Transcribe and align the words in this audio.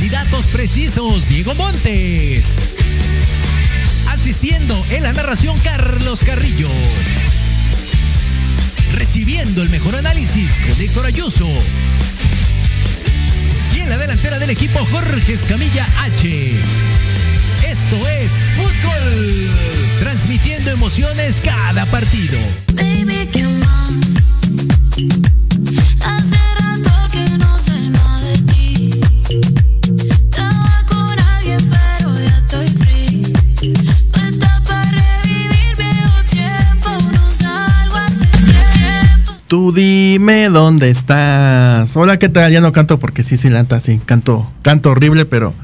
Y 0.00 0.08
Datos 0.10 0.46
Precisos, 0.46 1.28
Diego 1.28 1.54
Montes. 1.56 2.54
Asistiendo 4.10 4.80
en 4.90 5.02
la 5.02 5.12
narración, 5.12 5.58
Carlos 5.60 6.22
Carrillo. 6.24 6.68
Recibiendo 8.94 9.62
el 9.62 9.70
mejor 9.70 9.96
análisis 9.96 10.60
con 10.60 10.80
Héctor 10.80 11.06
Ayuso. 11.06 11.48
Y 13.74 13.80
en 13.80 13.90
la 13.90 13.98
delantera 13.98 14.38
del 14.38 14.50
equipo, 14.50 14.78
Jorge 14.92 15.32
Escamilla 15.32 15.86
H. 16.02 16.52
Esto 17.66 18.08
es 18.08 18.30
Fútbol, 18.56 19.50
transmitiendo 19.98 20.70
emociones 20.70 21.40
cada 21.40 21.84
partido. 21.86 22.38
Baby, 22.74 23.28
que 23.32 23.42
no 23.42 23.58
Tú 39.48 39.72
dime 39.72 40.50
dónde 40.50 40.90
estás. 40.90 41.96
Hola, 41.96 42.18
¿qué 42.18 42.28
tal? 42.28 42.52
Ya 42.52 42.60
no 42.60 42.70
canto 42.70 42.98
porque 42.98 43.22
sí, 43.22 43.38
sí, 43.38 43.48
lanta, 43.48 43.80
sí, 43.80 43.98
canto, 44.04 44.46
canto 44.60 44.90
horrible, 44.90 45.24
pero 45.24 45.54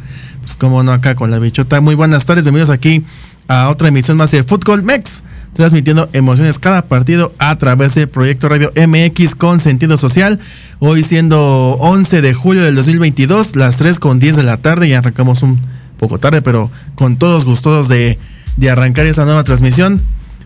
pues 0.41 0.57
como 0.57 0.83
no 0.83 0.91
acá 0.91 1.15
con 1.15 1.31
la 1.31 1.39
bichota. 1.39 1.83
Muy 1.83 1.95
buenas 1.95 2.25
tardes, 2.25 2.45
bienvenidos 2.45 2.75
aquí 2.75 3.05
a 3.47 3.69
otra 3.69 3.89
emisión 3.89 4.17
más 4.17 4.31
de 4.31 4.43
Fútbol 4.43 4.83
Mex, 4.85 5.23
transmitiendo 5.53 6.09
emociones 6.15 6.59
cada 6.59 6.81
partido 6.87 7.35
a 7.39 7.59
través 7.59 7.95
del 7.95 8.09
proyecto 8.09 8.49
Radio 8.49 8.73
MX 8.75 9.35
con 9.35 9.61
sentido 9.61 9.99
social. 9.99 10.41
Hoy 10.79 11.03
siendo 11.03 11.77
11 11.79 12.23
de 12.23 12.33
julio 12.33 12.63
del 12.63 12.77
2022, 12.77 13.55
las 13.55 13.77
3 13.77 13.99
con 13.99 14.19
10 14.19 14.37
de 14.37 14.45
la 14.45 14.57
tarde, 14.57 14.89
y 14.89 14.95
arrancamos 14.95 15.43
un 15.43 15.61
poco 15.99 16.19
tarde, 16.19 16.41
pero 16.41 16.71
con 16.95 17.19
todos 17.19 17.45
gustosos 17.45 17.89
de, 17.89 18.19
de 18.57 18.71
arrancar 18.71 19.05
esta 19.05 19.26
nueva 19.26 19.45
transmisión. 19.45 20.00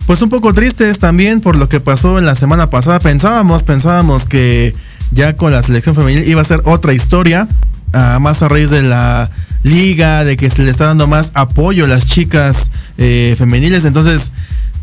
Pues 0.09 0.23
un 0.23 0.31
poco 0.31 0.53
tristes 0.55 0.99
también 0.99 1.41
por 1.43 1.57
lo 1.57 1.69
que 1.69 1.81
pasó 1.81 2.19
en 2.19 2.25
la 2.27 2.35
semana 2.35 2.71
pasada. 2.71 2.99
Pensábamos, 2.99 3.63
pensábamos 3.63 4.25
que 4.25 4.75
ya 5.13 5.37
con 5.37 5.53
la 5.53 5.63
selección 5.63 5.95
femenil 5.95 6.27
iba 6.27 6.41
a 6.41 6.45
ser 6.45 6.63
otra 6.65 6.95
historia. 6.95 7.47
ah, 7.93 8.19
más 8.21 8.43
a 8.43 8.49
raíz 8.49 8.71
de 8.71 8.83
la 8.83 9.31
liga, 9.63 10.25
de 10.25 10.37
que 10.37 10.49
se 10.51 10.63
le 10.63 10.71
está 10.71 10.87
dando 10.87 11.07
más 11.07 11.31
apoyo 11.35 11.85
a 11.85 11.89
las 11.89 12.07
chicas 12.07 12.71
eh, 12.97 13.35
femeniles. 13.39 13.85
Entonces, 13.85 14.33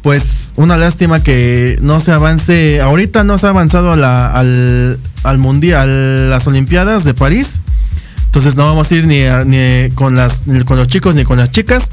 pues 0.04 0.52
una 0.58 0.78
lástima 0.78 1.22
que 1.24 1.78
no 1.82 2.00
se 2.02 2.12
avance. 2.12 2.80
Ahorita 2.82 3.24
no 3.24 3.40
se 3.40 3.48
ha 3.48 3.50
avanzado 3.50 3.94
a 3.94 3.96
la- 3.96 4.28
al, 4.32 5.00
al 5.24 5.38
mundial, 5.40 6.30
las 6.30 6.46
Olimpiadas 6.46 7.04
de 7.04 7.16
París. 7.16 7.62
Entonces 8.28 8.56
no 8.58 8.66
vamos 8.66 8.92
a 8.92 8.96
ir 8.96 9.08
ni, 9.08 9.22
a- 9.24 9.44
ni 9.44 9.58
ni 9.58 9.90
con 9.96 10.16
los 10.78 10.88
chicos 10.88 11.16
ni 11.16 11.24
con 11.24 11.40
las 11.40 11.50
chicas. 11.50 11.90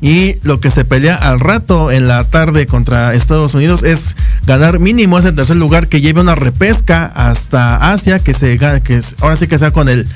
Y 0.00 0.36
lo 0.42 0.60
que 0.60 0.70
se 0.70 0.84
pelea 0.84 1.14
al 1.14 1.40
rato 1.40 1.90
en 1.90 2.06
la 2.06 2.24
tarde 2.28 2.66
contra 2.66 3.14
Estados 3.14 3.54
Unidos 3.54 3.82
es 3.82 4.14
ganar 4.46 4.78
mínimo 4.78 5.18
ese 5.18 5.32
tercer 5.32 5.56
lugar 5.56 5.88
que 5.88 6.00
lleve 6.00 6.20
una 6.20 6.34
repesca 6.34 7.04
hasta 7.04 7.90
Asia, 7.92 8.18
que 8.18 8.34
se 8.34 8.58
que 8.58 9.00
ahora 9.20 9.36
sí 9.36 9.46
que 9.46 9.58
sea 9.58 9.70
con 9.70 9.88
el 9.88 10.06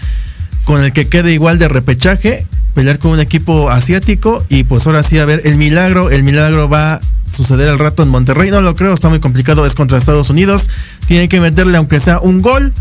con 0.64 0.84
el 0.84 0.92
que 0.92 1.08
quede 1.08 1.32
igual 1.32 1.58
de 1.58 1.68
repechaje, 1.68 2.46
pelear 2.74 2.98
con 2.98 3.12
un 3.12 3.20
equipo 3.20 3.70
asiático 3.70 4.44
y 4.50 4.64
pues 4.64 4.86
ahora 4.86 5.02
sí 5.02 5.18
a 5.18 5.24
ver 5.24 5.40
el 5.44 5.56
milagro, 5.56 6.10
el 6.10 6.22
milagro 6.22 6.68
va 6.68 6.94
a 6.94 7.00
suceder 7.24 7.68
al 7.68 7.78
rato 7.78 8.02
en 8.02 8.10
Monterrey, 8.10 8.50
no 8.50 8.60
lo 8.60 8.74
creo, 8.74 8.92
está 8.92 9.08
muy 9.08 9.20
complicado, 9.20 9.64
es 9.64 9.74
contra 9.74 9.96
Estados 9.96 10.28
Unidos, 10.30 10.68
tienen 11.06 11.28
que 11.28 11.40
meterle 11.40 11.78
aunque 11.78 11.98
sea 12.00 12.20
un 12.20 12.40
gol 12.40 12.72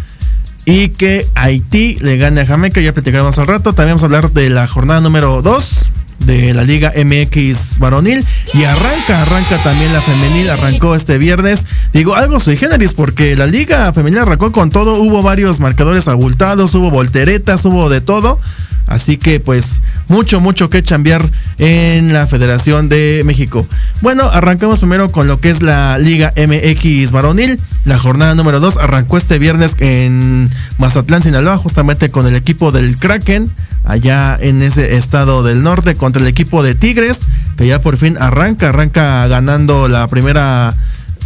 y 0.66 0.90
que 0.90 1.26
Haití 1.36 1.96
le 2.02 2.18
gane 2.18 2.42
a 2.42 2.46
Jamaica, 2.46 2.82
ya 2.82 2.94
platicaremos 2.94 3.40
al 3.40 3.48
rato. 3.48 3.74
También 3.74 3.96
vamos 3.96 4.04
a 4.04 4.06
hablar 4.06 4.32
de 4.32 4.50
la 4.50 4.68
jornada 4.68 5.02
número 5.02 5.42
2 5.42 5.92
de 6.26 6.54
la 6.54 6.64
Liga 6.64 6.94
MX 6.96 7.80
varonil 7.80 8.26
y 8.54 8.64
arranca, 8.64 9.22
arranca 9.22 9.58
también 9.64 9.92
la 9.94 10.02
femenil, 10.02 10.50
arrancó 10.50 10.96
este 10.96 11.18
viernes. 11.18 11.66
Digo, 11.94 12.16
algo 12.16 12.40
sui 12.40 12.58
generis 12.58 12.94
porque 12.94 13.36
la 13.36 13.46
Liga 13.46 13.92
femenil 13.94 14.20
arrancó 14.20 14.52
con 14.52 14.70
todo, 14.70 14.96
hubo 14.96 15.22
varios 15.22 15.60
marcadores 15.60 16.08
abultados, 16.08 16.76
hubo 16.76 16.92
volteretas, 16.92 17.66
hubo 17.66 17.90
de 17.90 18.02
todo. 18.02 18.40
Así 18.90 19.18
que 19.18 19.40
pues 19.40 19.80
mucho, 20.08 20.42
mucho 20.42 20.68
que 20.68 20.82
chambear 20.82 21.24
en 21.60 22.12
la 22.12 22.26
Federación 22.26 22.90
de 22.90 23.22
México. 23.24 23.66
Bueno, 24.02 24.24
arrancamos 24.24 24.80
primero 24.80 25.08
con 25.10 25.28
lo 25.28 25.40
que 25.40 25.52
es 25.52 25.62
la 25.62 26.00
Liga 26.00 26.34
MX 26.36 27.12
varonil. 27.12 27.60
La 27.86 28.00
jornada 28.00 28.34
número 28.34 28.60
2 28.60 28.78
arrancó 28.78 29.18
este 29.18 29.38
viernes 29.38 29.76
en 29.78 30.50
Mazatlán, 30.80 31.22
Sinaloa, 31.22 31.58
justamente 31.60 32.10
con 32.10 32.26
el 32.26 32.36
equipo 32.36 32.72
del 32.72 32.98
Kraken, 32.98 33.50
allá 33.86 34.36
en 34.42 34.64
ese 34.64 34.96
estado 34.96 35.44
del 35.44 35.62
norte, 35.62 35.94
contra 35.94 36.20
el 36.20 36.28
equipo 36.28 36.64
de 36.64 36.74
Tigres, 36.74 37.20
que 37.58 37.68
ya 37.68 37.80
por 37.80 37.96
fin 37.96 38.18
arranca, 38.20 38.70
arranca 38.70 39.28
ganando 39.28 39.88
la 39.88 40.08
primera 40.08 40.74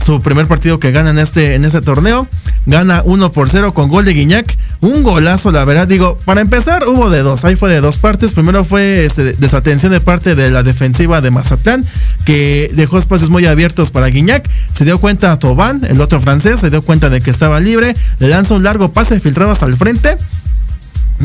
su 0.03 0.22
primer 0.22 0.48
partido 0.48 0.79
que 0.79 0.91
gana 0.91 1.12
en 1.12 1.19
este, 1.19 1.55
en 1.55 1.65
este 1.65 1.81
torneo. 1.81 2.27
Gana 2.65 3.01
1 3.05 3.31
por 3.31 3.50
0 3.50 3.74
con 3.74 3.89
gol 3.89 4.05
de 4.05 4.13
Guiñac. 4.13 4.55
Un 4.81 5.03
golazo, 5.03 5.51
la 5.51 5.65
verdad. 5.65 5.88
Digo, 5.88 6.17
para 6.25 6.41
empezar, 6.41 6.88
hubo 6.88 7.10
de 7.10 7.24
dos. 7.24 7.43
Ahí 7.45 7.55
fue 7.55 7.69
de 7.69 7.81
dos 7.81 7.98
partes. 7.98 8.31
Primero 8.31 8.63
fue 8.65 9.05
este, 9.05 9.33
desatención 9.33 9.91
de 9.91 10.01
parte 10.01 10.36
de 10.36 10.50
la 10.50 10.63
defensiva 10.63 11.22
de 11.22 11.31
Mazatlán, 11.31 11.83
que 12.25 12.69
dejó 12.74 13.00
espacios 13.00 13.29
muy 13.29 13.45
abiertos 13.45 13.91
para 13.91 14.07
Guiñac. 14.07 14.50
Se 14.74 14.86
dio 14.86 15.00
cuenta 15.00 15.38
Tobán, 15.39 15.81
el 15.86 16.00
otro 16.01 16.19
francés, 16.19 16.60
se 16.60 16.69
dio 16.69 16.81
cuenta 16.81 17.10
de 17.10 17.22
que 17.22 17.31
estaba 17.31 17.60
libre. 17.60 17.93
Le 18.19 18.27
lanza 18.27 18.53
un 18.55 18.63
largo 18.63 18.91
pase 18.91 19.19
filtrado 19.19 19.51
hasta 19.51 19.65
el 19.65 19.77
frente. 19.77 20.17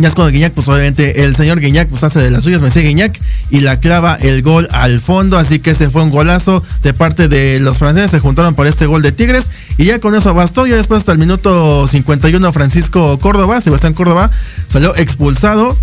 Ya 0.00 0.09
es 0.09 0.14
cuando 0.14 0.31
Guiñac, 0.33 0.52
pues 0.52 0.69
obviamente 0.69 1.25
el 1.25 1.35
señor 1.35 1.61
Guiñac 1.61 1.88
pues 1.88 2.05
hace 2.05 2.21
de 2.21 2.31
las 2.31 2.45
suyas, 2.45 2.62
me 2.62 2.71
sigue 2.71 2.88
Guiñac 2.88 3.19
y 3.50 3.61
la 3.61 3.81
clava 3.81 4.14
el 4.14 4.43
gol 4.43 4.69
al 4.71 5.00
fondo, 5.00 5.38
así 5.38 5.59
que 5.59 5.71
ese 5.71 5.90
fue 5.90 6.02
un 6.02 6.11
golazo 6.11 6.62
de 6.83 6.95
parte 6.95 7.26
de 7.26 7.59
los 7.59 7.78
franceses, 7.78 8.12
se 8.12 8.21
juntaron 8.21 8.55
por 8.55 8.69
este 8.69 8.87
gol 8.87 9.02
de 9.02 9.11
Tigres 9.11 9.50
y 9.76 9.87
ya 9.87 9.99
con 9.99 10.14
eso 10.14 10.33
bastó, 10.35 10.67
ya 10.67 10.76
después 10.76 11.00
hasta 11.00 11.12
el 11.12 11.19
minuto 11.19 11.88
51 11.88 12.52
Francisco 12.52 13.19
Córdoba, 13.19 13.61
Sebastián 13.61 13.95
Córdoba 13.95 14.31
salió 14.69 14.95
expulsado 14.97 15.76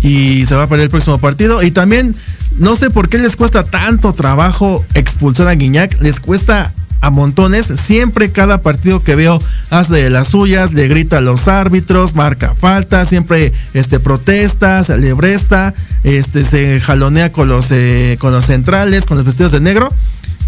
y 0.00 0.46
se 0.46 0.54
va 0.54 0.64
a 0.64 0.66
perder 0.66 0.84
el 0.84 0.90
próximo 0.90 1.18
partido 1.18 1.62
y 1.62 1.70
también 1.70 2.14
no 2.58 2.76
sé 2.76 2.90
por 2.90 3.08
qué 3.08 3.18
les 3.18 3.36
cuesta 3.36 3.62
tanto 3.62 4.12
trabajo 4.12 4.84
expulsar 4.94 5.48
a 5.48 5.54
Guiñac, 5.54 6.00
les 6.00 6.20
cuesta 6.20 6.72
a 7.00 7.10
montones. 7.10 7.72
Siempre 7.84 8.30
cada 8.30 8.62
partido 8.62 9.00
que 9.00 9.14
veo 9.14 9.38
hace 9.70 9.94
de 9.94 10.10
las 10.10 10.28
suyas, 10.28 10.72
le 10.72 10.88
grita 10.88 11.18
a 11.18 11.20
los 11.20 11.48
árbitros, 11.48 12.14
marca 12.14 12.54
falta, 12.54 13.06
siempre 13.06 13.52
este 13.74 14.00
protesta, 14.00 14.84
se 14.84 14.94
alebresta, 14.94 15.74
este 16.04 16.44
se 16.44 16.80
jalonea 16.80 17.32
con 17.32 17.48
los 17.48 17.66
eh, 17.70 18.16
con 18.18 18.32
los 18.32 18.46
centrales, 18.46 19.04
con 19.04 19.18
los 19.18 19.26
vestidos 19.26 19.52
de 19.52 19.60
negro. 19.60 19.88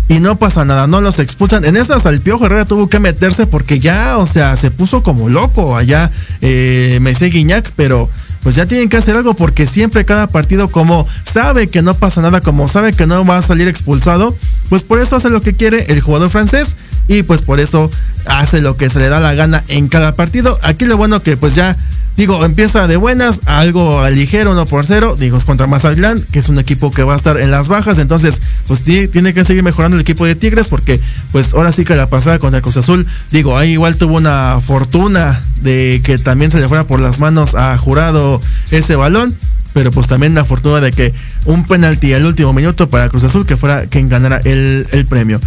Y 0.09 0.19
no 0.19 0.37
pasa 0.37 0.65
nada, 0.65 0.89
no 0.89 1.01
los 1.01 1.21
expulsan. 1.21 1.65
En 1.65 1.77
esas 1.77 2.05
al 2.05 2.21
Piojo 2.21 2.47
Herrera 2.47 2.65
tuvo 2.65 2.89
que 2.89 2.99
meterse 2.99 3.47
porque 3.47 3.79
ya, 3.79 4.19
o 4.19 4.27
sea, 4.27 4.57
se 4.57 4.73
puso 4.73 5.05
como 5.05 5.29
loco 5.29 5.77
allá 5.77 6.11
eh, 6.41 6.99
Guiñac, 7.21 7.71
pero 7.77 8.11
pues 8.43 8.55
ya 8.55 8.67
tienen 8.67 8.89
que 8.89 8.97
hacer 8.97 9.17
algo 9.17 9.35
porque 9.35 9.67
siempre 9.67 10.05
cada 10.05 10.27
partido 10.27 10.69
como 10.69 11.07
sabe 11.25 11.69
que 11.69 11.83
no 11.83 11.95
pasa 11.95 12.23
nada, 12.23 12.41
como 12.41 12.69
sabe 12.69 12.93
que 12.93 13.07
no 13.07 13.25
va 13.25 13.39
a 13.39 13.43
salir 13.43 13.69
expulsado, 13.69 14.35
pues 14.71 14.83
por 14.83 15.01
eso 15.01 15.17
hace 15.17 15.29
lo 15.29 15.43
que 15.43 15.53
quiere 15.53 15.85
el 15.89 16.01
jugador 16.01 16.31
francés 16.31 16.75
y 17.09 17.23
pues 17.23 17.43
por 17.43 17.61
eso 17.61 17.91
hace 18.25 18.63
lo 18.63 18.77
que 18.77 18.89
se 18.89 19.01
le 19.01 19.11
da 19.11 19.21
la 19.21 19.35
gana 19.35 19.63
en 19.69 19.89
cada 19.89 20.15
partido. 20.15 20.59
Aquí 20.63 20.87
lo 20.87 20.97
bueno 20.97 21.23
que 21.23 21.37
pues 21.37 21.55
ya 21.55 21.77
digo, 22.17 22.45
empieza 22.45 22.87
de 22.87 22.97
buenas, 22.97 23.41
algo 23.47 24.07
ligero, 24.11 24.53
1 24.53 24.67
por 24.67 24.85
0, 24.85 25.17
digo, 25.19 25.39
es 25.39 25.45
contra 25.45 25.67
Mazatlán, 25.67 26.23
que 26.33 26.41
es 26.41 26.49
un 26.51 26.59
equipo 26.59 26.91
que 26.91 27.03
va 27.03 27.15
a 27.15 27.17
estar 27.17 27.41
en 27.41 27.51
las 27.51 27.69
bajas, 27.69 27.99
entonces 27.99 28.41
pues 28.67 28.81
sí, 28.81 29.09
tiene 29.09 29.33
que 29.33 29.45
seguir 29.45 29.63
mejorando 29.63 29.97
el 29.97 30.03
equipo 30.03 30.27
de 30.27 30.35
Tigres 30.35 30.69
porque 30.69 31.01
pues 31.33 31.55
ahora 31.55 31.73
sí 31.73 31.85
que 31.85 31.97
la 31.97 32.11
pasada 32.11 32.39
contra 32.39 32.59
el 32.59 32.63
Cruz 32.63 32.77
Azul, 32.77 33.07
digo, 33.31 33.57
ahí 33.57 33.71
igual 33.73 33.97
tuvo 33.97 34.19
una 34.19 34.61
fortuna 34.61 35.41
de 35.63 36.01
que 36.05 36.19
también 36.19 36.51
se 36.51 36.61
le 36.61 36.69
fuera 36.69 36.85
por 36.85 37.01
las 37.01 37.21
manos 37.21 37.55
a 37.55 37.77
Jurado 37.79 38.41
ese 38.71 38.97
balón, 38.97 39.35
pero 39.73 39.91
pues 39.91 40.07
también 40.07 40.35
la 40.35 40.45
fortuna 40.45 40.81
de 40.81 40.91
que 40.91 41.15
un 41.47 41.65
penalti 41.65 42.13
al 42.13 42.27
último 42.27 42.53
minuto 42.53 42.91
para 42.91 43.09
Cruz 43.09 43.25
Azul 43.25 43.47
que 43.47 43.57
fuera 43.57 43.87
quien 43.87 44.09
ganara 44.09 44.41
el, 44.45 44.60
el 44.93 45.07
premio. 45.07 45.41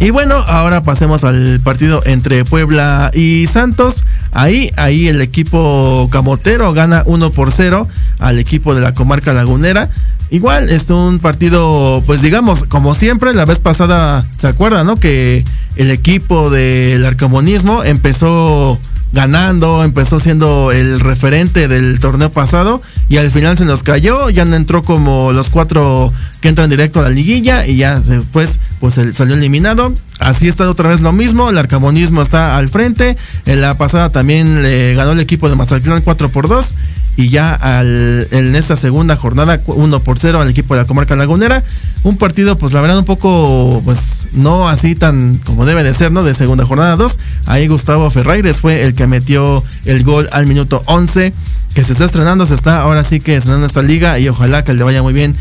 Y 0.00 0.10
bueno, 0.10 0.34
ahora 0.34 0.82
pasemos 0.82 1.24
al 1.24 1.60
partido 1.60 2.02
entre 2.04 2.44
Puebla 2.44 3.10
y 3.14 3.46
Santos. 3.46 4.04
Ahí, 4.34 4.70
ahí 4.76 5.08
el 5.08 5.20
equipo 5.20 6.08
camotero 6.10 6.72
gana 6.72 7.02
1 7.06 7.32
por 7.32 7.52
0 7.52 7.86
al 8.18 8.38
equipo 8.38 8.74
de 8.74 8.80
la 8.80 8.92
comarca 8.92 9.32
lagunera. 9.32 9.88
Igual 10.30 10.68
es 10.70 10.90
un 10.90 11.20
partido, 11.20 12.02
pues 12.06 12.20
digamos, 12.20 12.64
como 12.64 12.94
siempre, 12.94 13.32
la 13.34 13.44
vez 13.44 13.60
pasada, 13.60 14.22
¿se 14.36 14.48
acuerdan, 14.48 14.86
no? 14.86 14.96
Que 14.96 15.44
el 15.76 15.90
equipo 15.90 16.50
del 16.50 17.04
arcamonismo 17.04 17.84
empezó 17.84 18.78
ganando, 19.14 19.84
empezó 19.84 20.18
siendo 20.18 20.72
el 20.72 20.98
referente 20.98 21.68
del 21.68 22.00
torneo 22.00 22.30
pasado 22.30 22.82
y 23.08 23.18
al 23.18 23.30
final 23.30 23.56
se 23.56 23.64
nos 23.64 23.84
cayó, 23.84 24.28
ya 24.28 24.44
no 24.44 24.56
entró 24.56 24.82
como 24.82 25.32
los 25.32 25.50
cuatro 25.50 26.12
que 26.40 26.48
entran 26.48 26.68
directo 26.68 26.98
a 26.98 27.04
la 27.04 27.10
liguilla 27.10 27.64
y 27.64 27.76
ya 27.76 28.00
después 28.00 28.58
pues 28.80 28.94
salió 29.14 29.36
eliminado. 29.36 29.92
Así 30.18 30.48
está 30.48 30.68
otra 30.68 30.88
vez 30.88 31.00
lo 31.00 31.12
mismo, 31.12 31.48
el 31.48 31.58
arcamonismo 31.58 32.22
está 32.22 32.56
al 32.56 32.68
frente, 32.68 33.16
en 33.46 33.60
la 33.60 33.78
pasada 33.78 34.10
también 34.10 34.23
le 34.26 34.94
ganó 34.94 35.12
el 35.12 35.20
equipo 35.20 35.48
de 35.48 35.56
Mazatlán 35.56 36.02
4 36.02 36.30
por 36.30 36.48
2 36.48 36.74
y 37.16 37.28
ya 37.28 37.54
al, 37.54 38.26
en 38.32 38.56
esta 38.56 38.76
segunda 38.76 39.16
jornada 39.16 39.60
1 39.66 40.00
por 40.00 40.18
0 40.18 40.40
al 40.40 40.50
equipo 40.50 40.74
de 40.74 40.82
la 40.82 40.86
comarca 40.86 41.14
lagunera. 41.14 41.62
Un 42.02 42.16
partido, 42.16 42.58
pues 42.58 42.72
la 42.72 42.80
verdad, 42.80 42.98
un 42.98 43.04
poco, 43.04 43.80
pues 43.84 44.28
no 44.32 44.68
así 44.68 44.94
tan 44.94 45.38
como 45.38 45.64
debe 45.64 45.84
de 45.84 45.94
ser, 45.94 46.10
¿no? 46.12 46.24
De 46.24 46.34
segunda 46.34 46.66
jornada 46.66 46.96
2. 46.96 47.18
Ahí 47.46 47.68
Gustavo 47.68 48.10
Ferreires 48.10 48.60
fue 48.60 48.82
el 48.82 48.94
que 48.94 49.06
metió 49.06 49.62
el 49.84 50.02
gol 50.02 50.28
al 50.32 50.46
minuto 50.46 50.82
11. 50.86 51.32
Que 51.74 51.82
se 51.82 51.92
está 51.92 52.04
estrenando, 52.04 52.46
se 52.46 52.54
está 52.54 52.82
ahora 52.82 53.02
sí 53.02 53.18
que 53.18 53.36
estrenando 53.36 53.66
esta 53.66 53.82
liga 53.82 54.18
y 54.20 54.28
ojalá 54.28 54.62
que 54.64 54.74
le 54.74 54.84
vaya 54.84 55.02
muy 55.02 55.12
bien. 55.12 55.34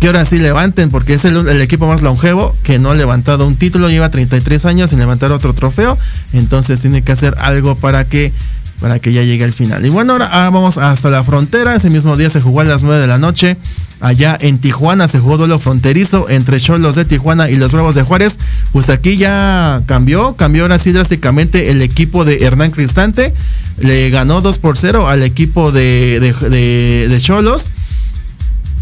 Que 0.00 0.06
ahora 0.06 0.24
sí 0.24 0.38
levanten, 0.38 0.90
porque 0.90 1.14
es 1.14 1.24
el, 1.24 1.60
equipo 1.60 1.86
más 1.86 2.02
longevo 2.02 2.54
que 2.62 2.78
no 2.78 2.90
ha 2.90 2.94
levantado 2.94 3.46
un 3.46 3.56
título, 3.56 3.88
lleva 3.88 4.10
33 4.10 4.64
años 4.64 4.90
sin 4.90 5.00
levantar 5.00 5.32
otro 5.32 5.52
trofeo. 5.54 5.98
Entonces 6.32 6.80
tiene 6.80 7.02
que 7.02 7.12
hacer 7.12 7.34
algo 7.38 7.74
para 7.74 8.04
que 8.04 8.32
para 8.80 9.00
que 9.00 9.12
ya 9.12 9.22
llegue 9.22 9.44
al 9.44 9.52
final. 9.52 9.84
Y 9.84 9.90
bueno, 9.90 10.12
ahora 10.12 10.28
ah, 10.30 10.50
vamos 10.50 10.78
hasta 10.78 11.10
la 11.10 11.24
frontera. 11.24 11.74
Ese 11.74 11.90
mismo 11.90 12.16
día 12.16 12.30
se 12.30 12.40
jugó 12.40 12.60
a 12.60 12.64
las 12.64 12.82
9 12.82 13.00
de 13.00 13.06
la 13.06 13.18
noche. 13.18 13.56
Allá 14.00 14.38
en 14.40 14.58
Tijuana 14.58 15.08
se 15.08 15.18
jugó 15.18 15.36
duelo 15.36 15.58
fronterizo 15.58 16.28
entre 16.28 16.60
Cholos 16.60 16.94
de 16.94 17.04
Tijuana 17.04 17.50
y 17.50 17.56
los 17.56 17.72
Bravos 17.72 17.96
de 17.96 18.04
Juárez. 18.04 18.38
Pues 18.72 18.88
aquí 18.90 19.16
ya 19.16 19.82
cambió, 19.86 20.36
cambió 20.36 20.62
ahora 20.62 20.78
sí 20.78 20.92
drásticamente 20.92 21.70
el 21.70 21.82
equipo 21.82 22.24
de 22.24 22.44
Hernán 22.44 22.70
Cristante. 22.70 23.34
Le 23.78 24.10
ganó 24.10 24.40
2 24.40 24.58
por 24.58 24.78
0 24.78 25.08
al 25.08 25.22
equipo 25.24 25.72
de 25.72 27.18
Cholos 27.20 27.70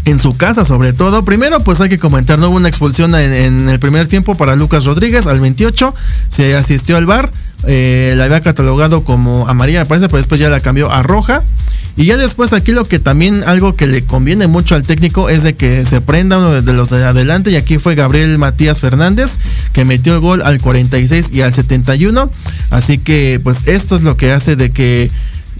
en 0.07 0.19
su 0.19 0.33
casa 0.33 0.65
sobre 0.65 0.93
todo. 0.93 1.23
Primero, 1.23 1.59
pues 1.59 1.81
hay 1.81 1.89
que 1.89 1.97
comentar, 1.97 2.39
no 2.39 2.49
hubo 2.49 2.55
una 2.55 2.69
expulsión 2.69 3.13
en, 3.15 3.69
el 3.69 3.79
primer 3.79 4.07
tiempo 4.07 4.35
para 4.35 4.55
Lucas 4.55 4.85
Rodríguez 4.85 5.27
al 5.27 5.39
28. 5.39 5.93
Se 6.29 6.55
asistió 6.55 6.97
al 6.97 7.05
bar, 7.05 7.29
eh, 7.65 8.13
la 8.15 8.25
había 8.25 8.41
catalogado 8.41 9.03
como 9.03 9.47
amarilla, 9.47 9.81
me 9.81 9.85
parece, 9.85 10.07
pero 10.07 10.17
después 10.17 10.39
ya 10.39 10.49
la 10.49 10.59
cambió 10.59 10.91
a 10.91 11.03
roja. 11.03 11.41
Y 11.97 12.05
ya 12.05 12.15
después 12.15 12.53
aquí 12.53 12.71
lo 12.73 12.85
que 12.85 12.99
también 12.99 13.43
algo 13.47 13.75
que 13.75 13.87
le 13.87 14.05
conviene 14.05 14.45
mucho 14.45 14.75
al 14.75 14.83
técnico 14.83 15.29
es 15.29 15.41
de 15.41 15.55
que 15.55 15.83
se 15.83 15.99
prenda 15.99 16.37
uno 16.37 16.61
de 16.61 16.73
los 16.73 16.91
de 16.91 17.03
adelante 17.03 17.49
y 17.49 17.55
aquí 17.55 17.79
fue 17.79 17.95
Gabriel 17.95 18.37
Matías 18.37 18.79
Fernández 18.79 19.31
que 19.73 19.83
metió 19.83 20.13
el 20.13 20.19
gol 20.19 20.43
al 20.43 20.61
46 20.61 21.29
y 21.33 21.41
al 21.41 21.55
71. 21.55 22.29
Así 22.69 22.99
que 22.99 23.41
pues 23.43 23.65
esto 23.65 23.95
es 23.95 24.03
lo 24.03 24.15
que 24.15 24.31
hace 24.31 24.55
de 24.55 24.69
que 24.69 25.09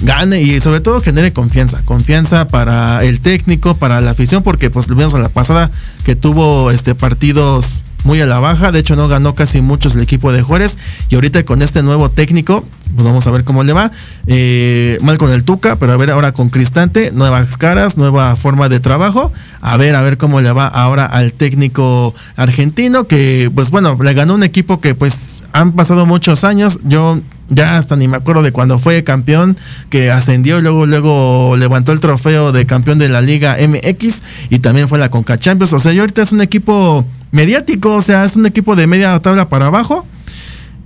gane 0.02 0.42
y 0.42 0.60
sobre 0.62 0.80
todo 0.80 1.02
genere 1.02 1.34
confianza, 1.34 1.84
confianza 1.86 2.48
para 2.48 3.04
el 3.04 3.20
técnico, 3.20 3.76
para 3.76 4.02
la 4.02 4.12
afición, 4.12 4.44
porque 4.44 4.70
pues 4.70 4.88
lo 4.88 4.96
vimos 4.96 5.14
a 5.14 5.20
la 5.20 5.30
pasada 5.30 5.72
que 6.04 6.16
tuvo 6.16 6.72
este 6.72 6.96
partidos 6.96 7.84
muy 8.04 8.22
a 8.22 8.26
la 8.26 8.40
baja, 8.40 8.72
de 8.72 8.80
hecho 8.80 8.96
no 8.96 9.10
ganó 9.10 9.36
casi 9.36 9.60
muchos 9.60 9.96
el 9.96 10.02
equipo 10.02 10.32
de 10.32 10.42
Juárez. 10.42 10.78
Y 11.10 11.16
ahorita 11.16 11.44
con 11.44 11.62
este 11.62 11.84
nuevo 11.84 12.10
técnico, 12.10 12.66
pues 12.96 13.06
vamos 13.06 13.28
a 13.28 13.32
ver 13.32 13.44
cómo 13.44 13.64
le 13.64 13.74
va, 13.74 13.92
Eh, 14.28 14.98
mal 15.04 15.18
con 15.18 15.32
el 15.32 15.44
Tuca, 15.44 15.78
pero 15.78 15.94
a 15.94 15.98
ver 15.98 16.12
ahora 16.12 16.32
con 16.32 16.50
Cristante, 16.50 17.12
nuevas 17.12 17.58
caras, 17.58 17.98
nueva 17.98 18.36
forma 18.36 18.70
de 18.70 18.80
trabajo, 18.80 19.32
a 19.62 19.78
ver, 19.78 19.96
a 19.96 20.02
ver 20.02 20.18
cómo 20.18 20.42
le 20.42 20.52
va 20.52 20.68
ahora 20.68 21.06
al 21.06 21.34
técnico 21.34 22.14
argentino, 22.36 23.08
que 23.08 23.52
pues 23.54 23.72
bueno, 23.72 23.98
le 24.02 24.14
ganó 24.14 24.36
un 24.36 24.44
equipo 24.44 24.80
que 24.80 24.96
pues 24.96 25.44
han 25.54 25.74
pasado 25.74 26.06
muchos 26.06 26.44
años, 26.44 26.80
yo 26.84 27.20
ya 27.50 27.78
hasta 27.78 27.96
ni 27.96 28.08
me 28.08 28.18
acuerdo 28.18 28.44
de 28.44 28.52
cuando 28.52 28.80
fue 28.80 29.04
campeón, 29.04 29.58
que 29.90 30.12
ascendió 30.12 30.62
luego, 30.62 30.86
luego 30.86 31.56
levantó 31.58 31.92
el 31.92 32.00
trofeo 32.00 32.52
de 32.52 32.66
campeón 32.66 33.00
de 33.00 33.10
la 33.10 33.22
Liga 33.22 33.58
MX 33.60 34.22
y 34.50 34.60
también 34.60 34.88
fue 34.88 35.00
la 35.00 35.10
Conca 35.10 35.38
Champions. 35.38 35.74
O 35.74 35.80
sea, 35.80 35.94
y 35.94 36.00
ahorita 36.00 36.22
es 36.22 36.32
un 36.32 36.42
equipo 36.42 37.06
mediático, 37.32 37.96
o 37.96 38.02
sea, 38.02 38.26
es 38.26 38.36
un 38.36 38.46
equipo 38.46 38.76
de 38.76 38.88
media 38.88 39.20
tabla 39.20 39.50
para 39.50 39.68
abajo. 39.68 40.06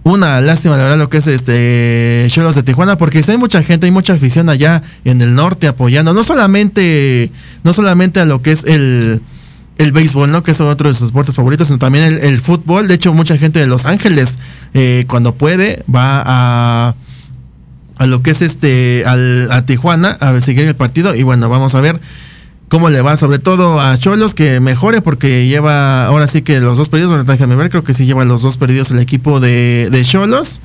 Una 0.03 0.41
lástima, 0.41 0.77
la 0.77 0.83
verdad, 0.83 0.97
lo 0.97 1.09
que 1.09 1.17
es 1.17 1.27
este 1.27 2.25
Cholos 2.29 2.55
de 2.55 2.63
Tijuana, 2.63 2.97
porque 2.97 3.23
hay 3.27 3.37
mucha 3.37 3.61
gente, 3.61 3.85
hay 3.85 3.91
mucha 3.91 4.13
afición 4.13 4.49
allá 4.49 4.81
en 5.05 5.21
el 5.21 5.35
norte 5.35 5.67
apoyando, 5.67 6.13
no 6.13 6.23
solamente, 6.23 7.29
no 7.63 7.71
solamente 7.71 8.19
a 8.19 8.25
lo 8.25 8.41
que 8.41 8.51
es 8.51 8.63
el, 8.63 9.21
el 9.77 9.91
béisbol, 9.91 10.31
¿no? 10.31 10.43
Que 10.43 10.51
es 10.51 10.61
otro 10.61 10.89
de 10.89 10.95
sus 10.95 11.09
deportes 11.09 11.35
favoritos, 11.35 11.67
sino 11.67 11.79
también 11.79 12.19
el, 12.21 12.39
fútbol. 12.39 12.87
De 12.87 12.93
hecho, 12.93 13.13
mucha 13.13 13.37
gente 13.37 13.59
de 13.59 13.67
Los 13.67 13.85
Ángeles, 13.85 14.37
eh, 14.73 15.05
cuando 15.07 15.33
puede, 15.33 15.83
va 15.93 16.21
a, 16.25 16.95
a 17.97 18.05
lo 18.05 18.21
que 18.21 18.31
es 18.31 18.41
este, 18.41 19.03
al, 19.05 19.51
a 19.51 19.65
Tijuana, 19.65 20.17
a 20.19 20.31
ver, 20.31 20.41
seguir 20.41 20.67
el 20.67 20.75
partido. 20.75 21.15
Y 21.15 21.23
bueno, 21.23 21.49
vamos 21.49 21.75
a 21.75 21.81
ver 21.81 21.99
cómo 22.67 22.89
le 22.89 23.01
va, 23.01 23.17
sobre 23.17 23.39
todo 23.39 23.81
a 23.81 23.97
Cholos, 23.97 24.33
que 24.33 24.59
mejore, 24.59 25.01
porque 25.01 25.47
lleva, 25.47 26.05
ahora 26.05 26.27
sí 26.27 26.41
que 26.41 26.59
los 26.59 26.77
dos 26.77 26.87
perdidos, 26.89 27.25
déjame 27.25 27.55
ver, 27.55 27.69
creo 27.69 27.83
que 27.83 27.93
sí 27.93 28.05
lleva 28.05 28.23
los 28.23 28.41
dos 28.43 28.57
perdidos 28.57 28.91
el 28.91 28.99
equipo 28.99 29.39
de, 29.39 29.89
de 29.91 30.03
Cholos. 30.03 30.61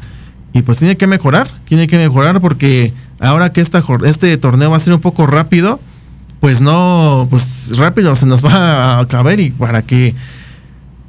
Y 0.52 0.62
pues 0.62 0.78
tiene 0.78 0.96
que 0.96 1.06
mejorar, 1.06 1.48
tiene 1.66 1.86
que 1.86 1.98
mejorar 1.98 2.40
porque 2.40 2.92
ahora 3.20 3.52
que 3.52 3.60
esta, 3.60 3.84
este 4.04 4.36
torneo 4.38 4.70
va 4.70 4.78
a 4.78 4.80
ser 4.80 4.94
un 4.94 5.00
poco 5.00 5.26
rápido, 5.26 5.80
pues 6.40 6.60
no, 6.60 7.26
pues 7.30 7.76
rápido 7.76 8.14
se 8.16 8.26
nos 8.26 8.44
va 8.44 8.52
a 8.52 9.00
acabar 9.00 9.40
y 9.40 9.50
para 9.50 9.82
que 9.82 10.14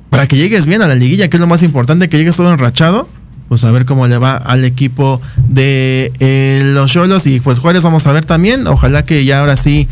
para 0.09 0.25
que 0.25 0.37
llegues 0.37 0.65
bien 0.65 0.81
a 0.81 0.87
la 0.87 0.95
liguilla, 0.95 1.29
que 1.29 1.37
es 1.37 1.41
lo 1.41 1.47
más 1.47 1.63
importante, 1.63 2.07
que 2.07 2.17
llegues 2.17 2.37
todo 2.37 2.51
enrachado, 2.51 3.09
pues 3.49 3.63
a 3.63 3.71
ver 3.71 3.85
cómo 3.85 4.07
le 4.07 4.17
va 4.17 4.37
al 4.37 4.63
equipo 4.63 5.21
de 5.49 6.11
eh, 6.19 6.61
los 6.63 6.91
Cholos 6.91 7.27
y 7.27 7.39
pues 7.39 7.59
Juárez 7.59 7.83
vamos 7.83 8.07
a 8.07 8.13
ver 8.13 8.25
también, 8.25 8.67
ojalá 8.67 9.03
que 9.03 9.25
ya 9.25 9.41
ahora 9.41 9.57
sí 9.57 9.87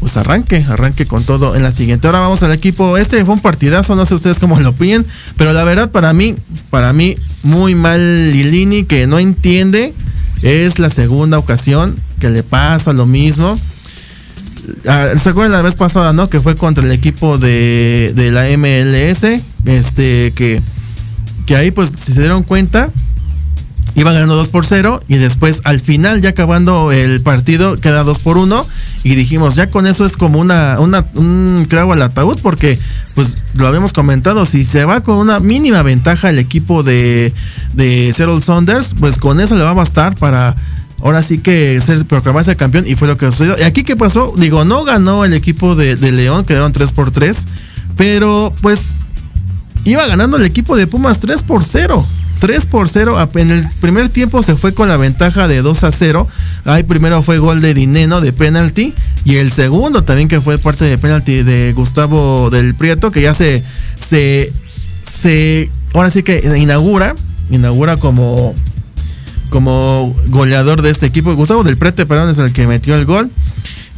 pues 0.00 0.16
arranque, 0.16 0.64
arranque 0.68 1.06
con 1.06 1.24
todo 1.24 1.56
en 1.56 1.62
la 1.62 1.72
siguiente. 1.72 2.06
Ahora 2.06 2.20
vamos 2.20 2.42
al 2.42 2.52
equipo, 2.52 2.98
este 2.98 3.24
fue 3.24 3.34
un 3.34 3.40
partidazo, 3.40 3.96
no 3.96 4.06
sé 4.06 4.14
ustedes 4.14 4.38
cómo 4.38 4.58
lo 4.60 4.70
opinen, 4.70 5.04
pero 5.36 5.52
la 5.52 5.64
verdad 5.64 5.90
para 5.90 6.12
mí, 6.12 6.34
para 6.70 6.92
mí 6.92 7.16
muy 7.42 7.74
mal 7.74 8.32
Lilini 8.32 8.84
que 8.84 9.06
no 9.06 9.18
entiende, 9.18 9.92
es 10.42 10.78
la 10.78 10.90
segunda 10.90 11.38
ocasión 11.38 11.96
que 12.20 12.30
le 12.30 12.42
pasa 12.42 12.92
lo 12.92 13.06
mismo. 13.06 13.58
Ah, 14.86 15.08
¿Se 15.20 15.30
acuerdan 15.30 15.52
la 15.52 15.62
vez 15.62 15.74
pasada, 15.74 16.12
no? 16.12 16.28
Que 16.28 16.40
fue 16.40 16.56
contra 16.56 16.84
el 16.84 16.92
equipo 16.92 17.38
de, 17.38 18.12
de 18.14 18.30
la 18.30 18.44
MLS. 18.56 19.24
Este, 19.64 20.32
que, 20.34 20.62
que 21.46 21.56
ahí, 21.56 21.70
pues, 21.70 21.90
si 21.90 22.12
se 22.12 22.20
dieron 22.20 22.42
cuenta, 22.42 22.90
iba 23.94 24.12
ganando 24.12 24.36
2 24.36 24.48
por 24.48 24.66
0. 24.66 25.02
Y 25.08 25.16
después, 25.16 25.60
al 25.64 25.80
final, 25.80 26.20
ya 26.20 26.30
acabando 26.30 26.92
el 26.92 27.20
partido, 27.22 27.76
queda 27.76 28.04
2 28.04 28.18
por 28.20 28.38
1. 28.38 28.66
Y 29.04 29.14
dijimos, 29.14 29.54
ya 29.54 29.70
con 29.70 29.86
eso 29.86 30.04
es 30.04 30.16
como 30.16 30.38
una, 30.38 30.80
una, 30.80 31.04
un 31.14 31.66
clavo 31.68 31.92
al 31.92 32.02
ataúd, 32.02 32.38
porque, 32.42 32.78
pues, 33.14 33.36
lo 33.54 33.66
habíamos 33.66 33.92
comentado. 33.92 34.46
Si 34.46 34.64
se 34.64 34.84
va 34.84 35.00
con 35.02 35.18
una 35.18 35.40
mínima 35.40 35.82
ventaja 35.82 36.30
el 36.30 36.38
equipo 36.38 36.82
de, 36.82 37.32
de 37.74 38.12
Seattle 38.12 38.42
Saunders, 38.42 38.94
pues 38.98 39.18
con 39.18 39.40
eso 39.40 39.56
le 39.56 39.62
va 39.62 39.70
a 39.70 39.74
bastar 39.74 40.14
para 40.14 40.54
ahora 41.02 41.22
sí 41.22 41.38
que 41.38 41.80
ser 41.84 42.04
proclamarse 42.04 42.56
campeón 42.56 42.86
y 42.86 42.94
fue 42.94 43.08
lo 43.08 43.16
que 43.16 43.26
sucedió. 43.26 43.56
¿Y 43.58 43.62
aquí 43.62 43.84
qué 43.84 43.96
pasó? 43.96 44.32
Digo, 44.36 44.64
no 44.64 44.84
ganó 44.84 45.24
el 45.24 45.34
equipo 45.34 45.74
de, 45.74 45.96
León, 45.96 46.44
quedaron 46.44 46.72
3 46.72 46.92
por 46.92 47.10
3, 47.10 47.44
pero 47.96 48.52
pues 48.62 48.92
iba 49.84 50.06
ganando 50.06 50.36
el 50.36 50.44
equipo 50.44 50.76
de 50.76 50.86
Pumas 50.86 51.20
3 51.20 51.42
por 51.42 51.64
0. 51.64 52.04
3 52.40 52.66
por 52.66 52.88
0. 52.88 53.16
En 53.34 53.50
el 53.50 53.68
primer 53.80 54.08
tiempo 54.08 54.42
se 54.42 54.54
fue 54.54 54.72
con 54.72 54.88
la 54.88 54.96
ventaja 54.96 55.48
de 55.48 55.60
2 55.60 55.84
a 55.84 55.92
0. 55.92 56.28
Ahí 56.64 56.82
primero 56.84 57.22
fue 57.22 57.38
gol 57.38 57.60
de 57.60 57.74
Dineno 57.74 58.20
de 58.20 58.32
penalti. 58.32 58.94
Y 59.24 59.36
el 59.36 59.52
segundo 59.52 60.04
también 60.04 60.28
que 60.28 60.40
fue 60.40 60.58
parte 60.58 60.84
de 60.84 60.98
penalti 60.98 61.42
de 61.42 61.72
Gustavo 61.72 62.50
del 62.50 62.74
Prieto, 62.74 63.10
que 63.10 63.22
ya 63.22 63.34
se, 63.34 63.62
se, 63.94 64.52
se, 65.02 65.70
ahora 65.92 66.10
sí 66.10 66.22
que 66.22 66.56
inaugura, 66.56 67.14
inaugura 67.50 67.96
como, 67.96 68.54
como 69.48 70.14
goleador 70.28 70.82
de 70.82 70.90
este 70.90 71.06
equipo. 71.06 71.34
Gustavo 71.34 71.64
del 71.64 71.76
Prete, 71.76 72.06
perdón, 72.06 72.30
es 72.30 72.38
el 72.38 72.52
que 72.52 72.66
metió 72.66 72.94
el 72.94 73.04
gol. 73.04 73.30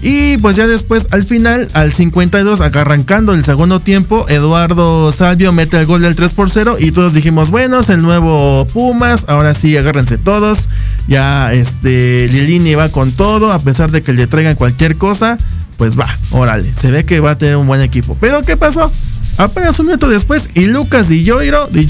Y 0.02 0.38
pues 0.38 0.56
ya 0.56 0.66
después, 0.66 1.08
al 1.10 1.24
final, 1.24 1.68
al 1.74 1.92
52, 1.92 2.62
acá 2.62 2.80
arrancando 2.80 3.34
el 3.34 3.44
segundo 3.44 3.80
tiempo, 3.80 4.26
Eduardo 4.30 5.12
Salvio 5.12 5.52
mete 5.52 5.76
el 5.76 5.84
gol 5.84 6.00
del 6.00 6.16
3 6.16 6.32
por 6.32 6.50
0 6.50 6.76
y 6.78 6.92
todos 6.92 7.12
dijimos, 7.12 7.50
bueno, 7.50 7.80
es 7.80 7.90
el 7.90 8.00
nuevo 8.00 8.66
Pumas, 8.72 9.26
ahora 9.28 9.52
sí, 9.52 9.76
agárrense 9.76 10.16
todos. 10.16 10.70
Ya 11.06 11.52
este 11.52 12.28
Lilini 12.28 12.74
va 12.76 12.88
con 12.88 13.12
todo, 13.12 13.52
a 13.52 13.58
pesar 13.58 13.90
de 13.90 14.02
que 14.02 14.14
le 14.14 14.26
traigan 14.26 14.54
cualquier 14.54 14.96
cosa, 14.96 15.36
pues 15.76 15.98
va, 15.98 16.08
órale, 16.30 16.72
se 16.72 16.90
ve 16.90 17.04
que 17.04 17.20
va 17.20 17.32
a 17.32 17.38
tener 17.38 17.56
un 17.56 17.66
buen 17.66 17.82
equipo. 17.82 18.16
Pero 18.20 18.40
¿qué 18.40 18.56
pasó? 18.56 18.90
Apenas 19.36 19.78
un 19.80 19.86
minuto 19.86 20.08
después, 20.08 20.48
y 20.54 20.66
Lucas 20.66 21.08
Di 21.08 21.24
Llorio, 21.24 21.66
Di 21.66 21.86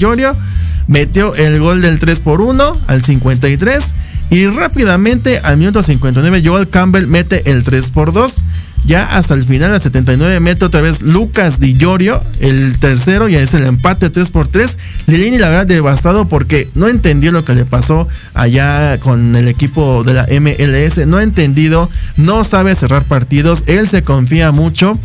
metió 0.87 1.35
el 1.35 1.59
gol 1.59 1.81
del 1.81 1.99
3 1.99 2.19
por 2.19 2.41
1 2.41 2.73
al 2.87 3.03
53 3.03 3.93
y 4.29 4.47
rápidamente 4.47 5.39
al 5.39 5.57
minuto 5.57 5.83
59 5.83 6.41
Joel 6.43 6.69
Campbell 6.69 7.07
mete 7.07 7.51
el 7.51 7.63
3 7.63 7.89
por 7.91 8.13
2 8.13 8.43
ya 8.85 9.03
hasta 9.03 9.35
el 9.35 9.43
final 9.43 9.73
al 9.73 9.81
79 9.81 10.39
mete 10.39 10.65
otra 10.65 10.81
vez 10.81 11.01
Lucas 11.01 11.59
Di 11.59 11.73
Llorio 11.73 12.23
el 12.39 12.79
tercero 12.79 13.29
ya 13.29 13.39
es 13.41 13.53
el 13.53 13.65
empate 13.65 14.09
3 14.09 14.31
por 14.31 14.47
3 14.47 14.77
Lilini 15.07 15.37
la 15.37 15.49
verdad 15.49 15.67
devastado 15.67 16.27
porque 16.27 16.67
no 16.73 16.87
entendió 16.87 17.31
lo 17.31 17.45
que 17.45 17.53
le 17.53 17.65
pasó 17.65 18.07
allá 18.33 18.97
con 18.99 19.35
el 19.35 19.47
equipo 19.47 20.03
de 20.03 20.13
la 20.13 20.27
MLS 20.39 21.05
no 21.05 21.17
ha 21.17 21.23
entendido 21.23 21.89
no 22.17 22.43
sabe 22.43 22.73
cerrar 22.75 23.03
partidos 23.03 23.63
él 23.67 23.87
se 23.87 24.01
confía 24.01 24.51
mucho 24.51 24.97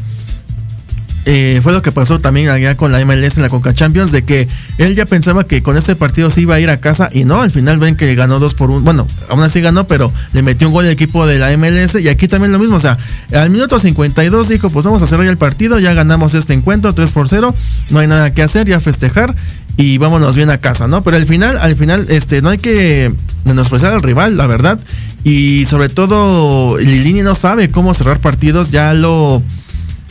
eh, 1.29 1.59
fue 1.61 1.73
lo 1.73 1.83
que 1.83 1.91
pasó 1.91 2.21
también 2.21 2.49
allá 2.49 2.77
con 2.77 2.93
la 2.93 3.05
MLS 3.05 3.37
en 3.37 3.43
la 3.43 3.49
Coca 3.49 3.75
Champions, 3.75 4.13
de 4.13 4.25
que 4.25 4.47
él 4.79 4.95
ya 4.95 5.07
pensaba 5.07 5.45
que 5.45 5.61
con 5.61 5.77
este 5.77 5.97
partido 5.97 6.31
se 6.31 6.43
iba 6.43 6.55
a 6.55 6.61
ir 6.61 6.71
a 6.71 6.79
casa 6.79 7.09
y 7.13 7.25
no, 7.25 7.43
al 7.43 7.51
final 7.51 7.79
ven 7.79 7.97
que 7.97 8.15
ganó 8.15 8.39
2 8.39 8.55
por 8.55 8.71
1. 8.71 8.83
Bueno, 8.83 9.09
aún 9.29 9.43
así 9.43 9.61
ganó, 9.61 9.89
pero 9.89 10.13
le 10.33 10.43
metió 10.43 10.69
un 10.69 10.73
gol 10.73 10.85
al 10.85 10.93
equipo 10.93 11.27
de 11.27 11.41
la 11.41 11.55
MLS 11.57 11.97
y 12.01 12.09
aquí 12.09 12.29
también 12.29 12.53
lo 12.53 12.61
mismo. 12.61 12.77
O 12.77 12.81
sea, 12.81 12.97
al 13.35 13.51
minuto 13.51 13.81
52 13.81 14.49
dijo, 14.49 14.71
pues 14.71 14.85
vamos 14.85 15.03
a 15.03 15.09
cerrar 15.09 15.27
el 15.27 15.37
partido, 15.37 15.81
ya 15.81 15.95
ganamos 15.95 16.35
este 16.35 16.55
encuentro 16.55 16.95
3 16.95 17.11
por 17.11 17.29
0, 17.29 17.53
no 17.91 17.99
hay 17.99 18.07
nada 18.07 18.33
que 18.33 18.43
hacer, 18.43 18.69
ya 18.69 18.79
festejar 18.79 19.35
y 19.77 19.99
vámonos 19.99 20.37
bien 20.37 20.51
a 20.51 20.59
casa, 20.59 20.87
¿no? 20.87 21.03
Pero 21.03 21.17
al 21.17 21.27
final, 21.27 21.59
al 21.59 21.75
final, 21.75 22.07
este, 22.09 22.41
no 22.41 22.51
hay 22.51 22.59
que 22.59 23.13
menospreciar 23.45 23.93
al 23.93 24.03
rival, 24.03 24.37
la 24.37 24.47
verdad. 24.47 24.79
Y 25.25 25.67
sobre 25.67 25.89
todo, 25.89 26.79
Lilini 26.79 27.23
no 27.23 27.35
sabe 27.35 27.69
cómo 27.69 27.95
cerrar 27.95 28.21
partidos, 28.21 28.71
ya 28.71 28.95
lo 28.95 29.43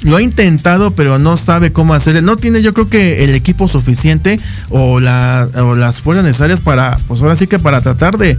lo 0.03 0.17
ha 0.17 0.21
intentado, 0.21 0.91
pero 0.91 1.19
no 1.19 1.37
sabe 1.37 1.71
cómo 1.71 1.93
hacerlo. 1.93 2.21
No 2.21 2.35
tiene, 2.35 2.61
yo 2.61 2.73
creo 2.73 2.89
que 2.89 3.23
el 3.23 3.33
equipo 3.33 3.67
suficiente 3.67 4.37
o, 4.69 4.99
la, 4.99 5.47
o 5.55 5.75
las 5.75 6.01
fuerzas 6.01 6.25
necesarias 6.25 6.61
para, 6.61 6.97
pues 7.07 7.21
ahora 7.21 7.35
sí 7.35 7.47
que 7.47 7.59
para 7.59 7.81
tratar 7.81 8.17
de, 8.17 8.37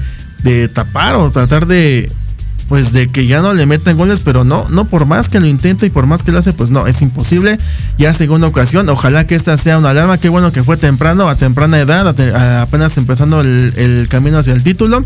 tapar 0.69 1.17
o 1.17 1.31
tratar 1.31 1.67
de 1.67 2.11
pues 2.69 2.93
de 2.93 3.07
que 3.07 3.29
ya 3.29 3.43
no 3.43 3.55
le 3.55 3.65
metan 3.65 3.97
goles, 3.97 4.23
pero 4.25 4.43
no, 4.43 4.67
no 4.71 4.87
por 4.87 5.07
más 5.07 5.29
que 5.29 5.39
lo 5.39 5.47
intente 5.47 5.87
y 5.87 5.91
por 5.91 6.07
más 6.07 6.25
que 6.25 6.33
lo 6.33 6.41
hace, 6.41 6.53
pues 6.53 6.71
no, 6.73 6.89
es 6.89 7.01
imposible. 7.01 7.59
Ya 7.97 8.13
segunda 8.13 8.49
ocasión, 8.49 8.89
ojalá 8.89 9.25
que 9.25 9.37
esta 9.37 9.57
sea 9.57 9.79
una 9.79 9.91
alarma, 9.91 10.19
qué 10.19 10.29
bueno 10.29 10.51
que 10.51 10.65
fue 10.65 10.77
temprano, 10.77 11.29
a 11.29 11.37
temprana 11.37 11.79
edad, 11.79 12.09
apenas 12.61 12.97
empezando 12.99 13.41
el, 13.41 13.73
el 13.77 14.09
camino 14.09 14.39
hacia 14.39 14.53
el 14.53 14.65
título. 14.65 15.05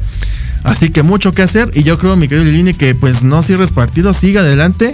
Así 0.65 0.89
que 0.89 1.03
mucho 1.03 1.33
que 1.33 1.43
hacer 1.43 1.71
y 1.75 1.83
yo 1.83 1.99
creo, 1.99 2.17
mi 2.17 2.29
querido 2.29 2.47
Lilini, 2.47 2.73
que 2.73 2.95
pues 2.95 3.25
no 3.25 3.43
cierres 3.43 3.73
partido, 3.73 4.15
siga 4.15 4.41
adelante. 4.41 4.93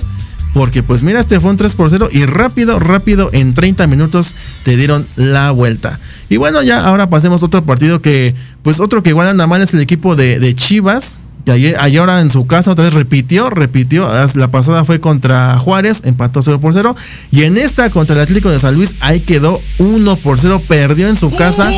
Porque 0.57 0.83
pues 0.83 1.03
mira, 1.03 1.21
este 1.21 1.39
fue 1.39 1.51
un 1.51 1.59
3 1.59 1.75
por 1.75 1.91
0 1.91 2.09
y 2.11 2.25
rápido, 2.25 2.79
rápido, 2.79 3.29
en 3.35 3.53
30 3.53 3.87
minutos 3.89 4.35
te 4.65 4.75
dieron 4.75 5.07
la 5.17 5.51
vuelta. 5.51 5.99
Y 6.31 6.39
bueno, 6.39 6.63
ya 6.63 6.79
ahora 6.81 7.11
pasemos 7.11 7.43
a 7.43 7.45
otro 7.45 7.63
partido 7.67 8.01
que, 8.01 8.35
pues 8.63 8.81
otro 8.81 9.03
que 9.03 9.11
igual 9.11 9.29
anda 9.29 9.47
mal 9.47 9.61
es 9.61 9.75
el 9.75 9.81
equipo 9.81 10.17
de, 10.17 10.55
Chivas. 10.55 11.19
Que 11.45 11.53
ayer, 11.53 11.77
ayer 11.79 12.01
ahora 12.01 12.23
en 12.23 12.31
su 12.31 12.47
casa 12.47 12.71
otra 12.71 12.87
vez 12.87 12.95
repitió, 12.95 13.51
repitió. 13.51 14.09
La 14.35 14.51
pasada 14.51 14.87
fue 14.87 14.99
contra 14.99 15.59
Juárez, 15.59 16.01
empató 16.05 16.43
0 16.43 16.59
por 16.59 16.73
0. 16.73 16.97
Y 17.31 17.43
en 17.43 17.59
esta 17.59 17.91
contra 17.91 18.15
el 18.17 18.23
Atlético 18.23 18.49
de 18.49 18.59
San 18.59 18.77
Luis, 18.77 18.95
ahí 19.01 19.21
quedó 19.21 19.61
1 19.77 20.17
por 20.17 20.39
0, 20.39 20.63
perdió 20.67 21.07
en 21.09 21.17
su 21.17 21.31
casa. 21.37 21.71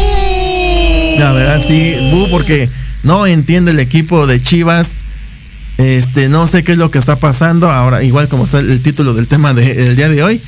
La 1.19 1.33
verdad 1.33 1.61
sí, 1.67 1.97
porque 2.31 2.71
no 3.03 3.27
entiende 3.27 3.73
el 3.73 3.81
equipo 3.81 4.29
de 4.29 4.41
Chivas. 4.41 4.98
Este, 5.79 6.29
no 6.29 6.47
sé 6.49 6.65
qué 6.65 6.73
es 6.73 6.79
lo 6.79 6.91
que 6.91 6.99
está 6.99 7.17
pasando. 7.17 7.71
Ahora, 7.71 8.03
igual 8.03 8.29
como 8.29 8.45
está 8.45 8.59
el 8.59 8.83
título 8.83 9.15
del 9.15 9.27
tema 9.29 9.55
de- 9.55 9.75
del 9.75 9.97
día 9.97 10.09
de 10.09 10.23
hoy. 10.23 10.41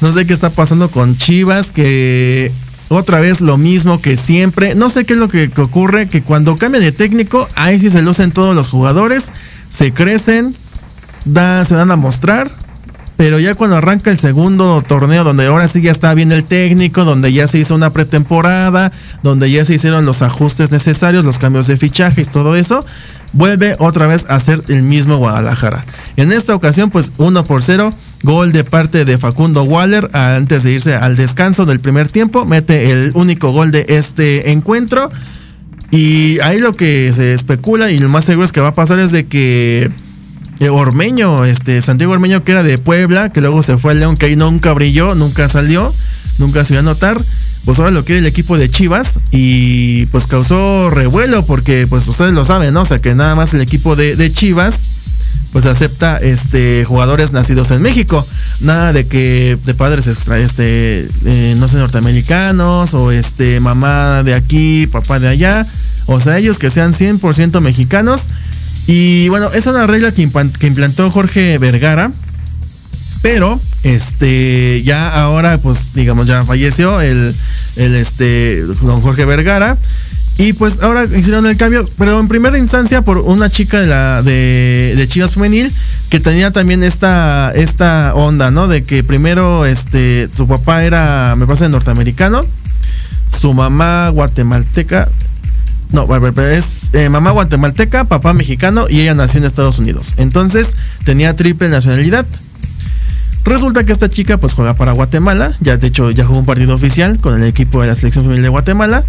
No 0.00 0.12
sé 0.12 0.26
qué 0.26 0.34
está 0.34 0.50
pasando 0.50 0.88
con 0.90 1.16
Chivas, 1.16 1.70
que 1.70 2.50
otra 2.88 3.20
vez 3.20 3.40
lo 3.40 3.56
mismo 3.56 4.00
que 4.00 4.16
siempre. 4.16 4.74
No 4.74 4.90
sé 4.90 5.04
qué 5.04 5.12
es 5.14 5.18
lo 5.20 5.28
que, 5.28 5.48
que 5.48 5.60
ocurre, 5.60 6.08
que 6.08 6.22
cuando 6.22 6.56
cambia 6.56 6.80
de 6.80 6.90
técnico, 6.92 7.46
ahí 7.54 7.78
sí 7.78 7.88
se 7.90 8.02
lucen 8.02 8.32
todos 8.32 8.54
los 8.56 8.68
jugadores, 8.68 9.28
se 9.70 9.92
crecen, 9.92 10.52
se 10.52 11.74
dan 11.74 11.90
a 11.92 11.96
mostrar. 11.96 12.50
Pero 13.16 13.38
ya 13.38 13.54
cuando 13.54 13.76
arranca 13.76 14.10
el 14.10 14.18
segundo 14.18 14.82
torneo, 14.86 15.22
donde 15.22 15.46
ahora 15.46 15.68
sí 15.68 15.80
ya 15.80 15.92
está 15.92 16.12
bien 16.14 16.32
el 16.32 16.44
técnico, 16.44 17.04
donde 17.04 17.32
ya 17.32 17.46
se 17.46 17.58
hizo 17.58 17.74
una 17.74 17.92
pretemporada, 17.92 18.92
donde 19.22 19.50
ya 19.50 19.64
se 19.64 19.74
hicieron 19.74 20.06
los 20.06 20.22
ajustes 20.22 20.70
necesarios, 20.70 21.24
los 21.24 21.38
cambios 21.38 21.66
de 21.66 21.76
fichajes, 21.76 22.28
todo 22.28 22.56
eso, 22.56 22.84
vuelve 23.32 23.76
otra 23.78 24.06
vez 24.06 24.26
a 24.28 24.40
ser 24.40 24.60
el 24.68 24.82
mismo 24.82 25.18
Guadalajara. 25.18 25.84
En 26.16 26.32
esta 26.32 26.54
ocasión, 26.54 26.90
pues 26.90 27.12
1 27.18 27.44
por 27.44 27.62
0, 27.62 27.92
gol 28.22 28.52
de 28.52 28.64
parte 28.64 29.04
de 29.04 29.18
Facundo 29.18 29.62
Waller 29.62 30.08
antes 30.12 30.62
de 30.62 30.72
irse 30.72 30.94
al 30.94 31.16
descanso 31.16 31.64
del 31.64 31.80
primer 31.80 32.08
tiempo, 32.08 32.44
mete 32.44 32.90
el 32.90 33.12
único 33.14 33.50
gol 33.50 33.70
de 33.70 33.86
este 33.88 34.52
encuentro. 34.52 35.08
Y 35.90 36.40
ahí 36.40 36.58
lo 36.58 36.72
que 36.72 37.12
se 37.12 37.34
especula 37.34 37.90
y 37.90 37.98
lo 37.98 38.08
más 38.08 38.24
seguro 38.24 38.46
es 38.46 38.52
que 38.52 38.60
va 38.60 38.68
a 38.68 38.74
pasar 38.74 38.98
es 38.98 39.12
de 39.12 39.26
que 39.26 39.90
Ormeño, 40.70 41.44
este 41.44 41.80
Santiago 41.82 42.12
Ormeño 42.12 42.44
que 42.44 42.52
era 42.52 42.62
de 42.62 42.78
Puebla, 42.78 43.30
que 43.32 43.40
luego 43.40 43.62
se 43.62 43.78
fue 43.78 43.92
al 43.92 44.00
León, 44.00 44.16
que 44.16 44.26
ahí 44.26 44.36
nunca 44.36 44.72
brilló, 44.72 45.14
nunca 45.14 45.48
salió, 45.48 45.94
nunca 46.38 46.64
se 46.64 46.74
iba 46.74 46.80
a 46.80 46.84
notar. 46.84 47.20
Pues 47.64 47.78
ahora 47.78 47.92
lo 47.92 48.04
quiere 48.04 48.18
el 48.18 48.26
equipo 48.26 48.58
de 48.58 48.68
Chivas 48.70 49.20
y 49.30 50.06
pues 50.06 50.26
causó 50.26 50.90
revuelo 50.90 51.46
porque 51.46 51.86
pues 51.86 52.08
ustedes 52.08 52.32
lo 52.32 52.44
saben, 52.44 52.74
¿no? 52.74 52.82
O 52.82 52.86
sea 52.86 52.98
que 52.98 53.14
nada 53.14 53.36
más 53.36 53.54
el 53.54 53.60
equipo 53.60 53.94
de, 53.94 54.16
de 54.16 54.32
Chivas 54.32 54.86
pues 55.52 55.66
acepta 55.66 56.16
este 56.16 56.84
jugadores 56.84 57.32
nacidos 57.32 57.70
en 57.70 57.82
México. 57.82 58.26
Nada 58.60 58.92
de 58.92 59.06
que 59.06 59.58
de 59.64 59.74
padres 59.74 60.08
extra, 60.08 60.38
este, 60.38 61.06
eh, 61.26 61.54
no 61.58 61.68
sé, 61.68 61.76
norteamericanos 61.76 62.94
o 62.94 63.12
este 63.12 63.60
mamá 63.60 64.22
de 64.22 64.34
aquí, 64.34 64.86
papá 64.86 65.20
de 65.20 65.28
allá. 65.28 65.66
O 66.06 66.20
sea, 66.20 66.38
ellos 66.38 66.58
que 66.58 66.70
sean 66.70 66.94
100% 66.94 67.60
mexicanos. 67.60 68.28
Y 68.86 69.28
bueno, 69.28 69.50
es 69.52 69.66
una 69.66 69.86
regla 69.86 70.12
que, 70.12 70.28
que 70.58 70.66
implantó 70.66 71.10
Jorge 71.10 71.58
Vergara. 71.58 72.10
Pero, 73.22 73.60
este, 73.84 74.82
ya 74.82 75.22
ahora, 75.22 75.58
pues, 75.58 75.94
digamos, 75.94 76.26
ya 76.26 76.44
falleció 76.44 77.00
el, 77.00 77.34
el 77.76 77.94
este, 77.94 78.62
don 78.62 79.00
Jorge 79.00 79.24
Vergara. 79.24 79.78
Y 80.38 80.54
pues 80.54 80.78
ahora 80.82 81.04
hicieron 81.04 81.46
el 81.46 81.56
cambio, 81.56 81.88
pero 81.98 82.18
en 82.18 82.26
primera 82.26 82.58
instancia 82.58 83.02
por 83.02 83.18
una 83.18 83.50
chica 83.50 83.80
de 83.80 83.86
la 83.86 84.22
de, 84.22 84.94
de 84.96 85.08
Chivas 85.08 85.32
Femenil 85.32 85.70
que 86.08 86.20
tenía 86.20 86.50
también 86.50 86.82
esta 86.82 87.52
esta 87.54 88.14
onda, 88.14 88.50
¿no? 88.50 88.66
De 88.66 88.82
que 88.84 89.04
primero 89.04 89.66
este 89.66 90.28
su 90.34 90.48
papá 90.48 90.84
era 90.84 91.36
me 91.36 91.46
parece 91.46 91.68
norteamericano, 91.68 92.40
su 93.40 93.52
mamá 93.52 94.08
guatemalteca, 94.08 95.08
no, 95.92 96.08
es 96.40 96.90
eh, 96.92 97.08
mamá 97.08 97.30
guatemalteca, 97.30 98.04
papá 98.04 98.32
mexicano 98.32 98.86
y 98.88 99.00
ella 99.00 99.14
nació 99.14 99.40
en 99.40 99.46
Estados 99.46 99.78
Unidos. 99.78 100.14
Entonces 100.16 100.74
tenía 101.04 101.36
triple 101.36 101.68
nacionalidad. 101.68 102.26
Resulta 103.44 103.84
que 103.84 103.92
esta 103.92 104.08
chica 104.08 104.38
pues 104.38 104.54
juega 104.54 104.74
para 104.74 104.92
Guatemala, 104.92 105.52
ya 105.60 105.76
de 105.76 105.88
hecho 105.88 106.10
ya 106.10 106.24
jugó 106.24 106.38
un 106.38 106.46
partido 106.46 106.74
oficial 106.74 107.18
con 107.18 107.40
el 107.40 107.46
equipo 107.48 107.82
de 107.82 107.88
la 107.88 107.96
selección 107.96 108.24
femenil 108.24 108.44
de 108.44 108.48
Guatemala 108.48 109.02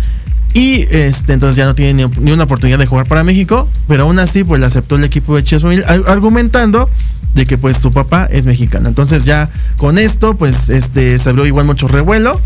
y 0.54 0.82
este 0.92 1.34
entonces 1.34 1.56
ya 1.56 1.66
no 1.66 1.76
tiene 1.76 2.08
ni, 2.20 2.32
una 2.32 2.44
oportunidad 2.44 2.80
de 2.80 2.86
jugar 2.86 3.08
para 3.08 3.24
México, 3.24 3.68
pero 3.88 4.04
aún 4.04 4.20
así 4.20 4.44
pues 4.44 4.60
le 4.60 4.66
aceptó 4.66 4.96
el 4.96 5.04
equipo 5.04 5.36
de 5.36 5.44
Chivas 5.44 5.64
argumentando 6.08 6.90
de 7.34 7.46
que 7.46 7.58
pues 7.58 7.78
su 7.78 7.92
papá 7.92 8.28
es 8.30 8.46
mexicano. 8.46 8.90
Entonces 8.90 9.24
ya 9.24 9.50
con 9.78 9.98
esto 9.98 10.36
pues 10.36 10.70
este 10.70 11.18
se 11.18 11.30
abrió 11.30 11.46
igual 11.46 11.66
mucho 11.66 11.88
revuelo 11.88 12.40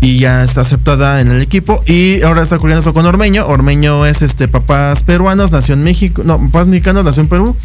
y 0.00 0.18
ya 0.18 0.44
está 0.44 0.62
aceptada 0.62 1.20
en 1.20 1.30
el 1.30 1.40
equipo 1.40 1.82
y 1.86 2.22
ahora 2.22 2.42
está 2.42 2.56
ocurriendo 2.56 2.80
eso 2.80 2.92
con 2.92 3.06
Ormeño. 3.06 3.46
Ormeño 3.46 4.04
es 4.06 4.22
este 4.22 4.48
papás 4.48 5.02
peruanos, 5.02 5.52
nació 5.52 5.74
en 5.74 5.82
México, 5.82 6.22
no, 6.24 6.38
papás 6.38 6.66
mexicanos, 6.66 7.04
nació 7.04 7.22
en 7.22 7.28
Perú. 7.28 7.56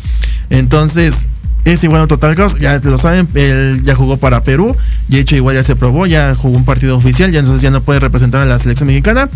Entonces 0.49 1.25
es 1.65 1.83
igual 1.83 2.03
un 2.03 2.07
total 2.07 2.35
caos, 2.35 2.57
ya 2.57 2.79
lo 2.79 2.97
saben, 2.97 3.27
él 3.35 3.83
ya 3.83 3.95
jugó 3.95 4.17
para 4.17 4.43
Perú, 4.43 4.75
de 5.09 5.19
hecho 5.19 5.35
igual 5.35 5.55
ya 5.55 5.63
se 5.63 5.75
probó, 5.75 6.05
ya 6.05 6.33
jugó 6.35 6.57
un 6.57 6.65
partido 6.65 6.95
oficial, 6.95 7.31
ya 7.31 7.39
entonces 7.39 7.61
ya 7.61 7.69
no 7.69 7.81
puede 7.81 7.99
representar 7.99 8.41
a 8.41 8.45
la 8.45 8.57
selección 8.59 8.87
mexicana. 8.87 9.29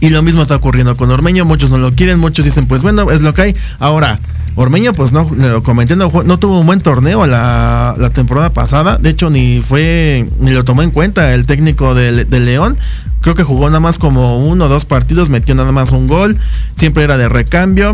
Y 0.00 0.10
lo 0.10 0.22
mismo 0.22 0.42
está 0.42 0.56
ocurriendo 0.56 0.96
con 0.96 1.10
Ormeño, 1.10 1.44
muchos 1.44 1.70
no 1.70 1.78
lo 1.78 1.92
quieren, 1.92 2.18
muchos 2.18 2.44
dicen, 2.44 2.66
pues 2.66 2.82
bueno, 2.82 3.10
es 3.10 3.22
lo 3.22 3.32
que 3.32 3.42
hay. 3.42 3.56
Ahora, 3.78 4.18
Ormeño, 4.56 4.92
pues 4.92 5.12
no, 5.12 5.28
lo 5.36 5.62
comenté, 5.62 5.96
no, 5.96 6.08
no 6.24 6.38
tuvo 6.38 6.60
un 6.60 6.66
buen 6.66 6.80
torneo 6.80 7.26
la, 7.26 7.94
la 7.98 8.10
temporada 8.10 8.52
pasada, 8.52 8.98
de 8.98 9.10
hecho 9.10 9.30
ni 9.30 9.60
fue, 9.60 10.28
ni 10.40 10.52
lo 10.52 10.64
tomó 10.64 10.82
en 10.82 10.90
cuenta 10.90 11.34
el 11.34 11.46
técnico 11.46 11.94
del 11.94 12.28
de 12.28 12.40
León. 12.40 12.76
Creo 13.20 13.34
que 13.34 13.42
jugó 13.42 13.68
nada 13.68 13.80
más 13.80 13.98
como 13.98 14.38
uno 14.46 14.66
o 14.66 14.68
dos 14.68 14.84
partidos, 14.84 15.30
metió 15.30 15.54
nada 15.54 15.72
más 15.72 15.92
un 15.92 16.06
gol, 16.06 16.38
siempre 16.74 17.04
era 17.04 17.16
de 17.16 17.28
recambio. 17.28 17.92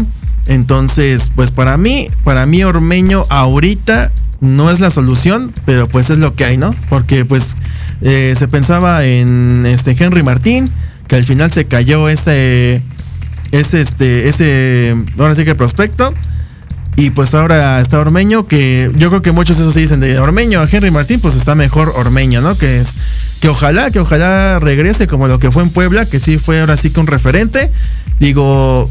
Entonces, 0.48 1.30
pues 1.36 1.52
para 1.52 1.76
mí, 1.76 2.10
para 2.24 2.44
mí 2.46 2.64
Ormeño 2.64 3.22
ahorita 3.28 4.10
no 4.40 4.70
es 4.70 4.80
la 4.80 4.90
solución, 4.90 5.52
pero 5.66 5.86
pues 5.86 6.10
es 6.10 6.18
lo 6.18 6.34
que 6.34 6.44
hay, 6.44 6.56
¿no? 6.56 6.74
Porque 6.88 7.24
pues 7.24 7.56
eh, 8.02 8.34
se 8.38 8.48
pensaba 8.48 9.04
en 9.04 9.64
este 9.66 9.96
Henry 9.98 10.22
Martín, 10.22 10.68
que 11.10 11.16
al 11.16 11.24
final 11.24 11.50
se 11.50 11.64
cayó 11.64 12.08
ese, 12.08 12.82
ese, 13.50 13.80
este, 13.80 14.28
ese, 14.28 14.94
ahora 15.18 15.34
sí 15.34 15.44
que 15.44 15.56
prospecto. 15.56 16.08
Y 16.94 17.10
pues 17.10 17.34
ahora 17.34 17.80
está 17.80 17.98
Ormeño, 17.98 18.46
que 18.46 18.88
yo 18.94 19.08
creo 19.08 19.20
que 19.20 19.32
muchos 19.32 19.56
de 19.56 19.64
esos 19.64 19.74
se 19.74 19.80
dicen 19.80 19.98
de 19.98 20.20
Ormeño 20.20 20.60
a 20.60 20.68
Henry 20.70 20.92
Martín, 20.92 21.18
pues 21.18 21.34
está 21.34 21.56
mejor 21.56 21.92
Ormeño, 21.96 22.42
¿no? 22.42 22.56
Que 22.56 22.80
es, 22.80 22.94
que 23.40 23.48
ojalá, 23.48 23.90
que 23.90 23.98
ojalá 23.98 24.60
regrese 24.60 25.08
como 25.08 25.26
lo 25.26 25.40
que 25.40 25.50
fue 25.50 25.64
en 25.64 25.70
Puebla, 25.70 26.06
que 26.06 26.20
sí 26.20 26.38
fue 26.38 26.60
ahora 26.60 26.76
sí 26.76 26.90
que 26.90 27.00
un 27.00 27.08
referente. 27.08 27.72
Digo, 28.20 28.88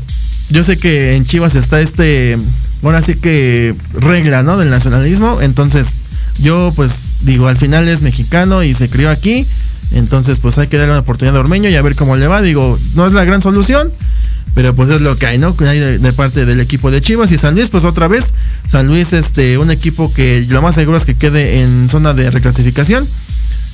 yo 0.49 0.63
sé 0.65 0.75
que 0.75 1.15
en 1.15 1.23
Chivas 1.23 1.55
está 1.55 1.79
este, 1.79 2.37
ahora 2.83 3.01
sí 3.01 3.15
que 3.15 3.73
regla, 3.97 4.43
¿no? 4.43 4.57
Del 4.57 4.71
nacionalismo. 4.71 5.39
Entonces, 5.41 5.93
yo 6.41 6.73
pues 6.75 7.15
digo, 7.21 7.47
al 7.47 7.55
final 7.55 7.87
es 7.87 8.01
mexicano 8.01 8.61
y 8.61 8.73
se 8.73 8.89
crió 8.89 9.09
aquí. 9.09 9.47
Entonces, 9.91 10.39
pues 10.39 10.57
hay 10.57 10.67
que 10.67 10.77
darle 10.77 10.93
una 10.93 11.01
oportunidad 11.01 11.37
a 11.37 11.39
Ormeño 11.39 11.69
y 11.69 11.75
a 11.75 11.81
ver 11.81 11.95
cómo 11.95 12.15
le 12.15 12.27
va. 12.27 12.41
Digo, 12.41 12.77
no 12.95 13.07
es 13.07 13.13
la 13.13 13.25
gran 13.25 13.41
solución, 13.41 13.91
pero 14.53 14.75
pues 14.75 14.89
es 14.89 15.01
lo 15.01 15.15
que 15.15 15.25
hay, 15.25 15.37
¿no? 15.37 15.55
Que 15.55 15.67
hay 15.67 15.79
de, 15.79 16.13
parte 16.13 16.45
del 16.45 16.59
equipo 16.59 16.91
de 16.91 17.01
Chivas 17.01 17.31
y 17.31 17.37
San 17.37 17.55
Luis, 17.55 17.69
pues 17.69 17.83
otra 17.83 18.07
vez. 18.07 18.33
San 18.67 18.87
Luis, 18.87 19.13
este, 19.13 19.57
un 19.57 19.71
equipo 19.71 20.13
que 20.13 20.45
lo 20.47 20.61
más 20.61 20.75
seguro 20.75 20.97
es 20.97 21.05
que 21.05 21.15
quede 21.15 21.61
en 21.61 21.89
zona 21.89 22.13
de 22.13 22.29
reclasificación. 22.29 23.07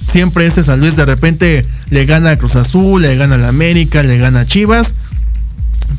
Siempre 0.06 0.45
este 0.45 0.63
San 0.63 0.80
Luis 0.80 0.95
de 0.95 1.06
repente 1.06 1.62
le 1.89 2.06
gana 2.06 2.32
a 2.32 2.38
Cruz 2.38 2.56
Azul, 2.56 3.01
le 3.01 3.15
gana 3.15 3.36
a 3.36 3.38
la 3.39 3.49
América, 3.49 4.04
le 4.04 4.17
gana 4.17 4.41
a 4.41 4.45
Chivas. 4.45 4.95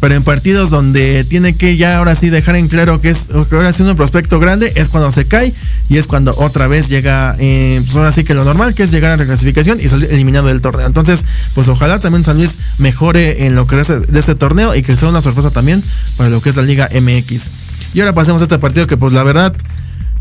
Pero 0.00 0.14
en 0.14 0.22
partidos 0.22 0.70
donde 0.70 1.24
tiene 1.24 1.56
que 1.56 1.76
ya 1.76 1.98
ahora 1.98 2.14
sí 2.14 2.28
dejar 2.28 2.56
en 2.56 2.68
claro 2.68 3.00
que 3.00 3.08
es 3.08 3.28
que 3.28 3.56
ahora 3.56 3.72
sí 3.72 3.82
un 3.82 3.96
prospecto 3.96 4.38
grande, 4.38 4.72
es 4.76 4.88
cuando 4.88 5.10
se 5.10 5.26
cae 5.26 5.54
y 5.88 5.96
es 5.96 6.06
cuando 6.06 6.34
otra 6.36 6.66
vez 6.66 6.88
llega, 6.88 7.34
eh, 7.38 7.80
pues 7.84 7.96
ahora 7.96 8.12
sí 8.12 8.24
que 8.24 8.34
lo 8.34 8.44
normal, 8.44 8.74
que 8.74 8.82
es 8.82 8.90
llegar 8.90 9.12
a 9.12 9.16
la 9.16 9.22
reclasificación 9.22 9.80
y 9.80 9.88
salir 9.88 10.12
eliminado 10.12 10.48
del 10.48 10.60
torneo. 10.60 10.86
Entonces, 10.86 11.24
pues 11.54 11.68
ojalá 11.68 11.98
también 11.98 12.24
San 12.24 12.36
Luis 12.36 12.58
mejore 12.78 13.46
en 13.46 13.54
lo 13.54 13.66
que 13.66 13.80
es 13.80 13.88
de 13.88 14.18
este 14.18 14.34
torneo 14.34 14.74
y 14.74 14.82
que 14.82 14.96
sea 14.96 15.08
una 15.08 15.22
sorpresa 15.22 15.50
también 15.50 15.82
para 16.16 16.28
lo 16.28 16.42
que 16.42 16.50
es 16.50 16.56
la 16.56 16.62
Liga 16.62 16.88
MX. 16.92 17.50
Y 17.94 18.00
ahora 18.00 18.14
pasemos 18.14 18.42
a 18.42 18.44
este 18.44 18.58
partido 18.58 18.86
que 18.86 18.96
pues 18.96 19.12
la 19.12 19.22
verdad, 19.22 19.56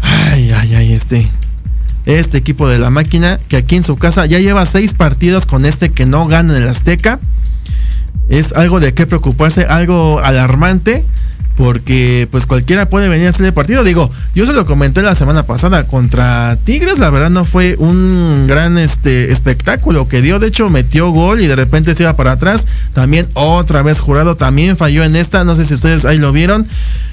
ay, 0.01 0.51
ay, 0.51 0.75
ay, 0.75 0.93
este, 0.93 1.29
este 2.05 2.37
equipo 2.37 2.69
de 2.69 2.77
la 2.77 2.89
máquina 2.89 3.39
que 3.47 3.57
aquí 3.57 3.75
en 3.75 3.83
su 3.83 3.97
casa 3.97 4.25
ya 4.25 4.39
lleva 4.39 4.65
seis 4.65 4.93
partidos 4.93 5.45
con 5.45 5.65
este 5.65 5.89
que 5.89 6.05
no 6.05 6.27
gana 6.27 6.55
en 6.55 6.63
el 6.63 6.69
Azteca. 6.69 7.19
Es 8.29 8.53
algo 8.53 8.79
de 8.79 8.93
qué 8.93 9.05
preocuparse, 9.05 9.65
algo 9.65 10.19
alarmante. 10.21 11.05
Porque 11.57 12.27
pues 12.31 12.45
cualquiera 12.45 12.89
puede 12.89 13.07
venir 13.07 13.27
a 13.27 13.29
hacer 13.29 13.45
el 13.45 13.53
partido. 13.53 13.85
Digo, 13.85 14.11
yo 14.33 14.45
se 14.45 14.51
lo 14.51 14.65
comenté 14.65 15.01
la 15.01 15.15
semana 15.15 15.43
pasada 15.43 15.87
contra 15.87 16.57
Tigres. 16.65 16.99
La 16.99 17.09
verdad 17.09 17.29
no 17.29 17.45
fue 17.45 17.77
un 17.77 18.45
gran 18.45 18.77
este, 18.77 19.31
espectáculo 19.31 20.09
que 20.09 20.21
dio. 20.21 20.39
De 20.39 20.47
hecho 20.47 20.69
metió 20.69 21.11
gol 21.11 21.39
y 21.39 21.47
de 21.47 21.55
repente 21.55 21.95
se 21.95 22.03
iba 22.03 22.17
para 22.17 22.33
atrás. 22.33 22.65
También 22.93 23.25
otra 23.35 23.83
vez 23.83 24.01
jurado. 24.01 24.35
También 24.35 24.75
falló 24.75 25.05
en 25.05 25.15
esta. 25.15 25.45
No 25.45 25.55
sé 25.55 25.63
si 25.63 25.75
ustedes 25.75 26.03
ahí 26.03 26.17
lo 26.17 26.33
vieron. 26.33 26.67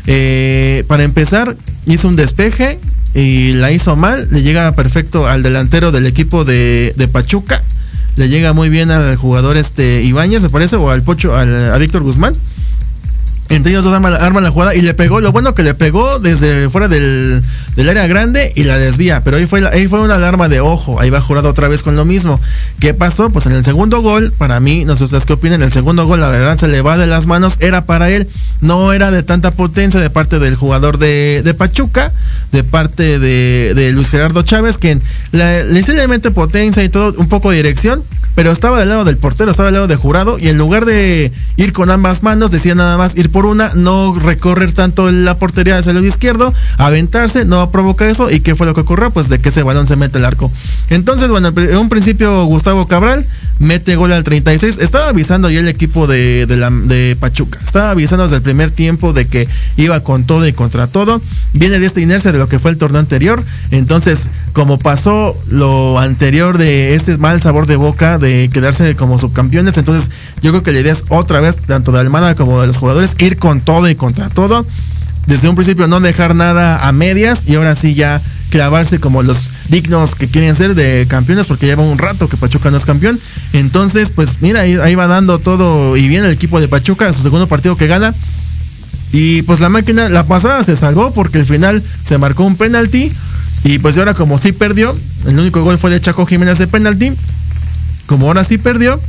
Eh, 0.09 0.83
para 0.89 1.05
empezar 1.05 1.55
hizo 1.87 2.09
un 2.09 2.17
despeje 2.17 2.81
y 3.15 3.53
la 3.53 3.71
hizo 3.71 3.95
mal. 3.95 4.27
Le 4.33 4.43
llega 4.43 4.73
perfecto 4.73 5.29
al 5.29 5.45
delantero 5.45 5.93
del 5.93 6.07
equipo 6.07 6.45
de, 6.45 6.95
de 6.97 7.07
Pachuca. 7.07 7.63
Le 8.17 8.29
llega 8.29 8.53
muy 8.53 8.69
bien 8.69 8.91
al 8.91 9.17
jugador 9.17 9.57
este 9.57 10.03
Ibáñez, 10.03 10.43
me 10.43 10.51
parece, 10.51 10.77
o 10.77 10.91
al 10.91 11.03
Pocho, 11.03 11.35
al, 11.35 11.73
a 11.73 11.79
Víctor 11.79 12.03
Guzmán. 12.03 12.35
Entre 13.53 13.71
ellos 13.71 13.85
dos 13.85 13.93
arman 13.93 14.45
la 14.45 14.51
jugada 14.51 14.75
y 14.75 14.81
le 14.81 14.95
pegó. 14.95 15.21
Lo 15.21 15.31
bueno 15.31 15.55
que 15.55 15.63
le 15.63 15.75
pegó 15.75 16.19
desde 16.19 16.71
fuera 16.71 16.89
del, 16.89 17.43
del 17.77 17.89
área 17.89 18.07
grande 18.07 18.53
y 18.57 18.65
la 18.65 18.79
desvía. 18.79 19.23
Pero 19.23 19.37
ahí 19.37 19.47
fue, 19.47 19.67
ahí 19.69 19.89
fue 19.89 20.01
una 20.01 20.15
alarma 20.15 20.49
de 20.49 20.61
ojo. 20.61 20.99
Ahí 21.01 21.11
va 21.11 21.21
jurado 21.21 21.51
otra 21.51 21.69
vez 21.69 21.83
con 21.83 21.95
lo 21.95 22.05
mismo. 22.05 22.41
¿Qué 22.81 22.95
pasó? 22.95 23.31
Pues 23.31 23.47
en 23.47 23.53
el 23.53 23.63
segundo 23.63 24.01
gol, 24.01 24.33
para 24.37 24.59
mí, 24.59 24.85
no 24.85 24.97
sé 24.97 25.05
ustedes 25.05 25.27
qué 25.27 25.35
opinan, 25.35 25.63
el 25.63 25.71
segundo 25.71 26.07
gol, 26.07 26.21
la 26.21 26.31
verdad, 26.31 26.57
se 26.57 26.69
le 26.69 26.81
va 26.81 26.97
de 26.97 27.07
las 27.07 27.27
manos. 27.27 27.57
Era 27.61 27.85
para 27.85 28.11
él. 28.11 28.27
No 28.63 28.93
era 28.93 29.11
de 29.11 29.23
tanta 29.23 29.51
potencia 29.51 30.01
de 30.01 30.09
parte 30.09 30.39
del 30.39 30.57
jugador 30.57 30.99
de, 30.99 31.43
de 31.45 31.53
Pachuca, 31.53 32.13
de 32.53 32.65
parte 32.65 33.19
de, 33.19 33.75
de 33.75 33.93
Luis 33.93 34.09
Gerardo 34.09 34.43
Chávez, 34.43 34.79
la, 35.33 35.63
le 35.63 35.83
levemente 35.83 36.31
potencia 36.31 36.83
y 36.83 36.89
todo, 36.89 37.15
un 37.19 37.29
poco 37.29 37.51
de 37.51 37.57
dirección. 37.57 38.03
Pero 38.35 38.51
estaba 38.51 38.79
del 38.79 38.89
lado 38.89 39.05
del 39.05 39.19
portero, 39.19 39.51
estaba 39.51 39.67
del 39.67 39.75
lado 39.75 39.87
de 39.87 39.97
jurado. 39.97 40.39
Y 40.39 40.49
en 40.49 40.59
lugar 40.59 40.85
de 40.85 41.33
ir 41.57 41.73
con 41.73 41.91
ambas 41.91 42.23
manos, 42.23 42.51
decía 42.51 42.75
nada 42.75 42.97
más 42.97 43.17
ir 43.17 43.31
por 43.31 43.47
una, 43.47 43.71
no 43.75 44.15
recorrer 44.15 44.73
tanto 44.73 45.11
la 45.11 45.39
portería 45.39 45.79
hacia 45.79 45.93
el 45.93 46.05
izquierdo, 46.05 46.55
aventarse, 46.79 47.45
no 47.45 47.71
provoca 47.71 48.09
eso. 48.09 48.31
¿Y 48.31 48.41
qué 48.41 48.57
fue 48.57 48.67
lo 48.67 48.75
que 48.75 48.81
ocurrió? 48.81 49.11
Pues 49.11 49.29
de 49.29 49.41
que 49.41 49.51
ese 49.51 49.63
balón 49.63 49.87
se 49.87 49.97
mete 49.97 50.19
al 50.19 50.25
arco. 50.25 50.51
Entonces, 50.91 51.31
bueno, 51.31 51.49
en 51.49 51.77
un 51.77 51.89
principio 51.89 52.45
Gustavo 52.45 52.89
Cabral 52.89 53.27
mete 53.63 53.97
gol 53.97 54.13
al 54.13 54.25
36. 54.25 54.79
Estaba 54.81 55.09
avisando 55.09 55.49
ya 55.49 55.61
el 55.61 55.69
equipo 55.69 56.07
de, 56.07 56.47
de, 56.47 56.57
de 56.57 57.17
Pachuca. 57.17 57.59
Estaba 57.63 57.91
avisando 57.91 58.25
desde 58.25 58.37
el 58.37 58.43
primer 58.43 58.71
tiempo 58.71 59.13
de 59.13 59.27
que 59.27 59.49
iba 59.77 60.01
con 60.01 60.25
todo 60.25 60.47
y 60.47 60.53
contra 60.53 60.87
todo. 60.87 61.23
Viene 61.53 61.79
de 61.79 61.87
esta 61.87 62.01
inercia 62.01 62.33
de 62.33 62.39
lo 62.39 62.49
que 62.49 62.59
fue 62.59 62.73
el 62.73 62.77
torneo 62.77 63.01
anterior. 63.01 63.43
Entonces, 63.71 64.29
como 64.53 64.79
pasó 64.79 65.37
lo 65.49 65.99
anterior 65.99 66.59
de 66.59 66.95
este 66.95 67.17
mal 67.19 67.41
sabor 67.41 67.67
de 67.67 67.77
boca 67.77 68.19
de 68.19 68.51
quedarse 68.53 68.97
como 68.97 69.19
subcampeones, 69.19 69.79
entonces 69.79 70.11
yo 70.43 70.51
creo 70.51 70.63
que 70.63 70.73
la 70.73 70.81
idea 70.81 70.93
es 70.93 71.05
otra 71.09 71.41
vez, 71.41 71.57
tanto 71.57 71.93
de 71.93 72.01
Almada 72.01 72.35
como 72.35 72.61
de 72.61 72.67
los 72.67 72.79
jugadores, 72.79 73.15
ir 73.19 73.39
con 73.39 73.61
todo 73.61 73.89
y 73.89 73.95
contra 73.95 74.29
todo. 74.29 74.67
Desde 75.27 75.49
un 75.49 75.55
principio 75.55 75.87
no 75.87 76.01
dejar 76.01 76.35
nada 76.35 76.89
a 76.89 76.91
medias 76.91 77.45
y 77.47 77.55
ahora 77.55 77.77
sí 77.77 77.95
ya 77.95 78.21
clavarse 78.53 79.01
como 79.01 79.23
los 79.23 79.51
dignos 79.71 80.15
que 80.15 80.29
quieren 80.29 80.55
ser 80.55 80.75
de 80.75 81.07
campeones 81.09 81.47
porque 81.47 81.65
lleva 81.65 81.83
un 81.83 81.97
rato 81.97 82.29
que 82.29 82.37
Pachuca 82.37 82.71
no 82.71 82.77
es 82.77 82.85
campeón. 82.85 83.19
Entonces, 83.55 84.11
pues 84.11 84.43
mira, 84.43 84.61
ahí, 84.61 84.95
va 84.95 85.07
dando 85.07 85.39
todo 85.39 85.97
y 85.97 86.07
viene 86.07 86.27
el 86.27 86.35
equipo 86.35 86.61
de 86.61 86.69
Pachuca, 86.69 87.11
su 87.15 87.23
segundo 87.23 87.49
partido 87.49 87.77
que 87.77 87.87
gana. 87.87 88.15
Y 89.11 89.41
pues 89.43 89.61
la 89.61 89.71
máquina, 89.71 90.11
la 90.11 90.27
pasada 90.27 90.63
se 90.65 90.77
salvó 90.77 91.15
porque 91.15 91.39
al 91.39 91.47
final 91.47 91.83
se 92.05 92.19
marcó 92.19 92.45
un 92.45 92.57
penalti. 92.57 93.11
Y 93.65 93.79
pues 93.79 93.97
ahora 93.97 94.13
como 94.13 94.39
sí 94.39 94.53
perdió, 94.53 94.95
el 95.27 95.39
único 95.39 95.63
gol 95.63 95.79
fue 95.79 95.91
de 95.91 96.03
Chaco 96.03 96.27
Jiménez 96.27 96.59
de 96.59 96.67
penalti. 96.67 97.13
Como 98.05 98.27
ahora 98.27 98.45
sí 98.45 98.59
perdió, 98.59 99.01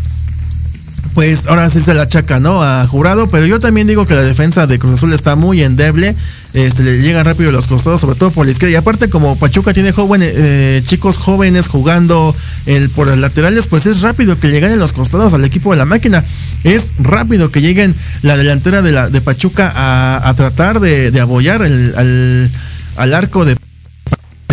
pues 1.15 1.47
ahora 1.47 1.69
sí 1.69 1.81
se 1.81 1.93
la 1.93 2.03
achaca, 2.03 2.39
¿no? 2.39 2.63
A 2.63 2.87
jurado. 2.87 3.27
Pero 3.27 3.45
yo 3.45 3.59
también 3.59 3.87
digo 3.87 4.07
que 4.07 4.15
la 4.15 4.21
defensa 4.21 4.67
de 4.67 4.79
Cruz 4.79 4.95
Azul 4.95 5.11
está 5.11 5.35
muy 5.35 5.61
endeble. 5.63 6.15
Este, 6.53 6.83
le 6.83 6.99
llegan 7.01 7.25
rápido 7.25 7.51
los 7.51 7.65
costados, 7.65 7.99
sobre 8.01 8.15
todo 8.15 8.29
por 8.29 8.45
la 8.45 8.51
izquierda. 8.51 8.73
Y 8.73 8.75
aparte, 8.75 9.09
como 9.09 9.35
Pachuca 9.37 9.73
tiene 9.73 9.91
jóvenes, 9.91 10.31
eh, 10.35 10.83
chicos 10.85 11.17
jóvenes 11.17 11.67
jugando 11.67 12.35
el, 12.67 12.89
por 12.89 13.07
los 13.07 13.17
laterales, 13.17 13.65
pues 13.65 13.87
es 13.87 14.01
rápido 14.01 14.39
que 14.39 14.49
lleguen 14.49 14.71
en 14.71 14.79
los 14.79 14.93
costados 14.93 15.33
al 15.33 15.43
equipo 15.45 15.71
de 15.71 15.77
la 15.77 15.85
máquina. 15.85 16.23
Es 16.63 16.91
rápido 16.99 17.49
que 17.51 17.61
lleguen 17.61 17.95
la 18.21 18.37
delantera 18.37 18.81
de, 18.83 18.91
la, 18.91 19.09
de 19.09 19.19
Pachuca 19.21 19.73
a, 19.75 20.33
tratar 20.35 20.79
de, 20.79 21.19
abollar 21.19 21.63
el- 21.63 21.93
al, 21.97 22.51
al 22.97 23.13
arco 23.15 23.45
de 23.45 23.57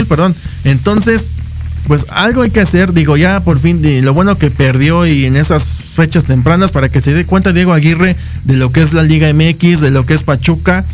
perdón. 0.09 0.35
Entonces, 0.65 1.29
pues 1.87 2.07
algo 2.11 2.43
hay 2.43 2.51
que 2.51 2.61
hacer. 2.61 2.93
Digo, 2.93 3.17
ya 3.17 3.41
por 3.41 3.59
fin, 3.59 3.81
lo 4.05 4.15
bueno 4.15 4.39
que 4.39 4.51
perdió 4.51 5.07
y 5.07 5.27
en 5.27 5.37
esas 5.37 5.77
fechas 5.95 6.25
tempranas 6.25 6.73
para 6.73 6.89
que 6.89 7.01
se 7.01 7.13
dé 7.13 7.25
cuenta 7.27 7.53
Diego 7.53 7.73
Aguirre 7.73 8.17
de 8.45 8.57
lo 8.57 8.73
que 8.73 8.83
es 8.83 8.93
la 8.93 9.03
Liga 9.03 9.33
MX, 9.33 9.81
de 9.81 9.91
lo 9.91 10.07
que 10.07 10.15
es 10.15 10.23
Pachuca, 10.23 10.85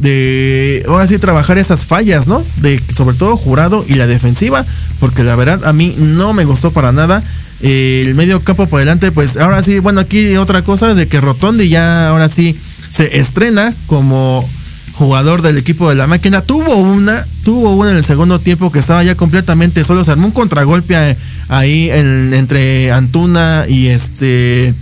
de 0.00 0.84
ahora 0.88 1.06
sí 1.08 1.18
trabajar 1.18 1.58
esas 1.58 1.86
fallas, 1.86 2.26
¿no? 2.26 2.42
De 2.60 2.80
sobre 2.94 3.16
todo 3.16 3.36
jurado 3.36 3.84
y 3.88 3.94
la 3.94 4.06
defensiva, 4.06 4.64
porque 5.00 5.22
la 5.24 5.36
verdad 5.36 5.64
a 5.64 5.72
mí 5.72 5.94
no 5.98 6.32
me 6.32 6.44
gustó 6.44 6.70
para 6.72 6.92
nada. 6.92 7.22
Eh, 7.62 8.04
el 8.06 8.14
medio 8.14 8.40
campo 8.42 8.66
por 8.66 8.80
delante, 8.80 9.10
pues 9.12 9.36
ahora 9.38 9.62
sí, 9.62 9.78
bueno, 9.78 10.00
aquí 10.00 10.36
otra 10.36 10.62
cosa 10.62 10.94
de 10.94 11.08
que 11.08 11.20
Rotondi 11.20 11.68
ya 11.70 12.08
ahora 12.10 12.28
sí 12.28 12.54
se 12.92 13.18
estrena 13.18 13.74
como 13.86 14.46
jugador 14.94 15.40
del 15.42 15.56
equipo 15.58 15.88
de 15.88 15.94
la 15.94 16.06
máquina. 16.06 16.42
Tuvo 16.42 16.76
una, 16.76 17.26
tuvo 17.44 17.74
una 17.74 17.90
en 17.92 17.96
el 17.98 18.04
segundo 18.04 18.38
tiempo 18.38 18.70
que 18.72 18.78
estaba 18.78 19.02
ya 19.04 19.14
completamente 19.14 19.84
solo. 19.84 20.04
Se 20.04 20.10
armó 20.10 20.26
un 20.26 20.32
contragolpe 20.32 20.96
a- 20.96 21.16
ahí 21.48 21.88
en- 21.90 22.32
entre 22.34 22.92
Antuna 22.92 23.64
y 23.68 23.86
este. 23.88 24.74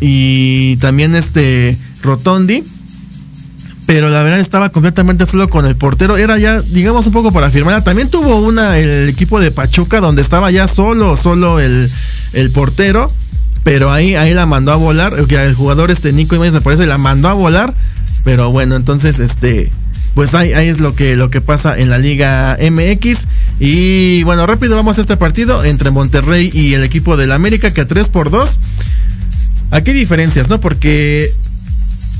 Y 0.00 0.76
también 0.76 1.14
este 1.14 1.76
Rotondi. 2.02 2.62
Pero 3.88 4.10
la 4.10 4.22
verdad 4.22 4.38
estaba 4.38 4.68
completamente 4.68 5.26
solo 5.26 5.48
con 5.48 5.64
el 5.64 5.74
portero. 5.74 6.18
Era 6.18 6.38
ya, 6.38 6.60
digamos, 6.60 7.06
un 7.06 7.12
poco 7.14 7.32
para 7.32 7.50
firmar. 7.50 7.82
También 7.82 8.10
tuvo 8.10 8.40
una 8.40 8.76
el 8.76 9.08
equipo 9.08 9.40
de 9.40 9.50
Pachuca 9.50 10.02
donde 10.02 10.20
estaba 10.20 10.50
ya 10.50 10.68
solo, 10.68 11.16
solo 11.16 11.58
el, 11.58 11.90
el 12.34 12.50
portero. 12.50 13.08
Pero 13.64 13.90
ahí, 13.90 14.14
ahí 14.14 14.34
la 14.34 14.44
mandó 14.44 14.72
a 14.72 14.76
volar. 14.76 15.14
El, 15.16 15.54
jugador 15.54 15.90
este 15.90 16.12
Nico 16.12 16.34
Imanes 16.34 16.52
me 16.52 16.60
parece 16.60 16.84
la 16.84 16.98
mandó 16.98 17.28
a 17.28 17.32
volar. 17.32 17.72
Pero 18.24 18.52
bueno, 18.52 18.76
entonces 18.76 19.20
este. 19.20 19.72
Pues 20.12 20.34
ahí, 20.34 20.52
ahí 20.52 20.68
es 20.68 20.80
lo 20.80 20.94
que, 20.94 21.16
lo 21.16 21.30
que 21.30 21.40
pasa 21.40 21.78
en 21.78 21.88
la 21.88 21.96
Liga 21.96 22.58
MX. 22.60 23.26
Y 23.58 24.22
bueno, 24.24 24.46
rápido 24.46 24.76
vamos 24.76 24.98
a 24.98 25.00
este 25.00 25.16
partido 25.16 25.64
entre 25.64 25.90
Monterrey 25.90 26.50
y 26.52 26.74
el 26.74 26.84
equipo 26.84 27.16
del 27.16 27.32
América, 27.32 27.70
que 27.70 27.80
a 27.80 27.88
3 27.88 28.10
por 28.10 28.28
2. 28.28 28.58
Aquí 29.70 29.92
hay 29.92 29.96
diferencias, 29.96 30.50
¿no? 30.50 30.60
Porque 30.60 31.30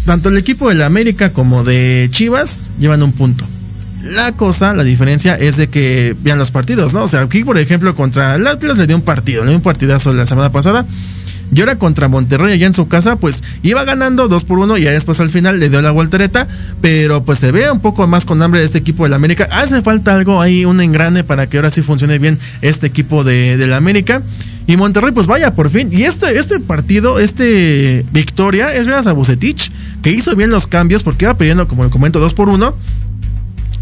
tanto 0.05 0.29
el 0.29 0.39
equipo 0.39 0.69
del 0.69 0.83
América 0.83 1.31
como 1.31 1.65
de 1.65 2.09
Chivas 2.11 2.67
llevan 2.79 3.03
un 3.03 3.13
punto. 3.13 3.45
La 4.03 4.33
cosa, 4.33 4.75
la 4.75 4.85
diferencia 4.85 5.35
es 5.35 5.57
de 5.57 5.69
que 5.69 6.17
vean 6.23 6.39
los 6.39 6.51
partidos, 6.51 6.93
¿no? 6.95 7.05
O 7.05 7.09
sea, 7.09 7.23
aquí, 7.23 7.45
por 7.45 7.59
ejemplo, 7.59 7.95
contra 7.95 8.37
el 8.37 8.47
Atlas 8.47 8.79
le 8.79 8.87
dio 8.87 8.97
un 8.97 9.03
partido, 9.03 9.43
le 9.43 9.51
dio 9.51 9.57
un 9.57 9.63
partidazo 9.63 10.13
la 10.13 10.25
semana 10.25 10.51
pasada. 10.51 10.87
Y 11.55 11.61
ahora 11.61 11.77
contra 11.77 12.09
Monterrey 12.09 12.53
allá 12.53 12.67
en 12.67 12.75
su 12.75 12.89
casa, 12.89 13.17
pues 13.17 13.43
iba 13.63 13.83
ganando 13.85 14.29
2 14.29 14.45
por 14.45 14.59
1 14.59 14.77
y 14.77 14.83
después 14.83 15.19
al 15.21 15.31
final 15.31 15.59
le 15.59 15.71
dio 15.71 15.81
la 15.81 15.91
voltereta. 15.91 16.47
Pero 16.81 17.25
pues 17.25 17.39
se 17.39 17.53
ve 17.53 17.71
un 17.71 17.81
poco 17.81 18.07
más 18.07 18.25
con 18.25 18.43
hambre 18.43 18.63
este 18.63 18.79
equipo 18.79 19.05
del 19.05 19.15
América. 19.15 19.49
Hace 19.51 19.83
falta 19.83 20.15
algo 20.15 20.41
ahí, 20.41 20.65
un 20.65 20.81
engrane 20.81 21.25
para 21.25 21.49
que 21.49 21.57
ahora 21.57 21.71
sí 21.71 21.83
funcione 21.83 22.19
bien 22.19 22.39
este 22.61 22.87
equipo 22.87 23.25
de, 23.25 23.57
del 23.57 23.73
América. 23.73 24.23
Y 24.69 24.77
Monterrey, 24.77 25.13
pues 25.13 25.27
vaya, 25.27 25.55
por 25.55 25.71
fin. 25.71 25.89
Y 25.91 26.03
este, 26.03 26.39
este 26.39 26.61
partido, 26.61 27.19
este 27.21 28.05
victoria, 28.13 28.75
es 28.75 28.87
gracias 28.87 29.07
a 29.07 29.15
Bucetich, 29.15 29.73
que 30.03 30.11
hizo 30.11 30.37
bien 30.37 30.51
los 30.51 30.67
cambios 30.67 31.03
porque 31.03 31.25
iba 31.25 31.35
perdiendo, 31.39 31.67
como 31.67 31.85
le 31.85 31.91
comento, 31.91 32.21
2 32.21 32.35
por 32.35 32.51
1. 32.51 32.77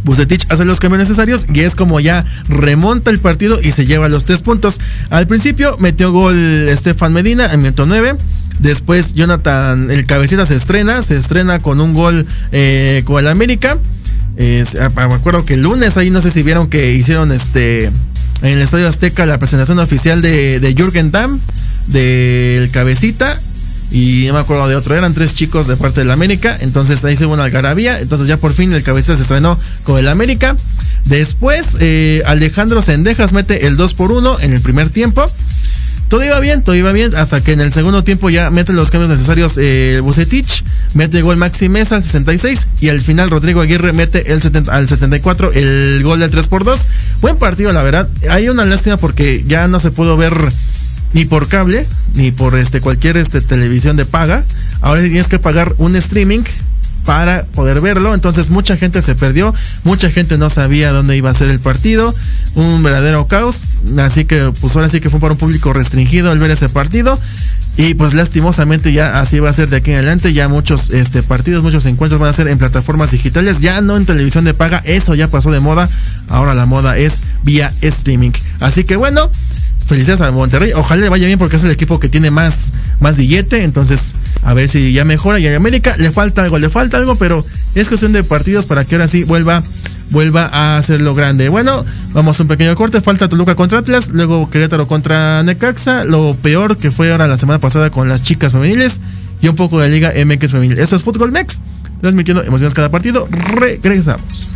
Bucetich 0.05 0.47
hace 0.49 0.65
los 0.65 0.79
cambios 0.79 1.01
necesarios 1.01 1.45
y 1.53 1.63
es 1.63 1.75
como 1.75 1.99
ya 1.99 2.25
remonta 2.49 3.11
el 3.11 3.19
partido 3.19 3.59
y 3.61 3.73
se 3.73 3.85
lleva 3.85 4.09
los 4.09 4.27
tres 4.27 4.43
puntos. 4.43 4.81
Al 5.11 5.27
principio 5.27 5.77
metió 5.81 6.13
gol 6.13 6.37
Estefan 6.69 7.13
Medina 7.13 7.53
en 7.53 7.63
minuto 7.63 7.85
9. 7.85 8.15
Después 8.61 9.15
Jonathan, 9.15 9.91
el 9.91 10.07
cabecita 10.07 10.47
se 10.47 10.55
estrena, 10.55 11.03
se 11.03 11.17
estrena 11.17 11.59
con 11.59 11.81
un 11.81 11.95
gol 11.95 12.29
eh, 12.53 13.03
con 13.05 13.19
el 13.19 13.27
América. 13.27 13.77
Ah, 14.79 14.91
me 14.95 15.15
acuerdo 15.15 15.45
que 15.45 15.55
el 15.55 15.63
lunes 15.63 15.97
ahí 15.97 16.11
no 16.11 16.23
sé 16.23 16.31
si 16.31 16.45
vieron 16.45 16.69
que 16.69 16.93
hicieron 16.93 17.33
este 17.33 17.91
en 18.43 18.49
el 18.49 18.63
Estadio 18.63 18.89
Azteca 18.89 19.27
la 19.27 19.39
presentación 19.39 19.79
oficial 19.79 20.23
de, 20.23 20.61
de 20.61 20.75
Jürgen 20.75 21.11
Damm, 21.11 21.41
del 21.89 22.71
cabecita 22.71 23.41
y 23.91 24.25
no 24.27 24.35
me 24.35 24.41
acuerdo 24.41 24.69
de 24.69 24.77
otro, 24.77 24.95
eran 24.95 25.15
tres 25.15 25.35
chicos 25.35 25.67
de 25.69 25.77
parte 25.77 26.01
del 26.01 26.11
América, 26.11 26.57
entonces 26.61 27.05
ahí 27.05 27.17
se 27.17 27.27
hubo 27.27 27.35
una 27.35 27.45
algarabía, 27.45 28.01
entonces 28.01 28.27
ya 28.27 28.37
por 28.37 28.53
fin 28.53 28.73
el 28.73 28.83
cabecita 28.83 29.17
se 29.17 29.23
estrenó 29.23 29.59
con 29.85 29.99
el 29.99 30.09
América. 30.09 30.57
Después 31.05 31.77
eh, 31.79 32.23
Alejandro 32.27 32.83
Sendejas 32.83 33.33
mete 33.33 33.67
el 33.67 33.77
2 33.77 33.95
por 33.95 34.11
1 34.11 34.41
en 34.41 34.53
el 34.53 34.61
primer 34.61 34.91
tiempo. 34.91 35.25
Todo 36.09 36.25
iba 36.25 36.39
bien, 36.39 36.63
todo 36.63 36.77
iba 36.77 36.93
bien, 36.93 37.17
hasta 37.17 37.43
que 37.43 37.53
en 37.53 37.61
el 37.61 37.73
segundo 37.73 38.05
tiempo 38.05 38.31
ya 38.31 38.51
mete 38.51 38.73
los 38.73 38.91
cambios 38.91 39.11
necesarios 39.11 39.55
eh, 39.57 40.01
Bucetich, 40.03 40.63
mete 40.95 41.19
el 41.19 41.25
gol 41.25 41.37
Maxi 41.37 41.69
Mesa 41.69 41.97
al 41.97 42.05
66 42.05 42.69
y 42.81 42.91
al 42.91 43.01
final 43.01 43.29
Rodrigo 43.29 43.61
Aguirre 43.61 43.93
mete 43.93 44.33
el 44.33 44.41
70 44.41 44.73
al 44.73 44.89
74 44.89 45.53
el 45.53 46.03
gol 46.05 46.21
del 46.21 46.31
3 46.31 46.47
por 46.47 46.65
2. 46.65 46.81
Buen 47.21 47.37
partido, 47.39 47.73
la 47.73 47.83
verdad. 47.83 48.09
Hay 48.31 48.49
una 48.49 48.65
lástima 48.65 48.97
porque 48.99 49.43
ya 49.49 49.67
no 49.67 49.81
se 49.81 49.91
pudo 49.91 50.17
ver 50.17 50.35
ni 51.13 51.25
por 51.25 51.49
cable, 51.49 51.87
ni 52.15 52.31
por 52.31 52.57
este 52.57 52.81
cualquier 52.81 53.17
este 53.17 53.41
televisión 53.41 53.97
de 53.97 54.05
paga. 54.05 54.45
Ahora 54.83 55.01
tienes 55.03 55.27
que 55.27 55.41
pagar 55.41 55.75
un 55.79 55.97
streaming 55.97 56.43
para 57.07 57.43
poder 57.55 57.81
verlo. 57.81 58.13
Entonces 58.13 58.51
mucha 58.51 58.77
gente 58.77 59.01
se 59.01 59.15
perdió, 59.15 59.55
mucha 59.85 60.11
gente 60.11 60.37
no 60.37 60.51
sabía 60.51 60.93
dónde 60.93 61.17
iba 61.17 61.31
a 61.31 61.35
ser 61.35 61.49
el 61.49 61.61
partido, 61.61 62.15
un 62.55 62.83
verdadero 62.83 63.27
caos. 63.27 63.63
Así 63.99 64.27
que 64.27 64.53
pues 64.61 64.75
ahora 64.75 64.91
sí 64.91 65.01
que 65.01 65.09
fue 65.09 65.21
para 65.21 65.33
un 65.33 65.39
público 65.39 65.73
restringido 65.73 66.33
el 66.33 66.41
ver 66.41 66.51
ese 66.51 66.69
partido. 66.69 67.19
Y 67.79 67.95
pues 67.95 68.15
lastimosamente 68.15 68.93
ya 68.93 69.21
así 69.21 69.39
va 69.39 69.51
a 69.51 69.53
ser 69.53 69.69
de 69.69 69.77
aquí 69.77 69.93
en 69.93 69.99
adelante. 69.99 70.33
Ya 70.33 70.49
muchos 70.49 70.91
este, 70.91 71.23
partidos, 71.23 71.63
muchos 71.63 71.87
encuentros 71.87 72.21
van 72.21 72.31
a 72.31 72.33
ser 72.33 72.49
en 72.49 72.59
plataformas 72.59 73.13
digitales, 73.13 73.61
ya 73.61 73.81
no 73.81 73.97
en 73.97 74.05
televisión 74.05 74.45
de 74.45 74.55
paga. 74.55 74.83
Eso 74.85 75.15
ya 75.15 75.29
pasó 75.29 75.51
de 75.51 75.61
moda. 75.61 75.89
Ahora 76.29 76.55
la 76.55 76.67
moda 76.67 76.99
es 76.99 77.21
vía 77.45 77.73
streaming. 77.83 78.33
Así 78.61 78.83
que 78.83 78.97
bueno, 78.97 79.31
felicidades 79.87 80.23
a 80.23 80.33
Monterrey. 80.33 80.73
Ojalá 80.75 81.03
le 81.03 81.09
vaya 81.09 81.27
bien 81.27 81.39
porque 81.39 81.57
es 81.57 81.65
el 81.65 81.71
equipo 81.71 82.01
que 82.01 82.09
tiene 82.09 82.31
más, 82.31 82.73
más 82.99 83.17
billete. 83.19 83.63
Entonces, 83.63 84.13
a 84.43 84.55
ver 84.55 84.69
si 84.69 84.93
ya 84.93 85.05
mejora. 85.05 85.39
Y 85.39 85.47
a 85.47 85.57
América 85.57 85.95
le 85.99 86.13
falta 86.13 86.43
algo, 86.43 86.59
le 86.59 86.71
falta 86.71 86.97
algo, 86.97 87.17
pero 87.17 87.45
es 87.75 87.89
cuestión 87.89 88.13
de 88.13 88.25
partidos 88.25 88.67
para 88.67 88.85
que 88.85 88.95
ahora 88.95 89.09
sí 89.09 89.25
vuelva, 89.25 89.63
vuelva 90.11 90.47
a 90.47 90.79
hacerlo 90.79 91.15
grande. 91.15 91.49
Bueno, 91.49 91.85
vamos 92.13 92.39
a 92.39 92.43
un 92.43 92.49
pequeño 92.49 92.75
corte. 92.77 93.01
Falta 93.01 93.29
Toluca 93.29 93.55
contra 93.55 93.79
Atlas, 93.79 94.11
luego 94.11 94.51
Querétaro 94.51 94.87
contra 94.89 95.43
Necaxa. 95.43 96.05
Lo 96.05 96.35
peor 96.41 96.77
que 96.79 96.91
fue 96.91 97.13
ahora 97.13 97.27
la 97.27 97.39
semana 97.39 97.61
pasada 97.61 97.91
con 97.91 98.09
las 98.09 98.23
chicas 98.23 98.53
femeniles 98.53 99.01
y 99.41 99.49
un 99.49 99.57
poco 99.57 99.81
de 99.81 99.89
Liga 99.89 100.13
MX 100.17 100.53
femenil. 100.53 100.79
Eso 100.79 100.97
es 100.97 101.03
Fútbol 101.03 101.33
Mex. 101.33 101.61
Transmitiendo 102.01 102.43
emociones 102.43 102.75
cada 102.75 102.91
partido. 102.91 103.29
Regresamos. 103.31 104.56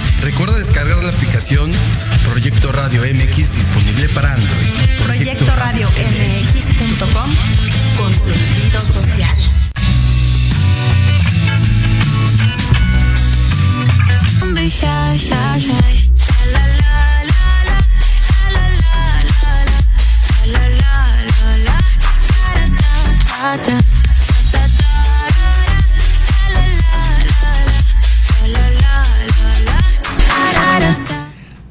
Recuerda 0.21 0.57
descargar 0.57 1.03
la 1.03 1.09
aplicación 1.09 1.71
Proyecto 2.23 2.71
Radio 2.71 3.01
MX 3.01 3.35
disponible 3.53 4.07
para 4.09 4.33
Android. 4.33 4.69
Proyecto 5.03 5.45
Radio 5.55 5.89
MX.com 5.89 7.31
con 7.97 8.13
sentido 8.13 8.81
social. 8.81 9.37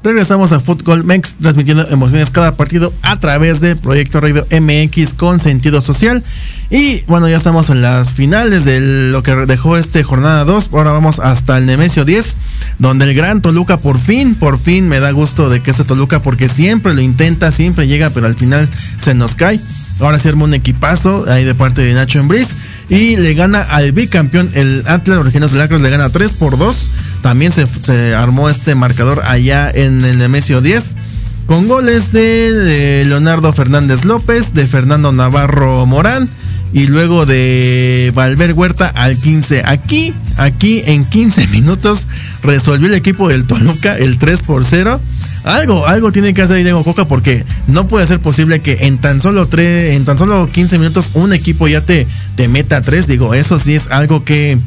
Regresamos 0.03 0.51
a 0.51 0.59
Fútbol 0.59 1.03
Mex, 1.03 1.35
transmitiendo 1.39 1.87
emociones 1.89 2.31
cada 2.31 2.53
partido 2.53 2.91
a 3.03 3.19
través 3.19 3.59
de 3.61 3.75
Proyecto 3.75 4.19
Radio 4.19 4.47
MX 4.49 5.13
con 5.13 5.39
sentido 5.39 5.79
social. 5.79 6.23
Y 6.71 7.01
bueno, 7.01 7.29
ya 7.29 7.37
estamos 7.37 7.69
en 7.69 7.81
las 7.83 8.13
finales 8.13 8.65
de 8.65 8.79
lo 9.11 9.21
que 9.21 9.35
dejó 9.35 9.77
este 9.77 10.01
jornada 10.01 10.43
2. 10.43 10.69
Ahora 10.73 10.91
vamos 10.91 11.19
hasta 11.19 11.55
el 11.59 11.67
Nemesio 11.67 12.03
10, 12.03 12.35
donde 12.79 13.05
el 13.05 13.13
gran 13.13 13.43
Toluca 13.43 13.77
por 13.77 13.99
fin, 13.99 14.33
por 14.33 14.57
fin 14.57 14.89
me 14.89 14.99
da 14.99 15.11
gusto 15.11 15.49
de 15.49 15.61
que 15.61 15.69
este 15.69 15.83
Toluca, 15.83 16.23
porque 16.23 16.49
siempre 16.49 16.95
lo 16.95 17.01
intenta, 17.01 17.51
siempre 17.51 17.87
llega, 17.87 18.09
pero 18.09 18.25
al 18.25 18.35
final 18.35 18.69
se 18.99 19.13
nos 19.13 19.35
cae. 19.35 19.59
Ahora 19.99 20.17
se 20.17 20.33
un 20.33 20.53
equipazo 20.55 21.25
ahí 21.27 21.43
de 21.43 21.53
parte 21.53 21.81
de 21.81 21.93
Nacho 21.93 22.19
Embriz. 22.19 22.55
Y 22.91 23.15
le 23.15 23.33
gana 23.35 23.61
al 23.61 23.93
bicampeón, 23.93 24.51
el 24.53 24.83
Atlas 24.85 25.17
Originales 25.17 25.53
de 25.53 25.79
le 25.79 25.89
gana 25.89 26.09
3 26.09 26.31
por 26.33 26.57
2. 26.57 26.89
También 27.21 27.53
se, 27.53 28.13
armó 28.13 28.49
este 28.49 28.75
marcador 28.75 29.21
allá 29.23 29.71
en 29.73 30.03
el 30.03 30.17
Nemesio 30.17 30.59
10. 30.59 30.97
Con 31.45 31.69
goles 31.69 32.11
de 32.11 33.05
Leonardo 33.07 33.53
Fernández 33.53 34.03
López, 34.03 34.53
de 34.53 34.67
Fernando 34.67 35.13
Navarro 35.13 35.85
Morán 35.85 36.27
y 36.73 36.87
luego 36.87 37.25
de 37.25 38.11
Valver 38.15 38.53
Huerta 38.53 38.87
al 38.87 39.19
15. 39.19 39.63
Aquí, 39.65 40.13
aquí 40.37 40.81
en 40.85 41.05
15 41.05 41.47
minutos 41.47 42.07
resolvió 42.43 42.87
el 42.87 42.93
equipo 42.93 43.29
del 43.29 43.45
Toluca 43.45 43.97
el 43.97 44.17
3 44.17 44.41
por 44.43 44.65
0. 44.65 44.99
Algo, 45.43 45.87
algo 45.87 46.11
tiene 46.11 46.33
que 46.33 46.43
hacer 46.43 46.63
Diego 46.63 46.83
Coca 46.83 47.07
porque 47.07 47.43
no 47.67 47.87
puede 47.87 48.05
ser 48.05 48.19
posible 48.19 48.59
que 48.59 48.85
en 48.85 48.99
tan 48.99 49.21
solo 49.21 49.47
tres, 49.47 49.95
en 49.95 50.05
tan 50.05 50.17
solo 50.17 50.47
15 50.51 50.77
minutos 50.77 51.09
un 51.15 51.33
equipo 51.33 51.67
ya 51.67 51.81
te, 51.81 52.05
te 52.35 52.47
meta 52.47 52.81
3. 52.81 53.07
Digo, 53.07 53.33
eso 53.33 53.59
sí 53.59 53.73
es 53.73 53.87
algo 53.87 54.23
que, 54.23 54.57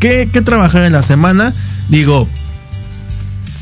que, 0.00 0.28
que 0.30 0.42
trabajar 0.42 0.84
en 0.84 0.92
la 0.92 1.02
semana. 1.02 1.54
Digo, 1.88 2.28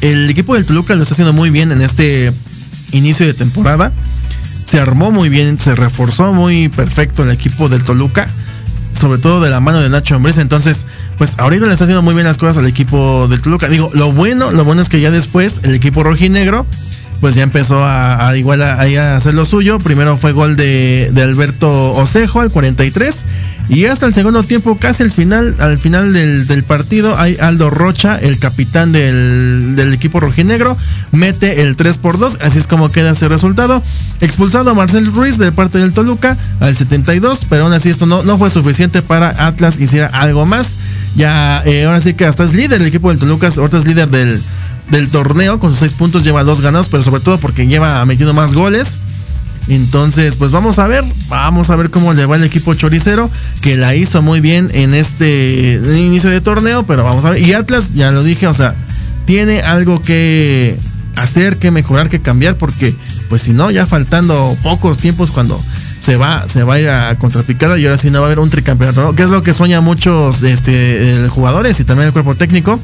el 0.01 0.29
equipo 0.29 0.55
del 0.55 0.67
Toluca 0.67 0.95
lo 0.97 1.05
está 1.05 1.15
haciendo 1.15 1.33
muy 1.33 1.51
bien 1.51 1.71
en 1.71 1.81
este 1.81 2.33
inicio 2.91 3.25
de 3.25 3.35
temporada. 3.35 3.93
Se 4.73 4.81
armó 4.81 5.13
muy 5.13 5.29
bien, 5.29 5.61
se 5.61 5.75
reforzó 5.75 6.33
muy 6.33 6.71
perfecto 6.71 7.25
el 7.25 7.31
equipo 7.31 7.69
del 7.69 7.85
Toluca, 7.85 8.27
sobre 8.99 9.21
todo 9.21 9.43
de 9.43 9.51
la 9.51 9.61
mano 9.61 9.83
de 9.83 9.91
Nacho 9.91 10.15
Ambriz. 10.15 10.39
Entonces, 10.39 10.87
pues 11.19 11.35
ahorita 11.37 11.67
le 11.67 11.73
está 11.73 11.85
haciendo 11.85 12.01
muy 12.01 12.15
bien 12.15 12.25
las 12.25 12.39
cosas 12.39 12.57
al 12.57 12.67
equipo 12.67 13.29
del 13.29 13.43
Toluca. 13.43 13.69
Digo, 13.69 13.91
lo 13.93 14.13
bueno, 14.13 14.51
lo 14.51 14.65
bueno 14.65 14.81
es 14.81 14.89
que 14.89 15.03
ya 15.03 15.11
después 15.11 15.61
el 15.65 15.75
equipo 15.75 16.03
rojinegro 16.03 16.65
pues 17.21 17.35
ya 17.35 17.43
empezó 17.43 17.85
a, 17.85 18.27
a 18.27 18.37
igual 18.39 18.63
a, 18.63 18.81
hacer 19.15 19.35
lo 19.35 19.45
suyo. 19.45 19.79
Primero 19.79 20.17
fue 20.17 20.33
gol 20.33 20.57
de, 20.57 21.11
de 21.13 21.23
Alberto 21.23 21.93
Osejo 21.93 22.41
al 22.41 22.51
43 22.51 23.25
y 23.69 23.87
hasta 23.87 24.07
el 24.07 24.15
segundo 24.15 24.43
tiempo, 24.43 24.77
casi 24.77 25.03
al 25.03 25.11
final, 25.11 25.57
al 25.59 25.79
final 25.79 26.13
del, 26.13 26.65
partido, 26.65 27.17
hay 27.19 27.37
Aldo 27.41 27.71
Rocha, 27.71 28.17
el 28.17 28.39
capitán 28.39 28.93
del, 28.93 29.75
del 29.77 29.93
equipo 29.95 30.21
rojinegro, 30.21 30.77
mete 31.13 31.63
el 31.63 31.77
3 31.77 31.99
por 31.99 32.19
2, 32.19 32.39
así 32.43 32.59
es 32.59 32.67
como 32.67 32.91
queda 32.91 33.13
ese 33.13 33.29
resultado. 33.29 33.83
Expulsado 34.21 34.75
Marcel 34.75 35.07
Ruiz 35.13 35.39
de 35.39 35.53
parte 35.53 35.79
del 35.79 35.95
Toluca 35.95 36.37
al 36.61 36.77
72, 36.77 37.47
pero 37.49 37.65
aún 37.65 37.73
así 37.73 37.91
esto 37.91 38.07
no, 38.07 38.23
no 38.25 38.37
fue 38.37 38.51
suficiente 38.51 39.01
para 39.01 39.47
Atlas 39.47 39.81
hiciera 39.81 40.09
algo 40.09 40.45
más. 40.45 40.77
Ya, 41.15 41.63
eh, 41.65 41.85
ahora 41.85 42.01
sí 42.01 42.15
que 42.15 42.25
hasta 42.25 42.45
es 42.45 42.55
líder 42.55 42.81
el 42.81 42.87
equipo 42.87 43.11
del 43.11 43.19
Toluca, 43.19 43.49
ahorita 43.57 43.79
es 43.79 43.87
líder 43.87 44.09
del, 44.09 44.41
del 44.91 45.11
torneo 45.11 45.59
con 45.59 45.71
sus 45.71 45.81
6 45.81 45.93
puntos, 45.95 46.25
lleva 46.25 46.45
dos 46.45 46.61
ganados, 46.61 46.89
pero 46.89 47.03
sobre 47.03 47.21
todo 47.21 47.39
porque 47.39 47.67
lleva 47.67 48.05
metido 48.07 48.35
más 48.35 48.53
goles. 48.53 48.97
Entonces, 49.69 50.37
pues 50.37 50.51
vamos 50.51 50.79
a 50.79 50.87
ver, 50.87 51.05
vamos 51.29 51.71
a 51.71 51.77
ver 51.77 51.91
cómo 51.91 52.13
le 52.13 52.27
va 52.27 52.37
el 52.37 52.45
equipo 52.45 52.75
choricero, 52.75 53.31
que 53.61 53.77
la 53.77 53.95
hizo 53.95 54.23
muy 54.23 54.41
bien 54.41 54.69
en 54.73 54.95
este 54.95 55.81
inicio 55.97 56.31
de 56.31 56.41
torneo, 56.41 56.85
pero 56.85 57.05
vamos 57.05 57.25
a 57.25 57.31
ver. 57.31 57.43
Y 57.43 57.53
Atlas, 57.53 57.95
ya 57.95 58.11
lo 58.11 58.23
dije, 58.23 58.47
o 58.47 58.55
sea, 58.55 58.75
tiene 59.25 59.61
algo 59.61 60.03
que 60.03 60.77
hacer, 61.17 61.57
que 61.59 61.71
mejorar, 61.71 62.09
que 62.09 62.21
cambiar, 62.21 62.57
porque 62.57 62.95
pues 63.29 63.43
si 63.43 63.53
no, 63.53 63.71
ya 63.71 63.87
faltando 63.87 64.57
pocos 64.63 64.99
tiempos 64.99 65.31
cuando 65.31 65.61
se 66.01 66.17
va, 66.17 66.47
se 66.49 66.65
va 66.65 66.75
a 66.75 66.81
ir 66.81 66.89
a 66.89 67.17
contrapicada 67.17 67.79
y 67.79 67.85
ahora 67.85 67.97
sí 67.97 68.11
no 68.11 68.19
va 68.19 68.25
a 68.25 68.27
haber 68.27 68.41
un 68.41 68.51
tricampeonato, 68.51 69.03
¿no? 69.03 69.15
que 69.15 69.23
es 69.23 69.31
lo 69.31 69.43
que 69.43 69.55
sueña 69.55 69.81
muchos 69.81 70.43
este, 70.43 71.13
eh, 71.13 71.29
jugadores 71.29 71.79
y 71.79 71.85
también 71.85 72.09
el 72.09 72.13
cuerpo 72.13 72.35
técnico 72.35 72.81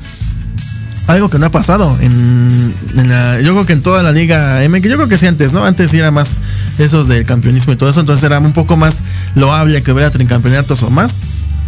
algo 1.09 1.31
que 1.31 1.39
no 1.39 1.47
ha 1.47 1.51
pasado 1.51 1.97
en, 2.01 2.75
la, 2.95 3.41
yo 3.41 3.53
creo 3.53 3.67
que 3.67 3.73
en 3.73 3.83
toda 3.83 4.03
la 4.03 4.13
liga 4.13 4.61
MX, 4.69 4.83
yo 4.83 4.97
creo 4.97 5.09
que 5.09 5.19
sí 5.19 5.27
antes, 5.27 5.53
¿no? 5.53 5.65
Antes 5.65 5.93
era 5.95 6.11
más 6.11 6.37
esos 6.79 7.09
del 7.09 7.25
campeonismo 7.25 7.73
y 7.73 7.77
todo 7.77 7.89
eso, 7.89 8.01
entonces 8.01 8.23
era 8.25 8.39
un 8.39 8.53
poco 8.53 8.77
más 8.77 9.01
loable 9.35 9.83
que 9.83 9.91
hubiera 9.91 10.11
tricampeonatos 10.11 10.83
o 10.83 10.91
más. 10.91 11.17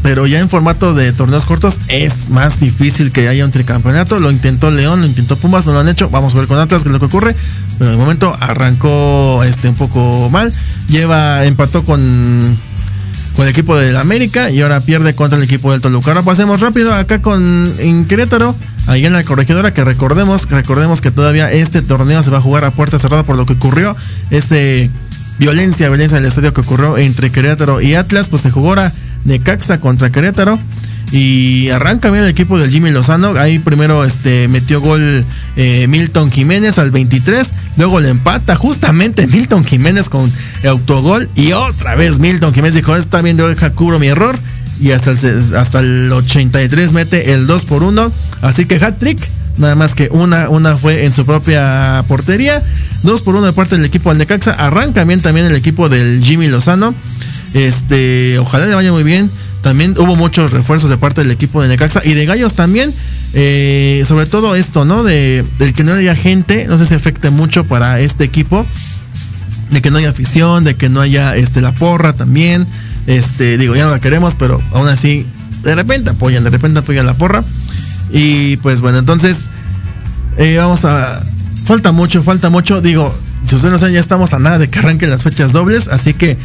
Pero 0.03 0.27
ya 0.27 0.41
en 0.41 0.49
formato 0.49 0.95
de 0.95 1.12
torneos 1.12 1.45
cortos 1.45 1.79
es 1.89 2.31
más 2.31 2.59
difícil 2.59 3.12
que 3.12 3.29
haya 3.29 3.45
un 3.45 3.51
tricampeonato. 3.51 4.19
Lo 4.19 4.31
intentó 4.31 4.71
León, 4.71 5.03
lo 5.03 5.07
intentó 5.07 5.37
Pumas, 5.37 5.67
no 5.67 5.75
lo 5.75 5.81
han 5.81 5.89
hecho. 5.89 6.09
Vamos 6.09 6.35
a 6.35 6.39
ver 6.39 6.47
con 6.47 6.59
Atlas 6.59 6.83
qué 6.83 6.89
es 6.89 6.93
lo 6.93 7.01
que 7.01 7.05
ocurre. 7.05 7.37
Pero 7.79 7.91
de 7.91 7.99
momento 7.99 8.35
arrancó 8.41 9.45
este 9.45 9.69
un 9.69 9.75
poco 9.75 10.31
mal. 10.31 10.51
Lleva, 10.89 11.45
empató 11.45 11.85
con 11.85 12.01
con 13.37 13.45
el 13.45 13.51
equipo 13.51 13.76
del 13.76 13.97
América 13.97 14.51
y 14.51 14.61
ahora 14.61 14.81
pierde 14.81 15.14
contra 15.14 15.39
el 15.39 15.45
equipo 15.45 15.72
del 15.72 15.81
Toluca. 15.81 16.11
Ahora 16.11 16.22
pasemos 16.22 16.61
rápido 16.61 16.93
acá 16.95 17.22
con 17.22 17.72
en 17.78 18.07
Querétaro, 18.07 18.55
ahí 18.87 19.07
en 19.07 19.12
la 19.12 19.24
corregidora, 19.24 19.72
que 19.72 19.85
recordemos, 19.85 20.49
recordemos 20.49 21.01
que 21.01 21.11
todavía 21.11 21.53
este 21.53 21.83
torneo 21.83 22.22
se 22.22 22.31
va 22.31 22.39
a 22.39 22.43
jugar 22.43 22.64
a 22.64 22.70
puerta 22.70 22.99
cerrada 22.99 23.24
por 23.24 23.37
lo 23.37 23.47
que 23.47 23.55
ocurrió, 23.55 23.97
ese 24.31 24.91
violencia, 25.39 25.89
violencia 25.89 26.18
en 26.18 26.24
el 26.24 26.28
estadio 26.28 26.53
que 26.53 26.61
ocurrió 26.61 26.99
entre 26.99 27.33
Querétaro 27.33 27.81
y 27.81 27.95
Atlas, 27.95 28.28
pues 28.28 28.43
se 28.43 28.51
jugó 28.51 28.70
ahora 28.70 28.93
Necaxa 29.25 29.81
contra 29.81 30.11
Querétaro. 30.11 30.59
Y 31.12 31.71
arranca 31.71 32.11
bien 32.11 32.25
el 32.25 32.31
equipo 32.31 32.59
del 32.59 32.71
Jimmy 32.71 32.91
Lozano. 32.91 33.33
Ahí 33.37 33.59
primero 33.59 34.05
este, 34.05 34.47
metió 34.49 34.81
gol 34.81 35.25
eh, 35.57 35.87
Milton 35.89 36.31
Jiménez 36.31 36.79
al 36.79 36.93
23. 36.93 37.51
Luego 37.79 37.99
le 37.99 38.11
empata 38.11 38.55
justamente 38.55 39.27
Milton 39.27 39.64
Jiménez 39.64 40.09
con 40.09 40.31
el 40.62 40.68
autogol. 40.68 41.29
Y 41.35 41.53
otra 41.53 41.97
vez 41.97 42.21
Milton 42.21 42.55
Jiménez 42.55 42.75
dijo, 42.75 42.95
está 42.95 43.23
bien, 43.23 43.37
deja 43.37 43.71
cubro 43.71 43.99
mi 43.99 44.07
error. 44.07 44.39
Y 44.81 44.93
hasta 44.93 45.11
el, 45.11 45.57
hasta 45.57 45.81
el 45.81 46.12
83 46.12 46.93
mete 46.93 47.33
el 47.33 47.47
2 47.47 47.64
por 47.64 47.83
1. 47.83 48.12
Así 48.43 48.66
que 48.66 48.77
hat 48.77 48.99
trick. 48.99 49.18
Nada 49.59 49.75
más 49.75 49.95
que 49.95 50.09
una, 50.12 50.49
una 50.49 50.77
fue 50.77 51.05
en 51.05 51.12
su 51.12 51.27
propia 51.27 52.05
portería. 52.07 52.62
2 53.03 53.23
por 53.23 53.35
1 53.35 53.47
de 53.47 53.53
parte 53.53 53.77
del 53.77 53.85
equipo 53.85 54.11
del 54.11 54.18
Necaxa. 54.18 54.53
Arranca 54.53 55.05
bien 55.05 55.21
también 55.21 55.47
el 55.47 55.57
equipo 55.57 55.89
del 55.89 56.23
Jimmy 56.23 56.47
Lozano. 56.47 56.95
Este, 57.55 58.39
ojalá 58.39 58.67
le 58.67 58.75
vaya 58.75 58.93
muy 58.93 59.03
bien. 59.03 59.31
También 59.63 59.95
hubo 59.99 60.17
muchos 60.17 60.53
refuerzos 60.53 60.89
de 60.89 60.97
parte 60.97 61.23
del 61.23 61.31
equipo 61.31 61.63
de 61.63 61.69
Necaxa 61.69 62.01
y 62.05 62.15
de 62.15 62.25
Gallos 62.27 62.55
también. 62.55 62.95
Eh, 63.35 64.05
sobre 64.07 64.27
todo 64.27 64.57
esto, 64.57 64.85
¿no? 64.85 65.03
De, 65.03 65.45
del 65.59 65.75
que 65.75 65.85
no 65.85 65.93
haya 65.93 66.17
gente, 66.17 66.67
no 66.67 66.79
sé 66.79 66.87
si 66.87 66.95
afecte 66.95 67.31
mucho 67.31 67.65
para 67.65 68.01
este 68.01 68.25
equipo. 68.25 68.65
De 69.71 69.83
que 69.83 69.91
no 69.91 69.99
haya 69.99 70.11
afición, 70.11 70.65
de 70.65 70.75
que 70.75 70.89
no 70.89 71.01
haya 71.01 71.37
este, 71.37 71.61
la 71.61 71.75
porra 71.75 72.13
también. 72.13 72.67
Este, 73.07 73.59
digo, 73.59 73.77
ya 73.77 73.85
no 73.85 73.91
la 73.91 74.01
queremos, 74.01 74.35
pero 74.35 74.61
aún 74.73 74.89
así, 74.89 75.27
de 75.63 75.75
repente 75.75 76.11
apoyan, 76.11 76.43
de 76.43 76.51
repente 76.51 76.81
apoyan 76.81 77.07
la 77.07 77.15
porra. 77.15 77.43
Y 78.11 78.57
pues 78.59 78.81
bueno, 78.81 78.99
entonces, 78.99 79.51
eh, 80.37 80.57
vamos 80.59 80.85
a. 80.85 81.21
Falta 81.67 81.93
mucho, 81.93 82.23
falta 82.23 82.49
mucho. 82.51 82.81
Digo, 82.81 83.15
si 83.45 83.57
ustedes 83.57 83.72
no 83.72 83.78
saben, 83.78 83.95
ya 83.95 84.01
estamos 84.01 84.32
a 84.32 84.38
nada 84.38 84.59
de 84.59 84.68
que 84.68 84.78
arranquen 84.78 85.11
las 85.11 85.22
fechas 85.22 85.53
dobles, 85.53 85.88
así 85.88 86.14
que 86.14 86.36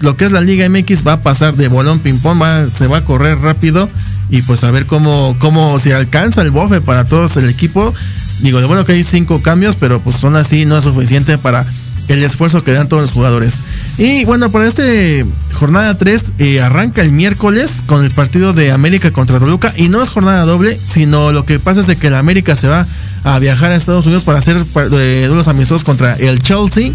lo 0.00 0.16
que 0.16 0.26
es 0.26 0.32
la 0.32 0.40
Liga 0.40 0.68
MX 0.68 1.06
va 1.06 1.14
a 1.14 1.20
pasar 1.20 1.56
de 1.56 1.68
bolón 1.68 2.00
ping-pong, 2.00 2.42
se 2.76 2.86
va 2.86 2.98
a 2.98 3.04
correr 3.04 3.38
rápido 3.38 3.88
y 4.30 4.42
pues 4.42 4.62
a 4.64 4.70
ver 4.70 4.86
cómo, 4.86 5.36
cómo 5.38 5.78
se 5.78 5.94
alcanza 5.94 6.42
el 6.42 6.50
bofe 6.50 6.80
para 6.80 7.04
todos 7.04 7.36
el 7.36 7.48
equipo. 7.48 7.94
Digo, 8.40 8.64
bueno 8.66 8.84
que 8.84 8.92
hay 8.92 9.02
cinco 9.02 9.42
cambios, 9.42 9.76
pero 9.76 10.00
pues 10.00 10.16
son 10.16 10.36
así, 10.36 10.64
no 10.64 10.78
es 10.78 10.84
suficiente 10.84 11.38
para 11.38 11.64
el 12.08 12.22
esfuerzo 12.22 12.64
que 12.64 12.72
dan 12.72 12.88
todos 12.88 13.02
los 13.02 13.12
jugadores. 13.12 13.60
Y 13.98 14.24
bueno, 14.24 14.50
para 14.50 14.66
este 14.66 15.24
jornada 15.52 15.96
3 15.96 16.32
eh, 16.38 16.60
arranca 16.60 17.02
el 17.02 17.12
miércoles 17.12 17.82
con 17.86 18.04
el 18.04 18.10
partido 18.10 18.52
de 18.52 18.72
América 18.72 19.10
contra 19.12 19.38
Toluca 19.38 19.72
y 19.76 19.88
no 19.88 20.02
es 20.02 20.08
jornada 20.08 20.44
doble, 20.44 20.78
sino 20.78 21.32
lo 21.32 21.44
que 21.44 21.58
pasa 21.58 21.80
es 21.80 21.86
de 21.86 21.96
que 21.96 22.10
la 22.10 22.18
América 22.18 22.56
se 22.56 22.68
va 22.68 22.86
a 23.24 23.38
viajar 23.38 23.72
a 23.72 23.76
Estados 23.76 24.06
Unidos 24.06 24.24
para 24.24 24.38
hacer 24.38 24.56
eh, 24.92 25.42
amistosos 25.46 25.84
contra 25.84 26.16
el 26.16 26.38
Chelsea. 26.40 26.92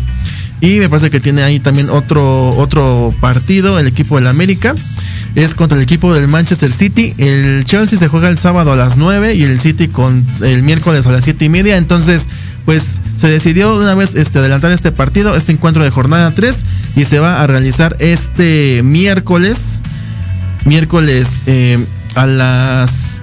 Y 0.61 0.79
me 0.79 0.87
parece 0.87 1.09
que 1.09 1.19
tiene 1.19 1.43
ahí 1.43 1.59
también 1.59 1.89
otro, 1.89 2.49
otro 2.51 3.13
partido, 3.19 3.79
el 3.79 3.87
equipo 3.87 4.15
del 4.15 4.27
América. 4.27 4.73
Es 5.35 5.55
contra 5.55 5.75
el 5.75 5.83
equipo 5.83 6.13
del 6.13 6.29
Manchester 6.29 6.71
City. 6.71 7.13
El 7.17 7.65
Chelsea 7.65 7.99
se 7.99 8.07
juega 8.07 8.29
el 8.29 8.37
sábado 8.37 8.71
a 8.71 8.75
las 8.77 8.95
9 8.95 9.33
y 9.33 9.43
el 9.43 9.59
City 9.59 9.89
con 9.89 10.25
el 10.41 10.63
miércoles 10.63 11.05
a 11.05 11.11
las 11.11 11.25
7 11.25 11.43
y 11.43 11.49
media. 11.49 11.77
Entonces, 11.77 12.27
pues 12.65 13.01
se 13.17 13.27
decidió 13.27 13.75
una 13.77 13.95
vez 13.95 14.15
este, 14.15 14.39
adelantar 14.39 14.71
este 14.71 14.91
partido, 14.91 15.35
este 15.35 15.51
encuentro 15.51 15.83
de 15.83 15.89
jornada 15.89 16.31
3. 16.31 16.65
Y 16.95 17.05
se 17.05 17.19
va 17.19 17.41
a 17.41 17.47
realizar 17.47 17.95
este 17.99 18.81
miércoles. 18.83 19.79
Miércoles 20.65 21.27
eh, 21.45 21.83
a 22.15 22.25
las 22.25 23.19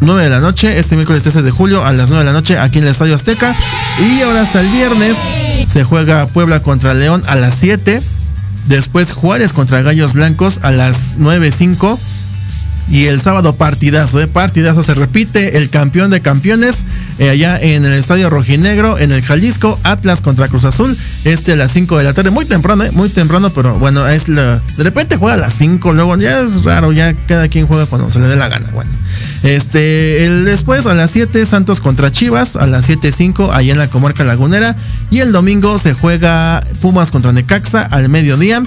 9 0.00 0.24
de 0.24 0.30
la 0.30 0.40
noche, 0.40 0.78
este 0.78 0.96
miércoles 0.96 1.22
13 1.22 1.42
de 1.42 1.50
julio 1.50 1.84
a 1.84 1.92
las 1.92 2.10
9 2.10 2.24
de 2.24 2.30
la 2.30 2.32
noche 2.32 2.58
aquí 2.58 2.78
en 2.78 2.84
el 2.84 2.90
Estadio 2.90 3.14
Azteca. 3.14 3.54
Y 4.00 4.22
ahora 4.22 4.42
hasta 4.42 4.60
el 4.60 4.68
viernes 4.68 5.16
se 5.68 5.84
juega 5.84 6.26
Puebla 6.26 6.60
contra 6.60 6.94
León 6.94 7.22
a 7.26 7.36
las 7.36 7.54
7. 7.54 8.00
Después 8.66 9.12
Juárez 9.12 9.52
contra 9.52 9.82
Gallos 9.82 10.14
Blancos 10.14 10.58
a 10.62 10.72
las 10.72 11.18
9.05. 11.18 11.98
Y 12.88 13.06
el 13.06 13.20
sábado 13.20 13.56
partidazo, 13.56 14.20
¿eh? 14.20 14.28
partidazo. 14.28 14.82
Se 14.82 14.94
repite 14.94 15.58
el 15.58 15.70
campeón 15.70 16.10
de 16.10 16.20
campeones 16.20 16.84
eh, 17.18 17.30
allá 17.30 17.58
en 17.60 17.84
el 17.84 17.92
Estadio 17.92 18.30
Rojinegro, 18.30 18.98
en 18.98 19.10
el 19.10 19.22
Jalisco, 19.22 19.78
Atlas 19.82 20.20
contra 20.20 20.48
Cruz 20.48 20.64
Azul. 20.64 20.96
Este 21.24 21.52
a 21.52 21.56
las 21.56 21.72
5 21.72 21.98
de 21.98 22.04
la 22.04 22.14
tarde, 22.14 22.30
muy 22.30 22.44
temprano, 22.44 22.84
¿eh? 22.84 22.92
muy 22.92 23.08
temprano, 23.08 23.50
pero 23.50 23.78
bueno, 23.78 24.06
es 24.06 24.28
la, 24.28 24.60
de 24.76 24.84
repente 24.84 25.16
juega 25.16 25.34
a 25.34 25.38
las 25.38 25.54
5, 25.54 25.92
luego 25.92 26.16
ya 26.16 26.40
es 26.40 26.62
raro, 26.62 26.92
ya 26.92 27.14
cada 27.26 27.48
quien 27.48 27.66
juega 27.66 27.86
cuando 27.86 28.10
se 28.10 28.20
le 28.20 28.28
dé 28.28 28.36
la 28.36 28.48
gana. 28.48 28.70
Bueno, 28.72 28.90
este, 29.42 30.24
el 30.24 30.44
después 30.44 30.86
a 30.86 30.94
las 30.94 31.10
7 31.10 31.44
Santos 31.44 31.80
contra 31.80 32.12
Chivas, 32.12 32.54
a 32.54 32.66
las 32.66 32.88
7.05 32.88 33.50
allá 33.52 33.72
en 33.72 33.78
la 33.78 33.88
comarca 33.88 34.22
lagunera. 34.22 34.76
Y 35.10 35.20
el 35.20 35.32
domingo 35.32 35.78
se 35.78 35.94
juega 35.94 36.62
Pumas 36.80 37.10
contra 37.10 37.32
Necaxa 37.32 37.82
al 37.82 38.08
mediodía 38.08 38.62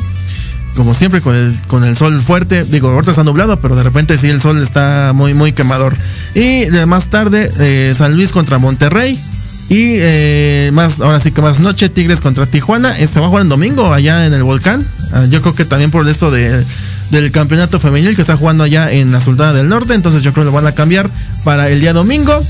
como 0.79 0.93
siempre 0.93 1.19
con 1.19 1.35
el, 1.35 1.53
con 1.67 1.83
el 1.83 1.97
sol 1.97 2.21
fuerte, 2.21 2.63
digo, 2.63 2.87
ahorita 2.89 3.11
está 3.11 3.25
nublado, 3.25 3.59
pero 3.59 3.75
de 3.75 3.83
repente 3.83 4.17
sí 4.17 4.29
el 4.29 4.41
sol 4.41 4.63
está 4.63 5.11
muy, 5.13 5.33
muy 5.33 5.51
quemador. 5.51 5.97
Y 6.35 6.69
de 6.69 6.85
más 6.85 7.09
tarde, 7.09 7.49
eh, 7.59 7.93
San 7.97 8.15
Luis 8.15 8.31
contra 8.31 8.59
Monterrey. 8.59 9.19
Y 9.67 9.95
eh, 9.97 10.69
más, 10.71 11.01
ahora 11.01 11.19
sí 11.19 11.33
que 11.33 11.41
más 11.41 11.59
noche, 11.59 11.89
Tigres 11.89 12.21
contra 12.21 12.45
Tijuana. 12.45 12.97
Eh, 12.97 13.09
se 13.09 13.19
va 13.19 13.25
a 13.25 13.29
jugar 13.29 13.43
el 13.43 13.49
domingo 13.49 13.93
allá 13.93 14.25
en 14.25 14.33
el 14.33 14.41
volcán. 14.41 14.87
Ah, 15.11 15.25
yo 15.29 15.41
creo 15.41 15.53
que 15.53 15.65
también 15.65 15.91
por 15.91 16.07
esto 16.07 16.31
de, 16.31 16.63
del 17.11 17.31
campeonato 17.31 17.81
femenil 17.81 18.15
que 18.15 18.21
está 18.21 18.37
jugando 18.37 18.63
allá 18.63 18.89
en 18.89 19.11
la 19.11 19.19
Sultana 19.19 19.51
del 19.51 19.67
Norte. 19.67 19.95
Entonces 19.95 20.21
yo 20.21 20.31
creo 20.31 20.45
que 20.45 20.51
lo 20.51 20.55
van 20.55 20.65
a 20.65 20.71
cambiar 20.71 21.09
para 21.43 21.67
el 21.67 21.81
día 21.81 21.91
domingo. 21.91 22.41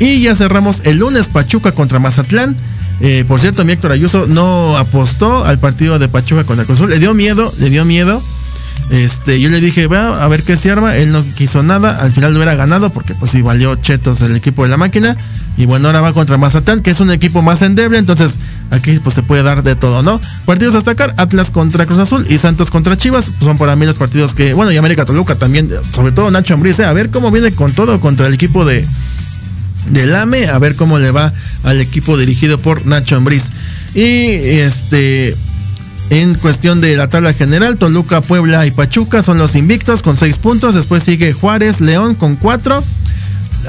Y 0.00 0.20
ya 0.20 0.34
cerramos 0.34 0.82
el 0.82 0.98
lunes 0.98 1.28
Pachuca 1.28 1.70
contra 1.70 2.00
Mazatlán. 2.00 2.56
Eh, 3.00 3.24
por 3.26 3.40
cierto, 3.40 3.64
mi 3.64 3.72
Héctor 3.72 3.92
Ayuso 3.92 4.26
no 4.26 4.76
apostó 4.76 5.44
al 5.44 5.58
partido 5.58 5.98
de 5.98 6.08
Pachuca 6.08 6.44
contra 6.44 6.64
Cruz 6.64 6.78
Azul. 6.78 6.90
Le 6.90 6.98
dio 6.98 7.14
miedo, 7.14 7.52
le 7.58 7.70
dio 7.70 7.84
miedo. 7.84 8.22
Este, 8.90 9.38
yo 9.40 9.50
le 9.50 9.60
dije, 9.60 9.86
va 9.86 10.22
a 10.22 10.28
ver 10.28 10.42
qué 10.42 10.56
se 10.56 10.70
arma. 10.70 10.96
Él 10.96 11.12
no 11.12 11.22
quiso 11.34 11.62
nada. 11.62 12.00
Al 12.00 12.12
final 12.12 12.32
lo 12.32 12.38
hubiera 12.38 12.54
ganado 12.54 12.90
porque 12.90 13.14
pues 13.14 13.30
sí 13.30 13.42
valió 13.42 13.76
chetos 13.76 14.20
el 14.22 14.34
equipo 14.34 14.64
de 14.64 14.70
la 14.70 14.76
máquina. 14.76 15.16
Y 15.56 15.66
bueno, 15.66 15.88
ahora 15.88 16.00
va 16.00 16.12
contra 16.12 16.38
Mazatlán, 16.38 16.82
que 16.82 16.90
es 16.90 17.00
un 17.00 17.10
equipo 17.10 17.42
más 17.42 17.62
endeble. 17.62 17.98
Entonces 17.98 18.36
aquí 18.70 18.98
pues 19.00 19.14
se 19.14 19.22
puede 19.22 19.42
dar 19.42 19.62
de 19.62 19.76
todo, 19.76 20.02
¿no? 20.02 20.20
Partidos 20.44 20.74
a 20.74 20.78
destacar, 20.78 21.14
Atlas 21.16 21.50
contra 21.50 21.86
Cruz 21.86 21.98
Azul 21.98 22.26
y 22.28 22.38
Santos 22.38 22.70
contra 22.70 22.96
Chivas. 22.96 23.30
Son 23.40 23.58
para 23.58 23.76
mí 23.76 23.86
los 23.86 23.96
partidos 23.96 24.34
que, 24.34 24.54
bueno, 24.54 24.72
y 24.72 24.76
América 24.76 25.04
Toluca 25.04 25.34
también, 25.34 25.70
sobre 25.92 26.12
todo 26.12 26.30
Nacho 26.30 26.54
Ambriz, 26.54 26.78
¿eh? 26.78 26.84
a 26.84 26.92
ver 26.92 27.10
cómo 27.10 27.30
viene 27.30 27.52
con 27.52 27.72
todo 27.72 28.00
contra 28.00 28.26
el 28.26 28.34
equipo 28.34 28.64
de 28.64 28.84
del 29.90 30.14
AME, 30.14 30.48
a 30.48 30.58
ver 30.58 30.76
cómo 30.76 30.98
le 30.98 31.10
va 31.10 31.32
al 31.64 31.80
equipo 31.80 32.16
dirigido 32.16 32.58
por 32.58 32.86
Nacho 32.86 33.16
Ambriz. 33.16 33.50
Y 33.94 34.00
este 34.00 35.36
en 36.10 36.34
cuestión 36.34 36.80
de 36.80 36.96
la 36.96 37.08
tabla 37.08 37.34
general, 37.34 37.76
Toluca, 37.76 38.22
Puebla 38.22 38.64
y 38.64 38.70
Pachuca 38.70 39.22
son 39.22 39.36
los 39.36 39.54
invictos 39.54 40.02
con 40.02 40.16
seis 40.16 40.38
puntos. 40.38 40.74
Después 40.74 41.02
sigue 41.02 41.32
Juárez, 41.34 41.80
León 41.80 42.14
con 42.14 42.36
cuatro. 42.36 42.82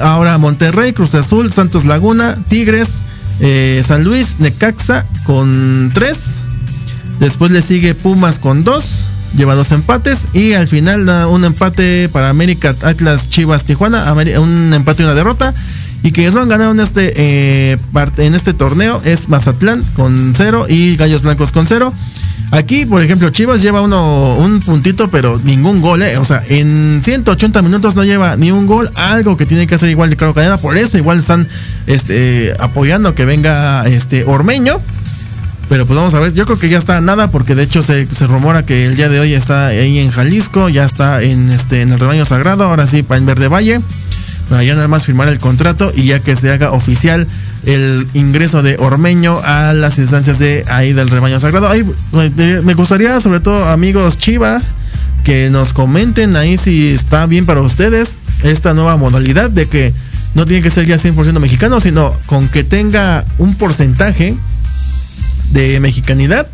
Ahora 0.00 0.38
Monterrey, 0.38 0.92
Cruz 0.92 1.14
Azul, 1.14 1.52
Santos 1.52 1.84
Laguna, 1.84 2.36
Tigres, 2.48 2.88
eh, 3.40 3.82
San 3.86 4.04
Luis, 4.04 4.36
Necaxa 4.38 5.04
con 5.24 5.90
tres. 5.92 6.18
Después 7.18 7.50
le 7.50 7.60
sigue 7.60 7.94
Pumas 7.94 8.38
con 8.38 8.64
dos. 8.64 9.04
Lleva 9.36 9.54
dos 9.54 9.70
empates. 9.70 10.20
Y 10.32 10.54
al 10.54 10.66
final 10.66 11.04
da 11.04 11.26
un 11.26 11.44
empate 11.44 12.08
para 12.08 12.30
América, 12.30 12.74
Atlas, 12.82 13.28
Chivas, 13.28 13.64
Tijuana. 13.64 14.10
Un 14.14 14.72
empate 14.72 15.02
y 15.02 15.04
una 15.04 15.14
derrota. 15.14 15.52
Y 16.02 16.12
que 16.12 16.30
son 16.32 16.48
ganaron 16.48 16.80
este, 16.80 17.12
eh, 17.16 17.78
parte- 17.92 18.24
en 18.26 18.34
este 18.34 18.54
torneo 18.54 19.02
es 19.04 19.28
Mazatlán 19.28 19.82
con 19.94 20.32
cero 20.36 20.66
y 20.68 20.96
Gallos 20.96 21.22
Blancos 21.22 21.52
con 21.52 21.66
cero. 21.66 21.92
Aquí, 22.52 22.84
por 22.84 23.00
ejemplo, 23.02 23.30
Chivas 23.30 23.62
lleva 23.62 23.80
uno, 23.82 24.34
un 24.36 24.60
puntito, 24.60 25.08
pero 25.10 25.38
ningún 25.44 25.80
gol, 25.80 26.02
¿eh? 26.02 26.16
O 26.16 26.24
sea, 26.24 26.42
en 26.48 27.00
180 27.04 27.62
minutos 27.62 27.94
no 27.94 28.02
lleva 28.02 28.34
ni 28.36 28.50
un 28.50 28.66
gol, 28.66 28.90
algo 28.96 29.36
que 29.36 29.46
tiene 29.46 29.66
que 29.68 29.76
hacer 29.76 29.88
igual 29.90 30.10
Ricardo 30.10 30.34
Cadena. 30.34 30.56
Por 30.56 30.76
eso 30.76 30.98
igual 30.98 31.20
están 31.20 31.46
este, 31.86 32.52
apoyando 32.58 33.14
que 33.14 33.24
venga 33.24 33.86
este 33.86 34.24
Ormeño. 34.24 34.80
Pero 35.68 35.86
pues 35.86 35.96
vamos 35.96 36.14
a 36.14 36.18
ver, 36.18 36.34
yo 36.34 36.46
creo 36.46 36.58
que 36.58 36.68
ya 36.68 36.78
está 36.78 37.00
nada, 37.00 37.30
porque 37.30 37.54
de 37.54 37.62
hecho 37.62 37.84
se, 37.84 38.04
se 38.12 38.26
rumora 38.26 38.66
que 38.66 38.86
el 38.86 38.96
día 38.96 39.08
de 39.08 39.20
hoy 39.20 39.34
está 39.34 39.66
ahí 39.68 39.98
en 40.00 40.10
Jalisco, 40.10 40.68
ya 40.68 40.84
está 40.84 41.22
en 41.22 41.48
este 41.50 41.82
en 41.82 41.92
el 41.92 42.00
rebaño 42.00 42.24
sagrado, 42.24 42.64
ahora 42.64 42.88
sí 42.88 43.04
para 43.04 43.18
en 43.20 43.26
Verde 43.26 43.46
Valle, 43.46 43.80
para 44.50 44.64
ya 44.64 44.74
nada 44.74 44.88
más 44.88 45.06
firmar 45.06 45.28
el 45.28 45.38
contrato 45.38 45.92
y 45.94 46.06
ya 46.06 46.18
que 46.18 46.36
se 46.36 46.50
haga 46.50 46.72
oficial 46.72 47.26
el 47.64 48.06
ingreso 48.14 48.62
de 48.62 48.76
Ormeño 48.80 49.40
a 49.44 49.72
las 49.72 49.98
instancias 49.98 50.40
de 50.40 50.64
ahí 50.68 50.92
del 50.92 51.08
rebaño 51.08 51.38
sagrado. 51.38 51.70
Me 52.12 52.74
gustaría, 52.74 53.20
sobre 53.20 53.38
todo 53.38 53.68
amigos 53.68 54.18
Chiva, 54.18 54.60
que 55.22 55.50
nos 55.50 55.72
comenten 55.72 56.34
ahí 56.34 56.58
si 56.58 56.88
está 56.88 57.26
bien 57.26 57.46
para 57.46 57.60
ustedes 57.60 58.18
esta 58.42 58.74
nueva 58.74 58.96
modalidad 58.96 59.50
de 59.50 59.66
que 59.66 59.94
no 60.34 60.46
tiene 60.46 60.64
que 60.64 60.70
ser 60.70 60.84
ya 60.84 60.96
100% 60.96 61.38
mexicano, 61.38 61.80
sino 61.80 62.12
con 62.26 62.48
que 62.48 62.64
tenga 62.64 63.24
un 63.38 63.54
porcentaje 63.54 64.34
de 65.52 65.78
mexicanidad, 65.78 66.48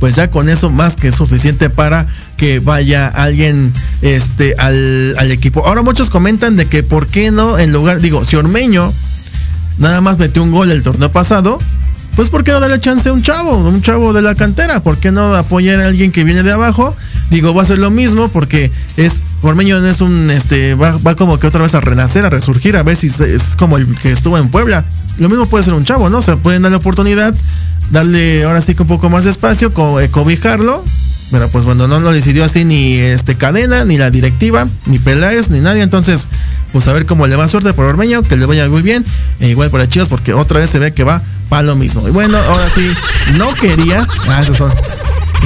pues 0.00 0.14
ya 0.16 0.30
con 0.30 0.48
eso 0.48 0.70
más 0.70 0.96
que 0.96 1.10
suficiente 1.12 1.70
para 1.70 2.06
que 2.36 2.60
vaya 2.60 3.08
alguien 3.08 3.72
este 4.02 4.54
al, 4.58 5.14
al 5.18 5.30
equipo. 5.32 5.66
Ahora 5.66 5.82
muchos 5.82 6.10
comentan 6.10 6.56
de 6.56 6.66
que 6.66 6.82
por 6.82 7.06
qué 7.06 7.30
no 7.30 7.58
en 7.58 7.72
lugar, 7.72 8.00
digo, 8.00 8.24
si 8.24 8.36
Ormeño 8.36 8.92
nada 9.78 10.00
más 10.00 10.18
metió 10.18 10.42
un 10.42 10.52
gol 10.52 10.70
el 10.70 10.82
torneo 10.82 11.10
pasado, 11.12 11.58
pues 12.16 12.30
por 12.30 12.42
qué 12.42 12.50
no 12.50 12.58
darle 12.60 12.80
chance 12.80 13.08
a 13.08 13.12
un 13.12 13.22
chavo, 13.22 13.56
un 13.58 13.80
chavo 13.82 14.12
de 14.12 14.22
la 14.22 14.34
cantera, 14.34 14.80
por 14.82 14.98
qué 14.98 15.12
no 15.12 15.34
apoyar 15.36 15.80
a 15.80 15.86
alguien 15.86 16.10
que 16.10 16.24
viene 16.24 16.42
de 16.42 16.52
abajo. 16.52 16.96
Digo, 17.30 17.54
va 17.54 17.62
a 17.62 17.66
ser 17.66 17.78
lo 17.78 17.90
mismo 17.90 18.28
porque 18.28 18.72
es 18.96 19.14
Ormeño 19.42 19.84
es 19.86 20.00
un 20.00 20.30
este 20.30 20.74
va, 20.74 20.96
va 21.06 21.14
como 21.14 21.38
que 21.38 21.46
otra 21.46 21.62
vez 21.62 21.74
a 21.74 21.80
renacer, 21.80 22.24
a 22.24 22.30
resurgir, 22.30 22.76
a 22.76 22.82
ver 22.82 22.96
si 22.96 23.08
se- 23.08 23.36
es 23.36 23.54
como 23.56 23.76
el 23.76 23.94
que 23.96 24.10
estuvo 24.10 24.36
en 24.38 24.48
Puebla. 24.48 24.84
Lo 25.18 25.28
mismo 25.28 25.46
puede 25.46 25.64
ser 25.64 25.74
un 25.74 25.84
chavo, 25.84 26.10
¿no? 26.10 26.18
O 26.18 26.22
sea, 26.22 26.36
pueden 26.36 26.62
darle 26.62 26.76
oportunidad, 26.76 27.34
darle 27.90 28.44
ahora 28.44 28.62
sí 28.62 28.74
que 28.74 28.82
un 28.82 28.88
poco 28.88 29.10
más 29.10 29.24
de 29.24 29.30
espacio, 29.30 29.72
eh, 30.00 30.08
cobijarlo. 30.10 30.84
Pero 31.30 31.48
pues 31.50 31.66
bueno, 31.66 31.88
no 31.88 32.00
lo 32.00 32.10
decidió 32.10 32.42
así 32.44 32.64
ni 32.64 32.94
este 32.94 33.34
cadena, 33.34 33.84
ni 33.84 33.98
la 33.98 34.10
directiva, 34.10 34.66
ni 34.86 34.98
Peláez, 34.98 35.50
ni 35.50 35.60
nadie. 35.60 35.82
Entonces, 35.82 36.26
pues 36.72 36.88
a 36.88 36.92
ver 36.92 37.04
cómo 37.04 37.26
le 37.26 37.36
va 37.36 37.48
suerte 37.48 37.74
por 37.74 37.84
Ormeño, 37.84 38.22
que 38.22 38.36
le 38.36 38.46
vaya 38.46 38.66
muy 38.68 38.80
bien. 38.80 39.04
E 39.40 39.48
igual 39.48 39.70
para 39.70 39.88
Chivas, 39.88 40.08
porque 40.08 40.32
otra 40.32 40.60
vez 40.60 40.70
se 40.70 40.78
ve 40.78 40.94
que 40.94 41.04
va 41.04 41.20
para 41.50 41.62
lo 41.64 41.76
mismo. 41.76 42.06
Y 42.08 42.12
bueno, 42.12 42.38
ahora 42.38 42.66
sí, 42.74 42.86
no 43.36 43.52
quería. 43.54 43.98
Ah, 44.30 44.40
esos 44.40 44.56
son. 44.56 44.70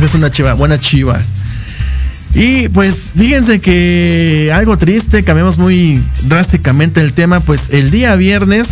Es 0.03 0.15
una 0.15 0.31
chiva, 0.31 0.55
buena 0.55 0.79
chiva. 0.79 1.21
Y 2.35 2.69
pues 2.69 3.13
fíjense 3.17 3.61
que 3.61 4.51
algo 4.55 4.79
triste, 4.79 5.23
cambiamos 5.23 5.59
muy 5.59 6.03
drásticamente 6.23 7.01
el 7.01 7.13
tema, 7.13 7.41
pues 7.41 7.69
el 7.71 7.91
día 7.91 8.17
viernes, 8.17 8.69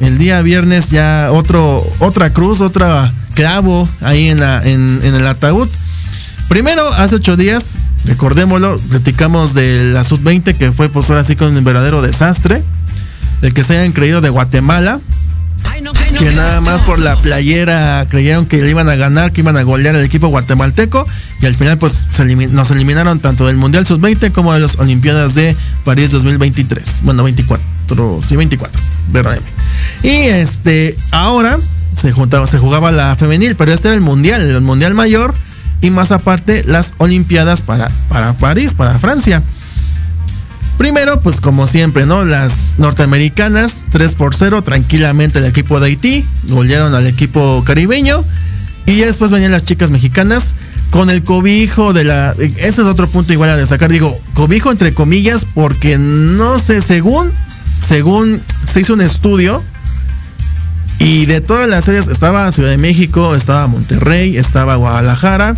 el 0.00 0.18
día 0.18 0.42
viernes 0.42 0.90
ya 0.90 1.30
otro, 1.32 1.86
otra 2.00 2.30
cruz, 2.30 2.60
otra 2.60 3.12
clavo 3.34 3.88
ahí 4.00 4.28
en, 4.28 4.40
la, 4.40 4.62
en, 4.64 5.00
en 5.02 5.14
el 5.14 5.26
ataúd. 5.26 5.68
Primero, 6.48 6.86
hace 6.94 7.16
ocho 7.16 7.36
días, 7.36 7.76
recordémoslo, 8.04 8.76
platicamos 8.90 9.54
de 9.54 9.92
la 9.92 10.04
Sub-20 10.04 10.56
que 10.56 10.72
fue 10.72 10.88
pues 10.88 11.08
ahora 11.10 11.24
sí 11.24 11.36
con 11.36 11.56
un 11.56 11.64
verdadero 11.64 12.02
desastre, 12.02 12.62
el 13.42 13.54
que 13.54 13.64
se 13.64 13.76
hayan 13.76 13.92
creído 13.92 14.20
de 14.20 14.28
Guatemala, 14.28 15.00
que 16.18 16.30
nada 16.32 16.60
más 16.60 16.82
por 16.82 16.98
la 16.98 17.16
playera 17.16 18.06
creyeron 18.08 18.46
que 18.46 18.62
le 18.62 18.70
iban 18.70 18.88
a 18.88 18.94
ganar, 18.96 19.32
que 19.32 19.40
iban 19.40 19.56
a 19.56 19.62
golear 19.62 19.96
al 19.96 20.04
equipo 20.04 20.28
guatemalteco 20.28 21.06
y 21.40 21.46
al 21.46 21.54
final 21.54 21.78
pues 21.78 22.06
se 22.10 22.24
nos 22.24 22.70
eliminaron 22.70 23.18
tanto 23.20 23.46
del 23.46 23.56
Mundial 23.56 23.86
Sub-20 23.86 24.32
como 24.32 24.52
de 24.52 24.60
las 24.60 24.78
Olimpiadas 24.78 25.34
de 25.34 25.56
París 25.84 26.10
2023. 26.10 27.00
Bueno, 27.02 27.24
24, 27.24 27.64
sí 28.26 28.36
24, 28.36 28.80
perdóneme. 29.12 29.46
Y 30.02 30.08
este, 30.08 30.96
ahora 31.10 31.58
se 31.96 32.12
juntaba, 32.12 32.46
se 32.46 32.58
jugaba 32.58 32.92
la 32.92 33.16
femenil, 33.16 33.56
pero 33.56 33.72
este 33.72 33.88
era 33.88 33.94
el 33.94 34.00
Mundial, 34.00 34.42
el 34.42 34.60
Mundial 34.60 34.94
mayor 34.94 35.34
y 35.80 35.90
más 35.90 36.12
aparte 36.12 36.64
las 36.66 36.94
Olimpiadas 36.98 37.60
para, 37.60 37.90
para 38.08 38.32
París, 38.34 38.74
para 38.74 38.98
Francia. 38.98 39.42
Primero, 40.78 41.20
pues 41.20 41.40
como 41.40 41.68
siempre, 41.68 42.04
¿no? 42.04 42.24
Las 42.24 42.74
norteamericanas, 42.78 43.84
3 43.92 44.14
por 44.16 44.34
0, 44.34 44.62
tranquilamente 44.62 45.38
el 45.38 45.44
equipo 45.44 45.78
de 45.78 45.86
Haití, 45.86 46.26
golearon 46.48 46.94
al 46.94 47.06
equipo 47.06 47.62
caribeño. 47.64 48.24
Y 48.86 48.96
ya 48.96 49.06
después 49.06 49.30
venían 49.30 49.52
las 49.52 49.64
chicas 49.64 49.90
mexicanas 49.90 50.54
con 50.90 51.10
el 51.10 51.22
cobijo 51.22 51.92
de 51.92 52.04
la... 52.04 52.32
Ese 52.38 52.68
es 52.68 52.78
otro 52.80 53.08
punto 53.08 53.32
igual 53.32 53.50
a 53.50 53.56
destacar. 53.56 53.90
Digo, 53.90 54.20
cobijo 54.34 54.70
entre 54.70 54.92
comillas 54.92 55.46
porque 55.54 55.96
no 55.96 56.58
sé, 56.58 56.80
según, 56.80 57.32
según 57.80 58.40
se 58.70 58.80
hizo 58.80 58.94
un 58.94 59.00
estudio 59.00 59.62
y 60.98 61.26
de 61.26 61.40
todas 61.40 61.68
las 61.68 61.84
series 61.84 62.08
estaba 62.08 62.50
Ciudad 62.52 62.70
de 62.70 62.78
México, 62.78 63.34
estaba 63.34 63.66
Monterrey, 63.66 64.36
estaba 64.36 64.76
Guadalajara. 64.76 65.56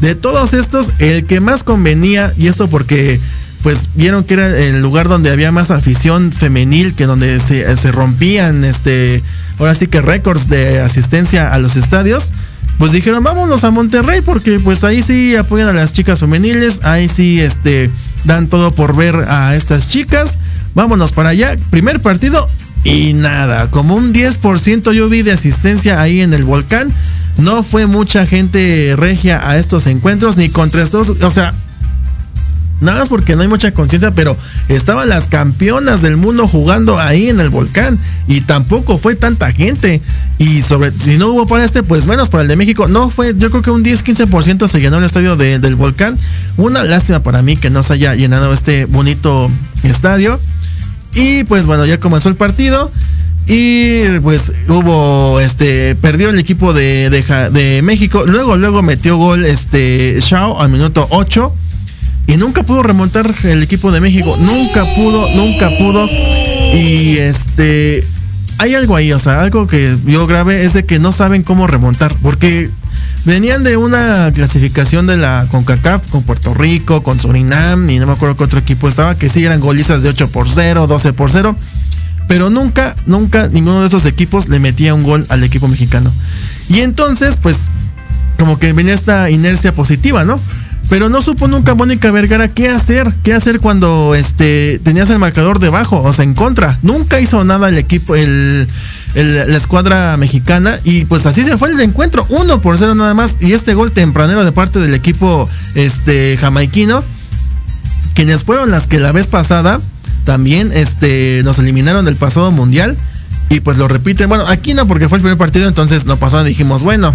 De 0.00 0.14
todos 0.14 0.52
estos, 0.52 0.90
el 0.98 1.24
que 1.24 1.40
más 1.40 1.62
convenía, 1.62 2.32
y 2.36 2.48
esto 2.48 2.68
porque 2.68 3.18
pues 3.62 3.88
vieron 3.94 4.24
que 4.24 4.34
era 4.34 4.56
el 4.58 4.80
lugar 4.80 5.08
donde 5.08 5.30
había 5.30 5.50
más 5.50 5.70
afición 5.70 6.30
femenil, 6.32 6.94
que 6.94 7.06
donde 7.06 7.40
se, 7.40 7.76
se 7.76 7.92
rompían 7.92 8.64
este, 8.64 9.22
ahora 9.58 9.74
sí 9.74 9.86
que 9.86 10.00
récords 10.00 10.48
de 10.48 10.80
asistencia 10.80 11.52
a 11.52 11.58
los 11.58 11.76
estadios, 11.76 12.32
pues 12.78 12.92
dijeron 12.92 13.24
vámonos 13.24 13.64
a 13.64 13.70
Monterrey 13.70 14.20
porque 14.20 14.60
pues 14.60 14.84
ahí 14.84 15.02
sí 15.02 15.34
apoyan 15.34 15.68
a 15.68 15.72
las 15.72 15.92
chicas 15.92 16.20
femeniles, 16.20 16.80
ahí 16.84 17.08
sí 17.08 17.40
este 17.40 17.90
dan 18.26 18.48
todo 18.48 18.74
por 18.74 18.94
ver 18.94 19.14
a 19.28 19.54
estas 19.54 19.88
chicas, 19.88 20.36
vámonos 20.74 21.12
para 21.12 21.30
allá, 21.30 21.56
primer 21.70 22.00
partido 22.00 22.48
y 22.84 23.14
nada, 23.14 23.70
como 23.70 23.94
un 23.94 24.12
10% 24.12 24.92
yo 24.92 25.08
vi 25.08 25.22
de 25.22 25.32
asistencia 25.32 26.00
ahí 26.00 26.20
en 26.20 26.34
el 26.34 26.44
volcán, 26.44 26.92
no 27.38 27.62
fue 27.62 27.86
mucha 27.86 28.26
gente 28.26 28.94
regia 28.96 29.48
a 29.48 29.56
estos 29.56 29.86
encuentros 29.86 30.36
ni 30.36 30.48
contra 30.48 30.82
estos, 30.82 31.08
o 31.08 31.30
sea, 31.30 31.54
Nada 32.80 33.00
más 33.00 33.08
porque 33.08 33.36
no 33.36 33.42
hay 33.42 33.48
mucha 33.48 33.72
conciencia, 33.72 34.10
pero 34.10 34.36
estaban 34.68 35.08
las 35.08 35.26
campeonas 35.28 36.02
del 36.02 36.16
mundo 36.18 36.46
jugando 36.46 36.98
ahí 36.98 37.30
en 37.30 37.40
el 37.40 37.48
volcán 37.48 37.98
y 38.28 38.42
tampoco 38.42 38.98
fue 38.98 39.14
tanta 39.14 39.50
gente. 39.52 40.02
Y 40.38 40.62
sobre 40.62 40.90
si 40.92 41.16
no 41.16 41.28
hubo 41.28 41.46
para 41.46 41.64
este, 41.64 41.82
pues 41.82 42.06
menos 42.06 42.28
para 42.28 42.42
el 42.42 42.48
de 42.48 42.56
México. 42.56 42.86
No 42.88 43.08
fue, 43.08 43.34
yo 43.38 43.50
creo 43.50 43.62
que 43.62 43.70
un 43.70 43.82
10-15% 43.82 44.68
se 44.68 44.80
llenó 44.80 44.98
el 44.98 45.04
estadio 45.04 45.36
de- 45.36 45.58
del 45.58 45.74
volcán. 45.76 46.18
Una 46.58 46.84
lástima 46.84 47.22
para 47.22 47.40
mí 47.40 47.56
que 47.56 47.70
no 47.70 47.82
se 47.82 47.94
haya 47.94 48.14
llenado 48.14 48.52
este 48.52 48.84
bonito 48.84 49.50
estadio. 49.82 50.38
Y 51.14 51.44
pues 51.44 51.64
bueno, 51.64 51.86
ya 51.86 51.98
comenzó 51.98 52.28
el 52.28 52.36
partido. 52.36 52.92
Y 53.46 54.18
pues 54.22 54.52
hubo, 54.68 55.40
este, 55.40 55.94
perdió 55.94 56.28
el 56.30 56.38
equipo 56.38 56.74
de, 56.74 57.08
de 57.08 57.80
México. 57.82 58.24
Luego, 58.26 58.56
luego 58.56 58.82
metió 58.82 59.16
gol 59.16 59.44
este 59.46 60.18
Shao 60.20 60.60
al 60.60 60.68
minuto 60.68 61.06
8. 61.10 61.54
Y 62.26 62.36
nunca 62.36 62.62
pudo 62.64 62.82
remontar 62.82 63.32
el 63.44 63.62
equipo 63.62 63.92
de 63.92 64.00
México. 64.00 64.36
Nunca 64.40 64.84
pudo, 64.96 65.28
nunca 65.36 65.68
pudo. 65.78 66.08
Y 66.74 67.18
este. 67.18 68.04
Hay 68.58 68.74
algo 68.74 68.96
ahí, 68.96 69.12
o 69.12 69.18
sea, 69.18 69.42
algo 69.42 69.66
que 69.66 69.96
yo 70.06 70.26
grave 70.26 70.64
es 70.64 70.72
de 70.72 70.86
que 70.86 70.98
no 70.98 71.12
saben 71.12 71.42
cómo 71.42 71.66
remontar. 71.66 72.16
Porque 72.22 72.70
venían 73.24 73.62
de 73.64 73.76
una 73.76 74.30
clasificación 74.32 75.06
de 75.06 75.18
la 75.18 75.46
CONCACAF 75.50 76.06
con 76.08 76.22
Puerto 76.22 76.54
Rico, 76.54 77.02
con 77.02 77.20
Surinam 77.20 77.88
y 77.90 77.98
no 77.98 78.06
me 78.06 78.12
acuerdo 78.12 78.36
qué 78.36 78.44
otro 78.44 78.58
equipo 78.58 78.88
estaba, 78.88 79.16
que 79.16 79.28
sí 79.28 79.44
eran 79.44 79.60
golizas 79.60 80.02
de 80.02 80.08
8 80.08 80.30
por 80.30 80.48
0, 80.48 80.86
12 80.86 81.12
por 81.12 81.30
0. 81.30 81.54
Pero 82.28 82.50
nunca, 82.50 82.94
nunca 83.06 83.48
ninguno 83.48 83.82
de 83.82 83.88
esos 83.88 84.04
equipos 84.04 84.48
le 84.48 84.58
metía 84.58 84.94
un 84.94 85.02
gol 85.02 85.26
al 85.28 85.44
equipo 85.44 85.68
mexicano. 85.68 86.12
Y 86.68 86.80
entonces, 86.80 87.36
pues, 87.40 87.70
como 88.36 88.58
que 88.58 88.72
venía 88.72 88.94
esta 88.94 89.30
inercia 89.30 89.72
positiva, 89.72 90.24
¿no? 90.24 90.40
Pero 90.88 91.08
no 91.08 91.20
supo 91.20 91.48
nunca 91.48 91.74
Mónica 91.74 92.12
Vergara 92.12 92.48
qué 92.48 92.68
hacer, 92.68 93.12
qué 93.24 93.32
hacer 93.34 93.58
cuando 93.58 94.14
este 94.14 94.78
tenías 94.84 95.10
el 95.10 95.18
marcador 95.18 95.58
debajo, 95.58 96.00
o 96.00 96.12
sea, 96.12 96.24
en 96.24 96.34
contra. 96.34 96.78
Nunca 96.82 97.20
hizo 97.20 97.42
nada 97.44 97.68
el 97.68 97.76
equipo, 97.76 98.14
el, 98.14 98.68
la 99.14 99.56
escuadra 99.56 100.16
mexicana, 100.16 100.78
y 100.84 101.04
pues 101.06 101.26
así 101.26 101.42
se 101.42 101.58
fue 101.58 101.70
el 101.70 101.80
encuentro, 101.80 102.24
uno 102.28 102.60
por 102.60 102.78
cero 102.78 102.94
nada 102.94 103.14
más, 103.14 103.36
y 103.40 103.52
este 103.52 103.74
gol 103.74 103.90
tempranero 103.90 104.44
de 104.44 104.52
parte 104.52 104.78
del 104.78 104.94
equipo 104.94 105.48
este 105.74 106.36
jamaiquino, 106.40 107.02
quienes 108.14 108.44
fueron 108.44 108.70
las 108.70 108.86
que 108.86 109.00
la 109.00 109.10
vez 109.10 109.26
pasada 109.26 109.80
también 110.24 110.70
este 110.72 111.42
nos 111.44 111.58
eliminaron 111.58 112.04
del 112.04 112.16
pasado 112.16 112.50
mundial. 112.52 112.96
Y 113.48 113.60
pues 113.60 113.78
lo 113.78 113.86
repiten, 113.86 114.28
bueno, 114.28 114.44
aquí 114.48 114.74
no 114.74 114.86
porque 114.86 115.08
fue 115.08 115.18
el 115.18 115.22
primer 115.22 115.38
partido, 115.38 115.68
entonces 115.68 116.04
no 116.04 116.16
pasó, 116.16 116.42
dijimos, 116.42 116.82
bueno, 116.82 117.14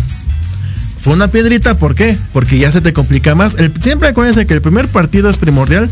fue 1.01 1.13
una 1.13 1.29
piedrita, 1.29 1.77
¿por 1.77 1.95
qué? 1.95 2.15
Porque 2.31 2.59
ya 2.59 2.71
se 2.71 2.79
te 2.79 2.93
complica 2.93 3.33
más. 3.33 3.55
Siempre 3.81 4.09
acuérdense 4.09 4.45
que 4.45 4.53
el 4.53 4.61
primer 4.61 4.87
partido 4.87 5.29
es 5.29 5.37
primordial. 5.37 5.89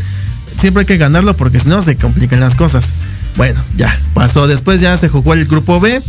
Siempre 0.58 0.82
hay 0.82 0.86
que 0.86 0.98
ganarlo 0.98 1.34
porque 1.36 1.58
si 1.58 1.68
no 1.68 1.82
se 1.82 1.96
complican 1.96 2.38
las 2.38 2.54
cosas. 2.54 2.92
Bueno, 3.36 3.62
ya 3.76 3.96
pasó. 4.14 4.46
Después 4.46 4.80
ya 4.80 4.96
se 4.96 5.08
jugó 5.08 5.34
el 5.34 5.46
grupo 5.46 5.80
B, 5.80 6.00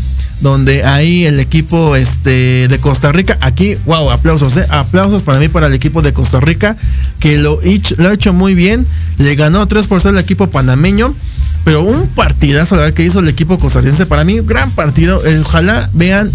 donde 0.42 0.84
ahí 0.84 1.26
el 1.26 1.40
equipo 1.40 1.96
este, 1.96 2.68
de 2.68 2.80
Costa 2.80 3.12
Rica, 3.12 3.38
aquí, 3.42 3.76
wow, 3.86 4.12
aplausos, 4.12 4.58
eh, 4.58 4.66
aplausos 4.70 5.24
para 5.24 5.40
mí 5.40 5.48
para 5.48 5.68
el 5.68 5.74
equipo 5.74 6.04
de 6.04 6.14
Costa 6.14 6.40
Rica, 6.40 6.78
que 7.20 7.38
lo, 7.40 7.60
ha 7.60 8.14
hecho 8.14 8.34
muy 8.34 8.54
bien. 8.54 8.86
Le 9.18 9.34
ganó 9.36 9.68
3 9.68 9.88
por 9.88 10.02
0 10.02 10.16
el 10.16 10.24
equipo 10.24 10.48
panameño. 10.48 11.16
Pero 11.64 11.84
un 11.84 12.08
partidazo 12.08 12.76
la 12.76 12.84
verdad, 12.84 12.96
que 12.96 13.04
hizo 13.04 13.20
el 13.20 13.28
equipo 13.28 13.58
costarricense. 13.58 14.06
Para 14.06 14.24
mí, 14.24 14.40
gran 14.42 14.70
partido. 14.72 15.22
Ojalá 15.42 15.90
vean 15.94 16.32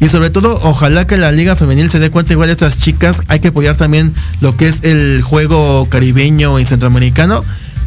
y 0.00 0.08
sobre 0.08 0.30
todo, 0.30 0.58
ojalá 0.62 1.06
que 1.06 1.18
la 1.18 1.30
Liga 1.30 1.56
Femenil 1.56 1.90
se 1.90 1.98
dé 1.98 2.10
cuenta 2.10 2.32
igual 2.32 2.48
de 2.48 2.52
estas 2.52 2.78
chicas. 2.78 3.20
Hay 3.28 3.40
que 3.40 3.48
apoyar 3.48 3.76
también 3.76 4.14
lo 4.40 4.56
que 4.56 4.66
es 4.66 4.78
el 4.82 5.20
juego 5.22 5.86
caribeño 5.90 6.58
y 6.58 6.64
centroamericano. 6.64 7.42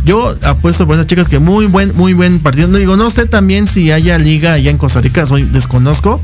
Yo 0.05 0.35
apuesto 0.43 0.85
por 0.85 0.95
esas 0.95 1.07
chicas 1.07 1.27
que 1.27 1.39
muy 1.39 1.65
buen, 1.65 1.95
muy 1.95 2.13
buen 2.13 2.39
partido. 2.39 2.67
No 2.67 2.77
digo, 2.77 2.97
no 2.97 3.09
sé 3.09 3.25
también 3.25 3.67
si 3.67 3.91
haya 3.91 4.17
liga 4.19 4.53
allá 4.53 4.69
en 4.69 4.77
Costa 4.77 5.01
Rica, 5.01 5.25
soy 5.25 5.43
desconozco. 5.43 6.21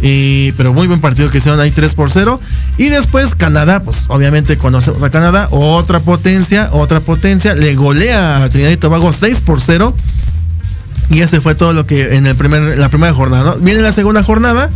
Pero 0.00 0.74
muy 0.74 0.86
buen 0.86 1.00
partido 1.00 1.30
que 1.30 1.38
hicieron 1.38 1.60
ahí 1.60 1.70
3 1.70 1.94
por 1.94 2.10
0. 2.10 2.38
Y 2.76 2.90
después 2.90 3.34
Canadá, 3.34 3.82
pues 3.82 4.04
obviamente 4.08 4.58
conocemos 4.58 5.02
a 5.02 5.10
Canadá, 5.10 5.48
otra 5.50 6.00
potencia, 6.00 6.68
otra 6.72 7.00
potencia. 7.00 7.54
Le 7.54 7.74
golea 7.74 8.44
a 8.44 8.48
Trinidad 8.50 8.70
y 8.70 8.76
Tobago 8.76 9.12
6 9.12 9.40
por 9.40 9.62
0. 9.62 9.96
Y 11.08 11.20
ese 11.22 11.40
fue 11.40 11.54
todo 11.54 11.72
lo 11.72 11.86
que 11.86 12.16
en 12.16 12.26
el 12.26 12.34
primer, 12.34 12.76
la 12.76 12.90
primera 12.90 13.14
jornada. 13.14 13.56
Viene 13.60 13.80
la 13.80 13.92
segunda 13.92 14.22
jornada. 14.22 14.68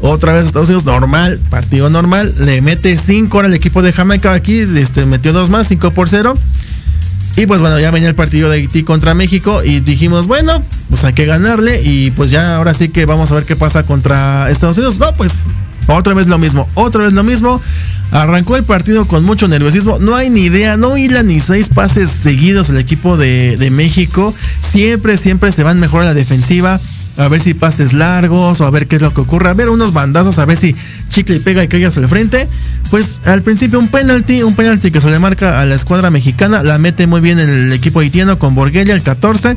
Otra 0.00 0.34
vez 0.34 0.46
Estados 0.46 0.68
Unidos, 0.68 0.84
normal, 0.84 1.40
partido 1.50 1.88
normal. 1.88 2.34
Le 2.40 2.60
mete 2.60 2.96
5 2.96 3.36
ahora 3.36 3.48
el 3.48 3.54
equipo 3.54 3.82
de 3.82 3.92
Jamaica. 3.92 4.32
Aquí 4.32 4.58
este, 4.58 5.06
metió 5.06 5.32
dos 5.32 5.50
más, 5.50 5.68
5 5.68 5.92
por 5.92 6.08
0. 6.08 6.34
Y 7.36 7.46
pues 7.46 7.60
bueno, 7.60 7.80
ya 7.80 7.90
venía 7.90 8.08
el 8.08 8.14
partido 8.14 8.48
de 8.48 8.56
Haití 8.58 8.82
contra 8.82 9.14
México. 9.14 9.62
Y 9.64 9.80
dijimos, 9.80 10.26
bueno, 10.26 10.62
pues 10.88 11.04
hay 11.04 11.14
que 11.14 11.26
ganarle. 11.26 11.82
Y 11.82 12.10
pues 12.12 12.30
ya 12.30 12.56
ahora 12.56 12.74
sí 12.74 12.88
que 12.88 13.06
vamos 13.06 13.30
a 13.30 13.34
ver 13.34 13.44
qué 13.44 13.56
pasa 13.56 13.84
contra 13.84 14.50
Estados 14.50 14.78
Unidos. 14.78 14.98
No, 14.98 15.12
pues 15.14 15.46
otra 15.86 16.14
vez 16.14 16.28
lo 16.28 16.38
mismo, 16.38 16.68
otra 16.74 17.02
vez 17.04 17.12
lo 17.12 17.24
mismo. 17.24 17.60
Arrancó 18.10 18.56
el 18.56 18.62
partido 18.62 19.06
con 19.06 19.24
mucho 19.24 19.48
nerviosismo. 19.48 19.98
No 19.98 20.14
hay 20.14 20.30
ni 20.30 20.42
idea, 20.42 20.76
no 20.76 20.96
hila 20.96 21.22
ni 21.22 21.40
seis 21.40 21.68
pases 21.68 22.10
seguidos 22.10 22.68
el 22.70 22.76
equipo 22.76 23.16
de, 23.16 23.56
de 23.56 23.70
México. 23.70 24.34
Siempre, 24.60 25.18
siempre 25.18 25.50
se 25.52 25.62
van 25.62 25.80
mejor 25.80 26.02
a 26.02 26.06
la 26.06 26.14
defensiva. 26.14 26.80
A 27.16 27.28
ver 27.28 27.40
si 27.40 27.54
pases 27.54 27.92
largos 27.92 28.60
o 28.60 28.66
a 28.66 28.70
ver 28.70 28.88
qué 28.88 28.96
es 28.96 29.02
lo 29.02 29.12
que 29.12 29.20
ocurre. 29.20 29.48
A 29.48 29.54
ver 29.54 29.68
unos 29.68 29.92
bandazos, 29.92 30.38
a 30.38 30.44
ver 30.44 30.56
si 30.56 30.74
chicle 31.10 31.36
y 31.36 31.38
pega 31.38 31.62
y 31.62 31.68
caigas 31.68 31.96
al 31.96 32.08
frente. 32.08 32.48
Pues 32.90 33.20
al 33.24 33.42
principio 33.42 33.78
un 33.78 33.88
penalti, 33.88 34.42
un 34.42 34.56
penalti 34.56 34.90
que 34.90 35.00
se 35.00 35.10
le 35.10 35.18
marca 35.18 35.60
a 35.60 35.64
la 35.64 35.74
escuadra 35.74 36.10
mexicana. 36.10 36.62
La 36.62 36.78
mete 36.78 37.06
muy 37.06 37.20
bien 37.20 37.38
el 37.38 37.72
equipo 37.72 38.00
haitiano 38.00 38.38
con 38.38 38.54
Borgelia, 38.54 38.94
el 38.94 39.02
14. 39.02 39.56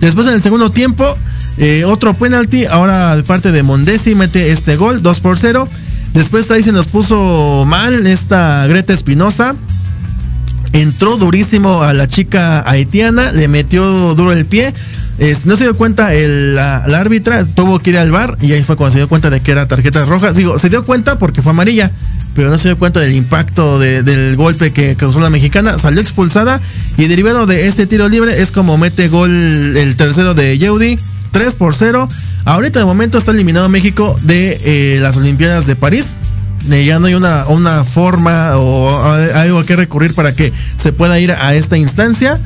Después 0.00 0.26
en 0.26 0.34
el 0.34 0.42
segundo 0.42 0.70
tiempo, 0.70 1.16
eh, 1.58 1.84
otro 1.84 2.14
penalti. 2.14 2.66
Ahora 2.66 3.16
de 3.16 3.22
parte 3.22 3.52
de 3.52 3.62
Mondesi 3.62 4.14
mete 4.14 4.52
este 4.52 4.76
gol, 4.76 5.02
2 5.02 5.20
por 5.20 5.38
0. 5.38 5.68
Después 6.14 6.50
ahí 6.50 6.62
se 6.62 6.72
nos 6.72 6.86
puso 6.86 7.64
mal 7.66 8.06
esta 8.06 8.66
Greta 8.66 8.92
Espinosa. 8.92 9.56
Entró 10.72 11.16
durísimo 11.18 11.82
a 11.82 11.92
la 11.92 12.08
chica 12.08 12.68
haitiana, 12.68 13.32
le 13.32 13.46
metió 13.48 13.84
duro 14.14 14.32
el 14.32 14.46
pie. 14.46 14.72
No 15.44 15.56
se 15.56 15.64
dio 15.64 15.74
cuenta 15.74 16.14
el, 16.14 16.54
la, 16.56 16.78
árbitra, 16.78 17.44
tuvo 17.44 17.78
que 17.78 17.90
ir 17.90 17.98
al 17.98 18.10
bar 18.10 18.36
y 18.40 18.52
ahí 18.52 18.64
fue 18.64 18.76
cuando 18.76 18.92
se 18.92 18.98
dio 18.98 19.08
cuenta 19.08 19.30
de 19.30 19.40
que 19.40 19.52
era 19.52 19.68
tarjeta 19.68 20.04
roja. 20.04 20.32
Digo, 20.32 20.58
se 20.58 20.68
dio 20.68 20.84
cuenta 20.84 21.18
porque 21.18 21.42
fue 21.42 21.50
amarilla, 21.52 21.90
pero 22.34 22.50
no 22.50 22.58
se 22.58 22.68
dio 22.68 22.78
cuenta 22.78 22.98
del 23.00 23.12
impacto 23.12 23.78
de- 23.78 24.02
del 24.02 24.34
golpe 24.36 24.72
que 24.72 24.96
causó 24.96 25.20
la 25.20 25.30
mexicana. 25.30 25.78
Salió 25.78 26.00
expulsada 26.00 26.60
y 26.96 27.06
derivado 27.06 27.46
de 27.46 27.66
este 27.68 27.86
tiro 27.86 28.08
libre 28.08 28.40
es 28.42 28.50
como 28.50 28.78
mete 28.78 29.08
gol 29.08 29.30
el 29.76 29.94
tercero 29.96 30.34
de 30.34 30.58
Yeudi. 30.58 30.96
3 31.30 31.54
por 31.54 31.74
0. 31.74 32.08
Ahorita 32.44 32.78
de 32.80 32.84
momento 32.84 33.16
está 33.18 33.30
eliminado 33.30 33.68
México 33.68 34.18
de 34.22 34.58
eh, 34.64 34.98
las 35.00 35.16
Olimpiadas 35.16 35.66
de 35.66 35.76
París. 35.76 36.16
Ya 36.68 36.98
no 36.98 37.06
hay 37.06 37.14
una, 37.14 37.46
una 37.46 37.84
forma 37.84 38.56
o 38.56 39.04
algo 39.34 39.64
que 39.64 39.76
recurrir 39.76 40.14
para 40.14 40.34
que 40.34 40.52
se 40.80 40.92
pueda 40.92 41.18
ir 41.18 41.32
a 41.32 41.54
esta 41.54 41.76
instancia. 41.76 42.38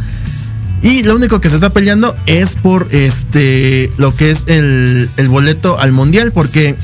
Y 0.83 1.03
lo 1.03 1.17
único 1.17 1.41
que 1.41 1.49
se 1.49 1.57
está 1.57 1.71
peleando 1.71 2.15
es 2.27 2.55
por 2.55 2.89
este 2.93 3.91
lo 3.97 4.13
que 4.13 4.31
es 4.31 4.45
el, 4.47 5.09
el 5.17 5.29
boleto 5.29 5.79
al 5.79 5.93
mundial. 5.93 6.33
Porque 6.33 6.77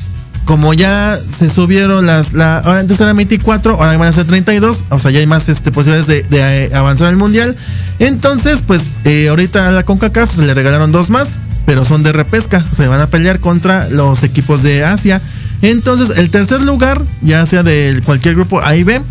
como 0.45 0.73
ya 0.73 1.17
se 1.17 1.49
subieron 1.49 2.05
las. 2.05 2.33
La, 2.33 2.57
ahora 2.57 2.79
antes 2.79 2.99
eran 2.99 3.15
24, 3.15 3.73
ahora 3.73 3.97
van 3.97 4.09
a 4.09 4.13
ser 4.13 4.25
32. 4.25 4.85
O 4.89 4.99
sea, 4.99 5.11
ya 5.11 5.19
hay 5.19 5.27
más 5.27 5.47
este, 5.49 5.71
posibilidades 5.71 6.07
de, 6.07 6.23
de, 6.23 6.65
eh, 6.65 6.75
avanzar 6.75 7.07
al 7.07 7.15
mundial. 7.15 7.55
Entonces, 7.99 8.61
pues 8.65 8.83
eh, 9.05 9.29
ahorita 9.29 9.67
a 9.67 9.71
la 9.71 9.83
CONCACAF 9.83 10.35
se 10.35 10.41
le 10.41 10.53
regalaron 10.53 10.91
dos 10.91 11.09
más. 11.09 11.39
Pero 11.65 11.85
son 11.85 12.03
de 12.03 12.11
repesca. 12.11 12.65
O 12.73 12.75
sea, 12.75 12.89
van 12.89 12.99
a 12.99 13.07
pelear 13.07 13.39
contra 13.39 13.87
los 13.89 14.23
equipos 14.23 14.63
de 14.63 14.83
Asia. 14.83 15.21
Entonces, 15.63 16.15
el 16.15 16.29
tercer 16.29 16.61
lugar, 16.61 17.03
ya 17.21 17.43
sea 17.47 17.63
de 17.63 17.99
cualquier 18.05 18.35
grupo 18.35 18.61
A 18.61 18.75
y 18.75 18.83
B, 18.83 19.01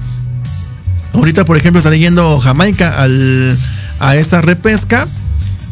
Ahorita, 1.15 1.45
por 1.45 1.57
ejemplo, 1.57 1.79
está 1.79 1.95
yendo 1.95 2.39
Jamaica 2.39 3.03
al, 3.03 3.57
a 4.01 4.17
esa 4.17 4.41
repesca. 4.41 5.07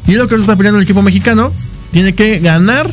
Y 0.07 0.15
lo 0.15 0.29
que 0.29 0.35
está 0.35 0.57
peleando 0.57 0.79
el 0.79 0.85
equipo 0.85 1.03
mexicano. 1.03 1.53
Tiene 1.93 2.15
que 2.15 2.39
ganar. 2.41 2.91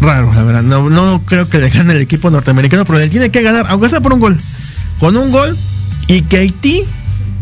Raro, 0.00 0.32
la 0.32 0.44
verdad. 0.44 0.62
No, 0.62 0.88
no 0.90 1.22
creo 1.24 1.48
que 1.48 1.58
le 1.58 1.70
gane 1.70 1.94
el 1.94 2.02
equipo 2.02 2.30
norteamericano, 2.30 2.84
pero 2.84 2.98
él 2.98 3.10
tiene 3.10 3.30
que 3.30 3.42
ganar, 3.42 3.66
aunque 3.68 3.88
sea 3.88 4.00
por 4.00 4.12
un 4.12 4.20
gol. 4.20 4.38
Con 5.00 5.16
un 5.16 5.30
gol. 5.30 5.56
Y 6.08 6.22
que 6.22 6.38
Haití 6.38 6.84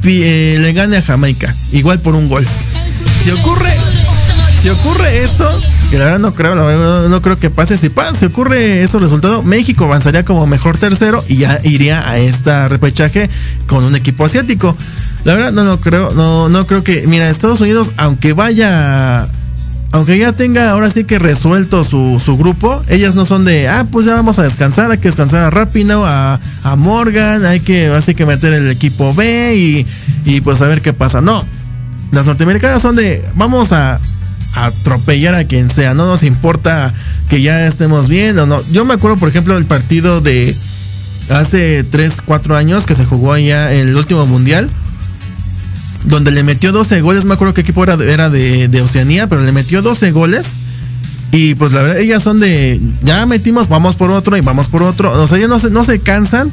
eh, 0.05 0.57
le 0.59 0.73
gane 0.73 0.97
a 0.97 1.03
Jamaica. 1.03 1.55
Igual 1.73 2.01
por 2.01 2.15
un 2.15 2.29
gol. 2.29 2.47
Si 3.25 3.31
ocurre. 3.31 3.71
Si 4.63 4.69
ocurre 4.69 5.25
esto, 5.25 5.45
que 5.91 5.99
la 5.99 6.05
verdad 6.05 6.21
no 6.21 6.35
creo, 6.35 6.55
no, 6.55 7.09
no 7.09 7.21
creo 7.21 7.37
que 7.37 7.51
pase. 7.51 7.77
Si 7.77 7.89
pasa, 7.89 8.17
si 8.17 8.27
ocurre 8.27 8.85
estos 8.85 9.03
resultados, 9.03 9.45
México 9.45 9.87
avanzaría 9.87 10.25
como 10.25 10.47
mejor 10.47 10.79
tercero 10.79 11.21
y 11.29 11.39
ya 11.39 11.61
iría 11.65 12.09
a 12.09 12.19
esta 12.19 12.69
repechaje 12.69 13.29
con 13.67 13.83
un 13.83 13.97
equipo 13.97 14.25
asiático. 14.25 14.77
La 15.25 15.35
verdad 15.35 15.51
no, 15.51 15.65
no 15.65 15.81
creo, 15.81 16.13
no, 16.13 16.49
no 16.49 16.65
creo 16.69 16.85
que, 16.85 17.09
mira, 17.09 17.29
Estados 17.29 17.61
Unidos, 17.61 17.91
aunque 17.97 18.35
vaya, 18.35 19.27
aunque 19.91 20.17
ya 20.17 20.33
tenga 20.33 20.71
ahora 20.71 20.89
sí 20.93 21.03
que 21.03 21.19
resuelto 21.19 21.83
su, 21.83 22.23
su 22.25 22.37
grupo, 22.39 22.85
ellas 22.87 23.17
no 23.17 23.27
son 23.27 23.45
de, 23.45 23.67
ah, 23.67 23.85
pues 23.91 24.07
ya 24.07 24.15
vamos 24.15 24.39
a 24.39 24.45
descansar, 24.45 24.93
hay 24.93 24.99
que 24.99 25.09
descansar 25.09 25.43
a 25.43 25.51
Rapino, 25.51 26.05
a, 26.07 26.39
a 26.63 26.77
Morgan, 26.77 27.45
hay 27.45 27.59
que, 27.59 27.89
así 27.89 28.15
que 28.15 28.27
meter 28.27 28.53
el 28.53 28.71
equipo 28.71 29.13
B 29.13 29.57
y, 29.57 29.87
y 30.25 30.41
pues 30.41 30.61
a 30.63 30.69
ver 30.69 30.83
qué 30.83 30.93
pasa. 30.93 31.21
No, 31.21 31.45
las 32.13 32.27
norteamericanas 32.27 32.81
son 32.81 32.95
de, 32.95 33.25
vamos 33.35 33.73
a 33.73 33.99
atropellar 34.55 35.35
a 35.35 35.45
quien 35.45 35.71
sea, 35.71 35.95
no 35.95 36.07
nos 36.07 36.23
importa 36.23 36.93
que 37.29 37.43
ya 37.43 37.67
estemos 37.67 38.09
bien 38.09 38.39
o 38.39 38.47
no. 38.47 38.61
Yo 38.71 38.85
me 38.85 38.95
acuerdo, 38.95 39.17
por 39.17 39.29
ejemplo, 39.29 39.57
el 39.57 39.65
partido 39.65 40.21
de 40.21 40.55
hace 41.31 41.85
3, 41.85 42.23
4 42.25 42.57
años 42.57 42.87
que 42.87 42.95
se 42.95 43.05
jugó 43.05 43.33
allá 43.33 43.73
el 43.73 43.97
último 43.97 44.27
mundial, 44.27 44.69
donde 46.05 46.31
le 46.31 46.43
metió 46.43 46.73
12 46.73 47.01
goles, 47.01 47.25
me 47.25 47.35
acuerdo 47.35 47.55
qué 47.55 47.63
equipo 47.63 47.83
era, 47.85 47.95
era 47.95 48.29
de, 48.29 48.69
de 48.69 48.83
Oceanía, 48.83 49.29
pero 49.29 49.43
le 49.43 49.53
metió 49.53 49.83
12 49.83 50.13
goles. 50.13 50.59
Y 51.31 51.55
pues 51.55 51.73
la 51.73 51.81
verdad, 51.81 51.99
ellas 51.99 52.23
son 52.23 52.39
de, 52.41 52.79
ya 53.03 53.25
metimos, 53.25 53.69
vamos 53.69 53.97
por 53.97 54.11
otro 54.11 54.37
y 54.37 54.43
vamos 54.43 54.69
por 54.69 54.83
otro. 54.83 55.11
O 55.23 55.27
sea, 55.27 55.39
ellos 55.39 55.49
no 55.49 55.59
se, 55.59 55.71
no 55.71 55.83
se 55.83 55.99
cansan. 56.01 56.51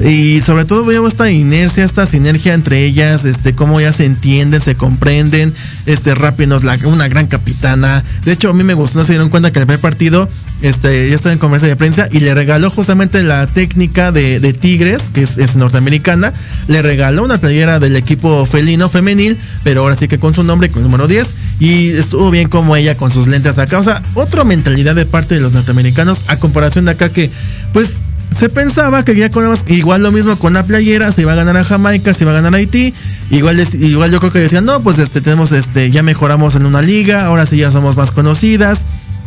Y 0.00 0.40
sobre 0.40 0.64
todo 0.64 0.84
veo 0.84 1.06
esta 1.06 1.30
inercia, 1.30 1.84
esta 1.84 2.06
sinergia 2.06 2.54
entre 2.54 2.84
ellas, 2.84 3.24
este, 3.24 3.54
cómo 3.54 3.80
ya 3.80 3.92
se 3.92 4.04
entienden, 4.04 4.60
se 4.60 4.74
comprenden. 4.74 5.54
Este, 5.86 6.14
Rappi 6.14 6.46
nos 6.46 6.64
la, 6.64 6.78
una 6.84 7.08
gran 7.08 7.26
capitana. 7.26 8.02
De 8.24 8.32
hecho, 8.32 8.50
a 8.50 8.52
mí 8.52 8.64
me 8.64 8.74
gustó, 8.74 8.98
no 8.98 9.04
se 9.04 9.12
dieron 9.12 9.28
cuenta 9.28 9.52
que 9.52 9.60
el 9.60 9.66
primer 9.66 9.80
partido, 9.80 10.28
este, 10.62 11.08
ya 11.08 11.14
estaba 11.14 11.32
en 11.32 11.38
conversa 11.38 11.66
de 11.66 11.76
prensa 11.76 12.08
y 12.10 12.20
le 12.20 12.34
regaló 12.34 12.70
justamente 12.70 13.22
la 13.22 13.46
técnica 13.46 14.12
de, 14.12 14.40
de 14.40 14.52
Tigres, 14.52 15.10
que 15.12 15.22
es, 15.22 15.36
es 15.36 15.56
norteamericana. 15.56 16.32
Le 16.68 16.82
regaló 16.82 17.24
una 17.24 17.38
playera 17.38 17.78
del 17.78 17.96
equipo 17.96 18.46
felino 18.46 18.88
femenil, 18.88 19.36
pero 19.62 19.82
ahora 19.82 19.96
sí 19.96 20.08
que 20.08 20.18
con 20.18 20.34
su 20.34 20.42
nombre, 20.42 20.70
con 20.70 20.78
el 20.78 20.84
número 20.84 21.06
10. 21.06 21.34
Y 21.60 21.90
estuvo 21.90 22.30
bien 22.30 22.48
como 22.48 22.74
ella 22.76 22.96
con 22.96 23.12
sus 23.12 23.28
lentes 23.28 23.58
acá. 23.58 23.78
O 23.78 23.84
sea, 23.84 24.02
otra 24.14 24.42
mentalidad 24.44 24.94
de 24.94 25.06
parte 25.06 25.34
de 25.34 25.40
los 25.40 25.52
norteamericanos 25.52 26.22
a 26.26 26.38
comparación 26.38 26.86
de 26.86 26.92
acá 26.92 27.08
que, 27.08 27.30
pues, 27.72 28.00
se 28.30 28.48
pensaba 28.48 29.04
que 29.04 29.14
ya 29.14 29.30
con 29.30 29.44
igual 29.68 30.02
lo 30.02 30.12
mismo 30.12 30.36
con 30.38 30.52
la 30.54 30.62
playera, 30.64 31.12
se 31.12 31.22
iba 31.22 31.32
a 31.32 31.36
ganar 31.36 31.56
a 31.56 31.64
Jamaica, 31.64 32.14
se 32.14 32.24
iba 32.24 32.30
a 32.32 32.34
ganar 32.34 32.54
a 32.54 32.56
Haití, 32.56 32.94
igual 33.30 33.60
igual 33.80 34.10
yo 34.10 34.20
creo 34.20 34.32
que 34.32 34.38
decían, 34.38 34.64
"No, 34.64 34.80
pues 34.82 34.98
este 34.98 35.20
tenemos 35.20 35.52
este 35.52 35.90
ya 35.90 36.02
mejoramos 36.02 36.54
en 36.54 36.64
una 36.66 36.80
liga, 36.82 37.26
ahora 37.26 37.46
sí 37.46 37.56
ya 37.58 37.70
somos 37.72 37.96
más 37.96 38.10
conocidas." 38.10 38.82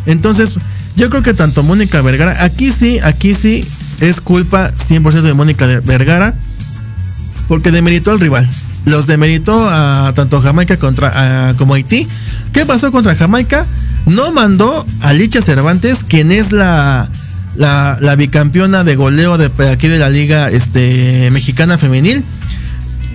Entonces, 0.06 0.54
yo 0.96 1.10
creo 1.10 1.22
que 1.22 1.34
tanto 1.34 1.64
Mónica 1.64 2.02
Vergara, 2.02 2.44
aquí 2.44 2.72
sí, 2.72 3.00
aquí 3.04 3.34
sí 3.34 3.64
es 4.00 4.22
culpa 4.22 4.70
100% 4.72 5.28
de 5.28 5.34
Mónica 5.34 5.66
Vergara 5.84 6.34
porque 7.48 7.72
demeritó 7.72 8.12
al 8.12 8.20
rival. 8.20 8.48
Los 8.86 9.08
demeritó 9.08 9.68
a 9.70 10.14
tanto 10.16 10.42
Jamaica 10.42 10.78
contra 10.78 11.50
a- 11.50 11.54
como 11.56 11.74
Haití. 11.74 12.08
¿Qué 12.54 12.66
pasó 12.66 12.92
contra 12.92 13.16
Jamaica? 13.16 13.66
No 14.06 14.32
mandó 14.32 14.86
a 15.02 15.14
Licha 15.14 15.42
Cervantes, 15.42 16.04
quien 16.04 16.32
es 16.32 16.52
la, 16.52 17.10
la, 17.56 17.98
la 18.02 18.16
bicampeona 18.16 18.84
de 18.84 18.96
goleo 18.96 19.38
de 19.38 19.50
aquí 19.70 19.88
de 19.88 20.00
la 20.00 20.10
liga 20.10 20.50
este, 20.52 21.30
mexicana 21.32 21.78
femenil. 21.78 22.24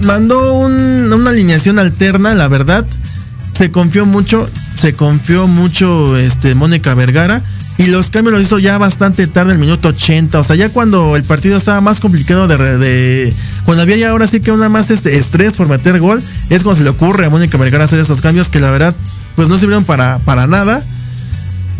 Mandó 0.02 0.54
un- 0.54 1.12
una 1.12 1.30
alineación 1.30 1.78
alterna, 1.78 2.34
la 2.34 2.48
verdad. 2.48 2.86
Se 3.56 3.70
confió 3.70 4.06
mucho, 4.06 4.48
se 4.74 4.94
confió 4.94 5.46
mucho 5.46 6.16
este, 6.16 6.54
Mónica 6.54 6.94
Vergara. 6.94 7.42
Y 7.76 7.86
los 7.86 8.10
cambios 8.10 8.34
los 8.34 8.42
hizo 8.42 8.58
ya 8.58 8.76
bastante 8.76 9.26
tarde, 9.26 9.52
el 9.52 9.58
minuto 9.58 9.88
80. 9.88 10.38
O 10.40 10.44
sea, 10.44 10.54
ya 10.56 10.68
cuando 10.68 11.16
el 11.16 11.24
partido 11.24 11.56
estaba 11.56 11.80
más 11.80 11.98
complicado 12.00 12.46
de, 12.46 12.78
de- 12.78 13.34
Cuando 13.64 13.82
había 13.82 13.96
ya 13.96 14.10
ahora 14.10 14.26
sí 14.26 14.40
que 14.40 14.52
una 14.52 14.68
más 14.68 14.90
este 14.90 15.16
estrés 15.16 15.54
por 15.54 15.68
meter 15.68 15.98
gol, 15.98 16.22
es 16.50 16.62
cuando 16.62 16.78
se 16.78 16.84
le 16.84 16.90
ocurre 16.90 17.26
a 17.26 17.30
Mónica 17.30 17.56
Vergara 17.58 17.84
hacer 17.84 17.98
esos 17.98 18.20
cambios 18.20 18.48
que 18.50 18.60
la 18.60 18.70
verdad, 18.70 18.94
pues 19.36 19.48
no 19.48 19.58
sirvieron 19.58 19.84
para, 19.84 20.18
para 20.20 20.46
nada. 20.46 20.82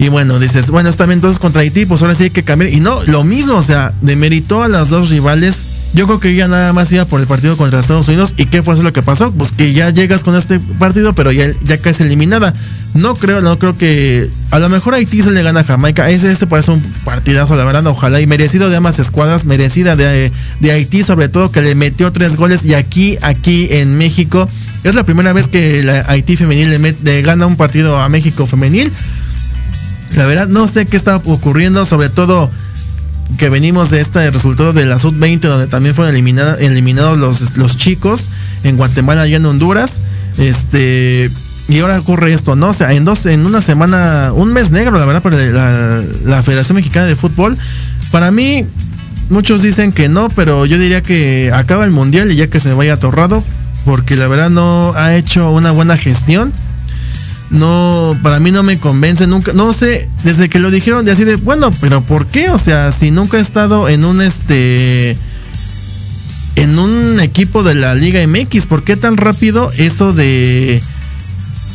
Y 0.01 0.09
bueno, 0.09 0.39
dices, 0.39 0.71
bueno, 0.71 0.89
está 0.89 1.05
bien, 1.05 1.19
entonces 1.19 1.39
contra 1.39 1.61
Haití, 1.61 1.85
pues 1.85 2.01
ahora 2.01 2.15
sí 2.15 2.25
hay 2.25 2.31
que 2.31 2.43
cambiar. 2.43 2.73
Y 2.73 2.81
no, 2.81 3.05
lo 3.05 3.23
mismo, 3.23 3.55
o 3.57 3.63
sea, 3.63 3.93
demeritó 4.01 4.63
a 4.63 4.69
las 4.69 4.89
dos 4.89 5.11
rivales. 5.11 5.67
Yo 5.93 6.07
creo 6.07 6.21
que 6.21 6.35
ya 6.35 6.49
nada 6.49 6.73
más 6.73 6.91
iba 6.93 7.05
por 7.05 7.21
el 7.21 7.27
partido 7.27 7.57
contra 7.59 7.81
Estados 7.81 8.09
Unidos. 8.09 8.33
¿Y 8.39 8.47
qué 8.47 8.63
fue 8.63 8.73
eso 8.75 8.83
lo 8.83 8.93
que 8.95 9.03
pasó? 9.03 9.31
Pues 9.33 9.53
que 9.53 9.75
ya 9.75 9.91
llegas 9.91 10.23
con 10.23 10.37
este 10.37 10.59
partido, 10.59 11.13
pero 11.15 11.33
ya, 11.33 11.53
ya 11.65 11.77
caes 11.79 12.01
eliminada. 12.01 12.55
No 12.95 13.15
creo, 13.15 13.43
no 13.43 13.59
creo 13.59 13.77
que. 13.77 14.31
A 14.53 14.59
lo 14.59 14.71
mejor 14.71 14.95
Haití 14.95 15.21
se 15.21 15.33
le 15.33 15.43
gana 15.43 15.61
a 15.61 15.65
Jamaica. 15.65 16.09
Ese, 16.09 16.33
ese 16.33 16.47
parece 16.47 16.71
un 16.71 16.81
partidazo, 17.05 17.55
la 17.57 17.65
verdad, 17.65 17.85
ojalá. 17.89 18.21
Y 18.23 18.27
merecido 18.27 18.71
de 18.71 18.77
ambas 18.77 18.99
escuadras, 19.01 19.45
merecida 19.45 19.97
de, 19.97 20.33
de 20.61 20.73
Haití, 20.73 21.03
sobre 21.03 21.29
todo 21.29 21.51
que 21.53 21.61
le 21.61 21.75
metió 21.75 22.11
tres 22.13 22.37
goles. 22.37 22.65
Y 22.65 22.73
aquí, 22.75 23.19
aquí 23.21 23.67
en 23.71 23.99
México, 23.99 24.49
es 24.85 24.95
la 24.95 25.05
primera 25.05 25.33
vez 25.35 25.49
que 25.49 25.83
la 25.83 26.05
Haití 26.09 26.37
femenil 26.37 26.71
le, 26.71 26.81
met- 26.81 27.03
le 27.03 27.21
gana 27.21 27.45
un 27.47 27.57
partido 27.57 28.01
a 28.01 28.09
México 28.09 28.47
femenil. 28.47 28.91
La 30.17 30.27
verdad, 30.27 30.49
no 30.49 30.67
sé 30.67 30.87
qué 30.87 30.97
está 30.97 31.17
ocurriendo, 31.17 31.85
sobre 31.85 32.09
todo 32.09 32.51
que 33.39 33.49
venimos 33.49 33.91
de 33.91 34.01
este 34.01 34.31
resultado 34.31 34.73
de 34.73 34.87
la 34.87 34.99
Sub-20, 34.99 35.41
donde 35.41 35.67
también 35.67 35.95
fueron 35.95 36.17
eliminados 36.17 37.19
los, 37.19 37.57
los 37.57 37.77
chicos 37.77 38.29
en 38.65 38.77
Guatemala 38.77 39.27
y 39.27 39.35
en 39.35 39.47
Honduras. 39.47 40.01
Este. 40.39 41.31
Y 41.69 41.79
ahora 41.79 42.01
ocurre 42.01 42.33
esto, 42.33 42.57
¿no? 42.57 42.71
O 42.71 42.75
sea, 42.75 42.93
en 42.93 43.05
dos, 43.05 43.27
en 43.27 43.47
una 43.47 43.63
semana, 43.63 44.33
un 44.35 44.53
mes 44.53 44.73
negro, 44.73 44.99
la 44.99 45.07
verdad, 45.07 45.23
para 45.23 45.37
la, 46.25 46.43
Federación 46.43 46.77
Mexicana 46.77 47.07
de 47.07 47.15
Fútbol. 47.15 47.57
Para 48.11 48.33
mí, 48.33 48.67
muchos 49.29 49.63
dicen 49.63 49.93
que 49.93 50.09
no, 50.09 50.29
pero 50.31 50.67
yo 50.67 50.79
diría 50.79 51.01
que 51.01 51.53
acaba 51.55 51.85
el 51.85 51.93
mundial 51.93 52.33
y 52.33 52.37
ya 52.37 52.49
que 52.49 52.59
se 52.59 52.75
vaya 52.75 52.95
atorrado, 52.95 53.45
porque 53.85 54.17
la 54.17 54.27
verdad 54.27 54.51
no 54.51 54.93
ha 54.97 55.15
hecho 55.15 55.53
una 55.53 55.71
buena 55.71 55.97
gestión 55.97 56.53
no, 57.51 58.17
para 58.23 58.39
mí 58.39 58.53
no 58.53 58.63
me 58.63 58.79
convence 58.79 59.27
nunca, 59.27 59.53
no 59.53 59.73
sé, 59.73 60.09
desde 60.23 60.49
que 60.49 60.61
lo 60.61 60.71
dijeron 60.71 61.05
de 61.05 61.13
así 61.13 61.25
de, 61.25 61.37
bueno, 61.37 61.71
pero 61.81 62.01
¿por 62.01 62.27
qué? 62.27 62.51
O 62.51 62.59
sea, 62.59 62.93
si 62.93 63.11
nunca 63.11 63.39
he 63.39 63.41
estado 63.41 63.89
en 63.89 64.05
un 64.05 64.23
este 64.23 65.17
en 66.57 66.79
un 66.79 67.19
equipo 67.21 67.63
de 67.63 67.75
la 67.75 67.95
Liga 67.95 68.25
MX, 68.27 68.67
¿por 68.67 68.85
qué 68.85 68.97
tan 68.97 69.17
rápido 69.17 69.71
eso 69.79 70.13
de 70.13 70.81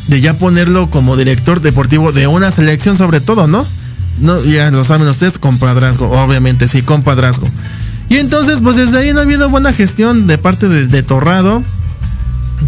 de 0.08 0.20
ya 0.20 0.34
ponerlo 0.34 0.88
como 0.88 1.16
director 1.16 1.60
deportivo 1.60 2.12
de 2.12 2.26
una 2.26 2.52
selección 2.52 2.96
sobre 2.96 3.20
todo, 3.20 3.46
¿no? 3.46 3.66
No, 4.18 4.42
ya 4.44 4.70
lo 4.70 4.82
saben 4.84 5.06
ustedes, 5.08 5.36
compadrazgo, 5.36 6.10
obviamente, 6.10 6.68
sí, 6.68 6.80
compadrazgo. 6.80 7.46
Y 8.08 8.16
entonces, 8.16 8.60
pues 8.62 8.76
desde 8.76 8.98
ahí 8.98 9.12
no 9.12 9.18
ha 9.18 9.22
habido 9.24 9.50
buena 9.50 9.74
gestión 9.74 10.26
de 10.26 10.38
parte 10.38 10.68
de, 10.68 10.86
de 10.86 11.02
Torrado 11.02 11.62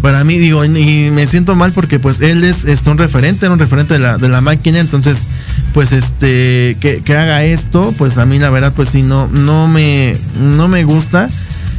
para 0.01 0.23
mí 0.23 0.37
digo 0.37 0.63
y 0.63 1.09
me 1.11 1.27
siento 1.27 1.55
mal 1.55 1.71
porque 1.73 1.99
pues 1.99 2.21
él 2.21 2.43
es 2.43 2.63
este, 2.65 2.89
un 2.89 2.97
referente 2.97 3.49
un 3.49 3.59
referente 3.59 3.95
de 3.95 3.99
la, 3.99 4.17
de 4.17 4.29
la 4.29 4.39
máquina 4.41 4.79
entonces 4.79 5.25
pues 5.73 5.91
este 5.91 6.77
que, 6.79 7.01
que 7.03 7.15
haga 7.15 7.43
esto 7.43 7.93
pues 7.97 8.17
a 8.17 8.25
mí 8.25 8.39
la 8.39 8.49
verdad 8.49 8.73
pues 8.75 8.89
sí 8.89 9.01
no 9.01 9.27
no 9.27 9.67
me 9.67 10.15
no 10.39 10.67
me 10.67 10.83
gusta. 10.83 11.27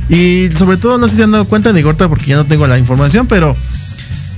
Y 0.08 0.48
sobre 0.56 0.76
todo 0.76 0.98
no 0.98 1.06
sé 1.06 1.16
si 1.16 1.22
han 1.22 1.30
dado 1.30 1.44
cuenta 1.44 1.72
de 1.72 1.82
Gorta 1.82 2.08
porque 2.08 2.26
ya 2.26 2.36
no 2.36 2.44
tengo 2.44 2.66
la 2.66 2.78
información 2.78 3.28
pero 3.28 3.56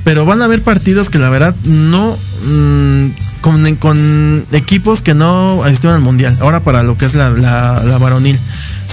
pero 0.04 0.26
van 0.26 0.42
a 0.42 0.44
haber 0.44 0.62
partidos 0.62 1.08
que 1.08 1.18
la 1.18 1.30
verdad 1.30 1.54
no 1.64 2.16
mm, 2.44 3.06
con, 3.40 3.76
con 3.76 4.44
equipos 4.52 5.00
que 5.00 5.14
no 5.14 5.64
asistieron 5.64 5.96
al 5.96 6.02
mundial. 6.02 6.36
Ahora 6.40 6.60
para 6.60 6.82
lo 6.82 6.98
que 6.98 7.06
es 7.06 7.14
la, 7.14 7.30
la, 7.30 7.82
la 7.84 7.98
varonil 7.98 8.38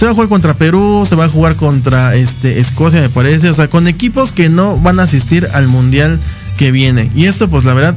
se 0.00 0.06
va 0.06 0.12
a 0.12 0.14
jugar 0.14 0.30
contra 0.30 0.54
Perú, 0.54 1.04
se 1.06 1.14
va 1.14 1.26
a 1.26 1.28
jugar 1.28 1.56
contra 1.56 2.14
este 2.14 2.58
Escocia, 2.58 3.02
me 3.02 3.10
parece, 3.10 3.50
o 3.50 3.54
sea, 3.54 3.68
con 3.68 3.86
equipos 3.86 4.32
que 4.32 4.48
no 4.48 4.78
van 4.78 4.98
a 4.98 5.02
asistir 5.02 5.46
al 5.52 5.68
mundial 5.68 6.18
que 6.56 6.70
viene. 6.70 7.10
Y 7.14 7.26
eso, 7.26 7.50
pues 7.50 7.66
la 7.66 7.74
verdad, 7.74 7.94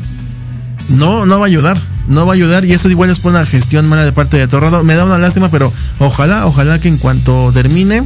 no, 0.89 1.25
no 1.25 1.39
va 1.39 1.45
a 1.45 1.47
ayudar, 1.47 1.81
no 2.09 2.25
va 2.25 2.33
a 2.33 2.35
ayudar. 2.35 2.65
Y 2.65 2.73
eso 2.73 2.89
igual 2.89 3.09
es 3.09 3.19
por 3.19 3.31
una 3.31 3.45
gestión 3.45 3.87
mala 3.87 4.03
de 4.03 4.11
parte 4.11 4.35
de 4.35 4.49
Torrado. 4.49 4.83
Me 4.83 4.95
da 4.95 5.05
una 5.05 5.17
lástima, 5.17 5.47
pero 5.47 5.71
ojalá, 5.97 6.45
ojalá 6.45 6.77
que 6.77 6.89
en 6.89 6.97
cuanto 6.97 7.53
termine, 7.53 8.03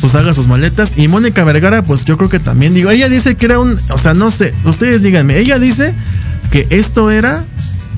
pues 0.00 0.14
haga 0.14 0.32
sus 0.32 0.46
maletas. 0.46 0.92
Y 0.96 1.06
Mónica 1.08 1.44
Vergara, 1.44 1.84
pues 1.84 2.06
yo 2.06 2.16
creo 2.16 2.30
que 2.30 2.38
también, 2.38 2.72
digo, 2.72 2.88
ella 2.88 3.10
dice 3.10 3.34
que 3.34 3.44
era 3.44 3.58
un, 3.58 3.78
o 3.90 3.98
sea, 3.98 4.14
no 4.14 4.30
sé, 4.30 4.54
ustedes 4.64 5.02
díganme, 5.02 5.36
ella 5.36 5.58
dice 5.58 5.94
que 6.50 6.66
esto 6.70 7.10
era 7.10 7.44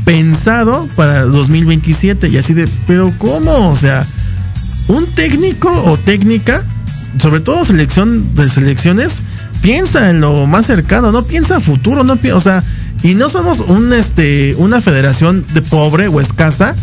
pensado 0.05 0.89
para 0.97 1.23
2027 1.23 2.31
y 2.31 2.37
así 2.37 2.53
de, 2.53 2.69
pero 2.89 3.15
¿cómo? 3.17 3.71
O 3.71 3.77
sea, 3.77 4.05
un 4.89 5.07
técnico 5.07 5.71
o 5.85 5.97
técnica, 5.97 6.63
sobre 7.21 7.41
todo 7.41 7.65
selección 7.65 8.35
de 8.35 8.49
selecciones, 8.51 9.21
piensa 9.63 10.11
en 10.11 10.21
lo 10.21 10.47
más 10.47 10.67
cercano, 10.67 11.13
no 11.13 11.25
piensa 11.25 11.61
futuro, 11.61 12.05
no 12.05 12.17
pi- 12.17 12.31
o 12.31 12.41
sea, 12.41 12.63
y 13.03 13.15
no 13.15 13.29
somos 13.29 13.63
este 13.97 14.55
una 14.59 14.81
federación 14.81 15.45
de 15.55 15.63
pobre 15.63 16.09
o 16.09 16.21
escasa, 16.21 16.75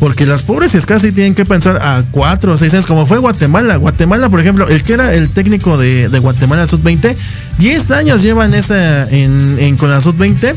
porque 0.00 0.26
las 0.26 0.44
pobres 0.44 0.74
y 0.74 0.78
escasas 0.78 1.02
sí 1.02 1.12
tienen 1.12 1.34
que 1.34 1.44
pensar 1.44 1.76
a 1.82 2.04
cuatro 2.12 2.52
o 2.54 2.58
seis 2.58 2.72
años, 2.74 2.86
como 2.86 3.06
fue 3.06 3.18
Guatemala. 3.18 3.76
Guatemala, 3.76 4.28
por 4.28 4.38
ejemplo, 4.40 4.68
el 4.68 4.82
que 4.84 4.92
era 4.92 5.12
el 5.14 5.28
técnico 5.30 5.76
de, 5.76 6.08
de 6.08 6.18
Guatemala 6.20 6.68
Sub-20, 6.68 7.16
10 7.58 7.90
años 7.90 8.22
lleva 8.22 8.44
en 8.44 8.54
esa, 8.54 9.08
en, 9.10 9.76
con 9.76 9.90
la 9.90 10.00
Sub-20 10.00 10.54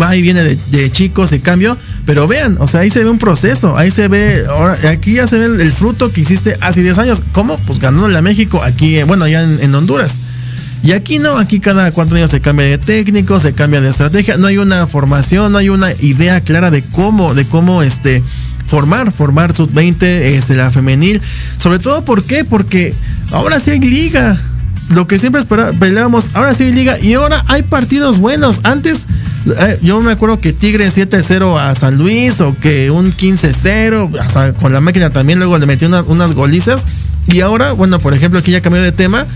va 0.00 0.16
y 0.16 0.22
viene 0.22 0.42
de, 0.44 0.58
de 0.70 0.90
chicos 0.90 1.32
y 1.32 1.40
cambio. 1.40 1.76
Pero 2.04 2.26
vean, 2.26 2.56
o 2.58 2.66
sea, 2.66 2.80
ahí 2.80 2.90
se 2.90 3.04
ve 3.04 3.10
un 3.10 3.18
proceso, 3.18 3.76
ahí 3.76 3.90
se 3.90 4.08
ve, 4.08 4.44
ahora, 4.48 4.76
aquí 4.90 5.14
ya 5.14 5.28
se 5.28 5.38
ve 5.38 5.62
el, 5.62 5.72
fruto 5.72 6.12
que 6.12 6.22
hiciste 6.22 6.56
hace 6.60 6.82
10 6.82 6.98
años. 6.98 7.22
¿Cómo? 7.32 7.56
Pues 7.58 7.78
ganándole 7.78 8.18
a 8.18 8.22
México, 8.22 8.62
aquí, 8.62 8.98
eh, 8.98 9.04
bueno, 9.04 9.24
allá 9.24 9.42
en, 9.42 9.60
en 9.60 9.74
Honduras. 9.74 10.18
Y 10.82 10.92
aquí 10.92 11.20
no, 11.20 11.38
aquí 11.38 11.60
cada 11.60 11.92
cuatro 11.92 12.16
años 12.16 12.32
se 12.32 12.40
cambia 12.40 12.66
de 12.66 12.76
técnico, 12.76 13.38
se 13.38 13.52
cambia 13.52 13.80
de 13.80 13.90
estrategia, 13.90 14.36
no 14.36 14.48
hay 14.48 14.58
una 14.58 14.88
formación, 14.88 15.52
no 15.52 15.58
hay 15.58 15.68
una 15.68 15.92
idea 16.00 16.40
clara 16.40 16.72
de 16.72 16.82
cómo, 16.82 17.34
de 17.34 17.46
cómo 17.46 17.84
este 17.84 18.20
formar, 18.66 19.12
formar 19.12 19.54
sub 19.54 19.70
20, 19.72 20.36
este, 20.36 20.54
la 20.56 20.70
femenil. 20.70 21.20
Sobre 21.56 21.78
todo, 21.78 22.04
¿por 22.04 22.24
qué? 22.24 22.44
Porque 22.44 22.94
ahora 23.30 23.60
sí 23.60 23.70
hay 23.70 23.80
liga. 23.80 24.40
Lo 24.90 25.06
que 25.06 25.18
siempre 25.18 25.42
peleábamos, 25.78 26.26
ahora 26.34 26.54
sí 26.54 26.70
liga 26.72 26.98
y 27.00 27.14
ahora 27.14 27.42
hay 27.48 27.62
partidos 27.62 28.18
buenos. 28.18 28.60
Antes, 28.64 29.06
eh, 29.58 29.78
yo 29.82 30.00
me 30.00 30.12
acuerdo 30.12 30.40
que 30.40 30.52
Tigre 30.52 30.90
7-0 30.90 31.58
a 31.58 31.74
San 31.74 31.96
Luis 31.98 32.40
o 32.40 32.56
que 32.60 32.90
un 32.90 33.12
15-0, 33.12 34.10
hasta 34.20 34.52
con 34.54 34.72
la 34.72 34.80
máquina 34.80 35.10
también 35.10 35.38
luego 35.38 35.56
le 35.58 35.66
metió 35.66 35.88
una- 35.88 36.02
unas 36.02 36.32
golizas. 36.32 36.84
Y 37.26 37.40
ahora, 37.40 37.72
bueno, 37.72 37.98
por 38.00 38.12
ejemplo, 38.14 38.40
aquí 38.40 38.50
ya 38.50 38.60
cambió 38.60 38.82
de 38.82 38.92
tema. 38.92 39.26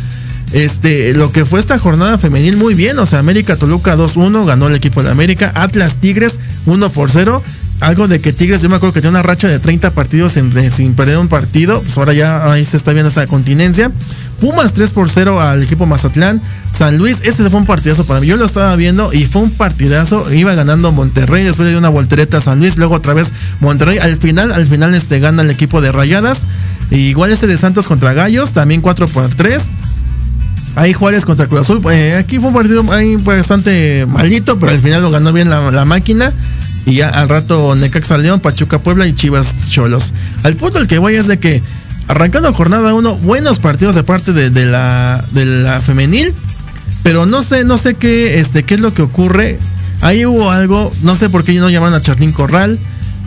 Este, 0.53 1.15
lo 1.15 1.33
que 1.33 1.45
fue 1.45 1.61
esta 1.61 1.79
jornada 1.79 2.19
femenil 2.19 2.57
muy 2.57 2.75
bien. 2.75 2.99
O 2.99 3.07
sea, 3.07 3.19
América 3.19 3.57
Toluca 3.57 3.97
2-1, 3.97 4.45
ganó 4.47 4.69
el 4.69 4.75
equipo 4.75 5.03
de 5.03 5.11
América. 5.11 5.53
Atlas 5.55 5.97
Tigres 5.97 6.39
1 6.67 6.91
por 6.91 7.11
0. 7.11 7.43
Algo 7.81 8.09
de 8.09 8.21
que 8.21 8.33
Tigres, 8.33 8.63
yo 8.63 8.71
me 8.71 8.77
acuerdo 8.77 8.95
que 8.95 9.01
tenía 9.01 9.11
una 9.11 9.23
racha 9.23 9.49
de 9.49 9.59
30 9.59 9.91
partidos 9.91 10.33
sin, 10.33 10.51
perder 10.95 11.19
un 11.19 11.29
partido. 11.29 11.81
Pues 11.83 11.99
ahora 11.99 12.15
ya 12.15 12.51
ahí 12.51 12.65
se 12.65 12.77
está 12.77 12.93
viendo 12.93 13.09
esta 13.09 13.27
continencia. 13.27 13.91
Pumas 14.41 14.73
3 14.73 14.91
por 14.91 15.11
0 15.11 15.41
al 15.41 15.63
equipo 15.63 15.85
Mazatlán. 15.85 16.41
San 16.73 16.99
Luis, 16.99 17.19
este 17.23 17.49
fue 17.49 17.61
un 17.61 17.67
partidazo 17.67 18.07
para 18.07 18.21
mí. 18.21 18.27
Yo 18.27 18.37
lo 18.37 18.45
estaba 18.45 18.75
viendo 18.77 19.13
y 19.13 19.27
fue 19.27 19.43
un 19.43 19.51
partidazo. 19.51 20.33
Iba 20.33 20.55
ganando 20.55 20.93
Monterrey, 20.93 21.45
después 21.45 21.69
de 21.69 21.77
una 21.77 21.89
voltereta 21.89 22.39
a 22.39 22.41
San 22.41 22.61
Luis, 22.61 22.77
luego 22.77 22.95
otra 22.95 23.15
vez 23.15 23.33
Monterrey. 23.61 23.99
Al 23.99 24.17
final, 24.17 24.53
al 24.53 24.67
final 24.67 24.95
este 24.95 25.19
gana 25.21 25.43
el 25.43 25.51
equipo 25.51 25.81
de 25.81 25.93
Rayadas. 25.93 26.47
Igual 26.91 27.33
este 27.33 27.47
de 27.47 27.59
Santos 27.59 27.89
contra 27.89 28.15
Gallos, 28.15 28.53
también 28.53 28.81
4 28.81 29.09
por 29.09 29.35
3. 29.35 29.63
Ahí 30.77 30.93
Juárez 30.93 31.25
contra 31.25 31.47
Cruz 31.47 31.63
Azul. 31.63 31.81
Eh, 31.91 32.17
aquí 32.19 32.39
fue 32.39 32.49
un 32.49 32.55
partido 32.55 32.83
ahí 32.93 33.17
bastante 33.17 34.05
malito, 34.07 34.59
pero 34.59 34.73
al 34.73 34.79
final 34.79 35.01
lo 35.03 35.11
ganó 35.11 35.33
bien 35.33 35.49
la, 35.49 35.85
máquina. 35.87 36.33
Y 36.85 36.97
ya 36.97 37.09
al 37.09 37.31
rato 37.31 37.75
Necaxa 37.75 38.19
León, 38.19 38.41
Pachuca 38.41 38.79
Puebla 38.79 39.07
y 39.07 39.15
Chivas 39.15 39.71
Cholos. 39.71 40.13
Al 40.45 40.55
punto 40.57 40.79
al 40.79 40.87
que 40.87 40.99
voy 40.99 41.15
es 41.15 41.27
de 41.27 41.39
que 41.39 41.63
arrancando 42.09 42.53
jornada 42.53 42.95
1, 42.95 43.17
buenos 43.17 43.59
partidos 43.59 43.95
de 43.95 44.05
parte 44.05 44.35
de, 44.35 44.67
la, 44.67 45.25
de 45.33 45.47
la 45.47 45.81
femenil. 45.81 46.35
Pero 47.03 47.25
no 47.25 47.43
sé, 47.43 47.65
no 47.65 47.79
sé 47.79 47.95
qué, 47.95 48.39
este, 48.39 48.65
qué 48.65 48.75
es 48.75 48.81
lo 48.81 48.93
que 48.93 49.01
ocurre. 49.01 49.59
Ahí 50.03 50.27
hubo 50.27 50.51
algo, 50.51 50.93
no 51.03 51.17
sé 51.17 51.31
por 51.31 51.43
qué 51.43 51.55
no 51.55 51.71
llamaron 51.71 51.95
a 51.95 52.03
Charlín 52.03 52.33
Corral. 52.33 52.79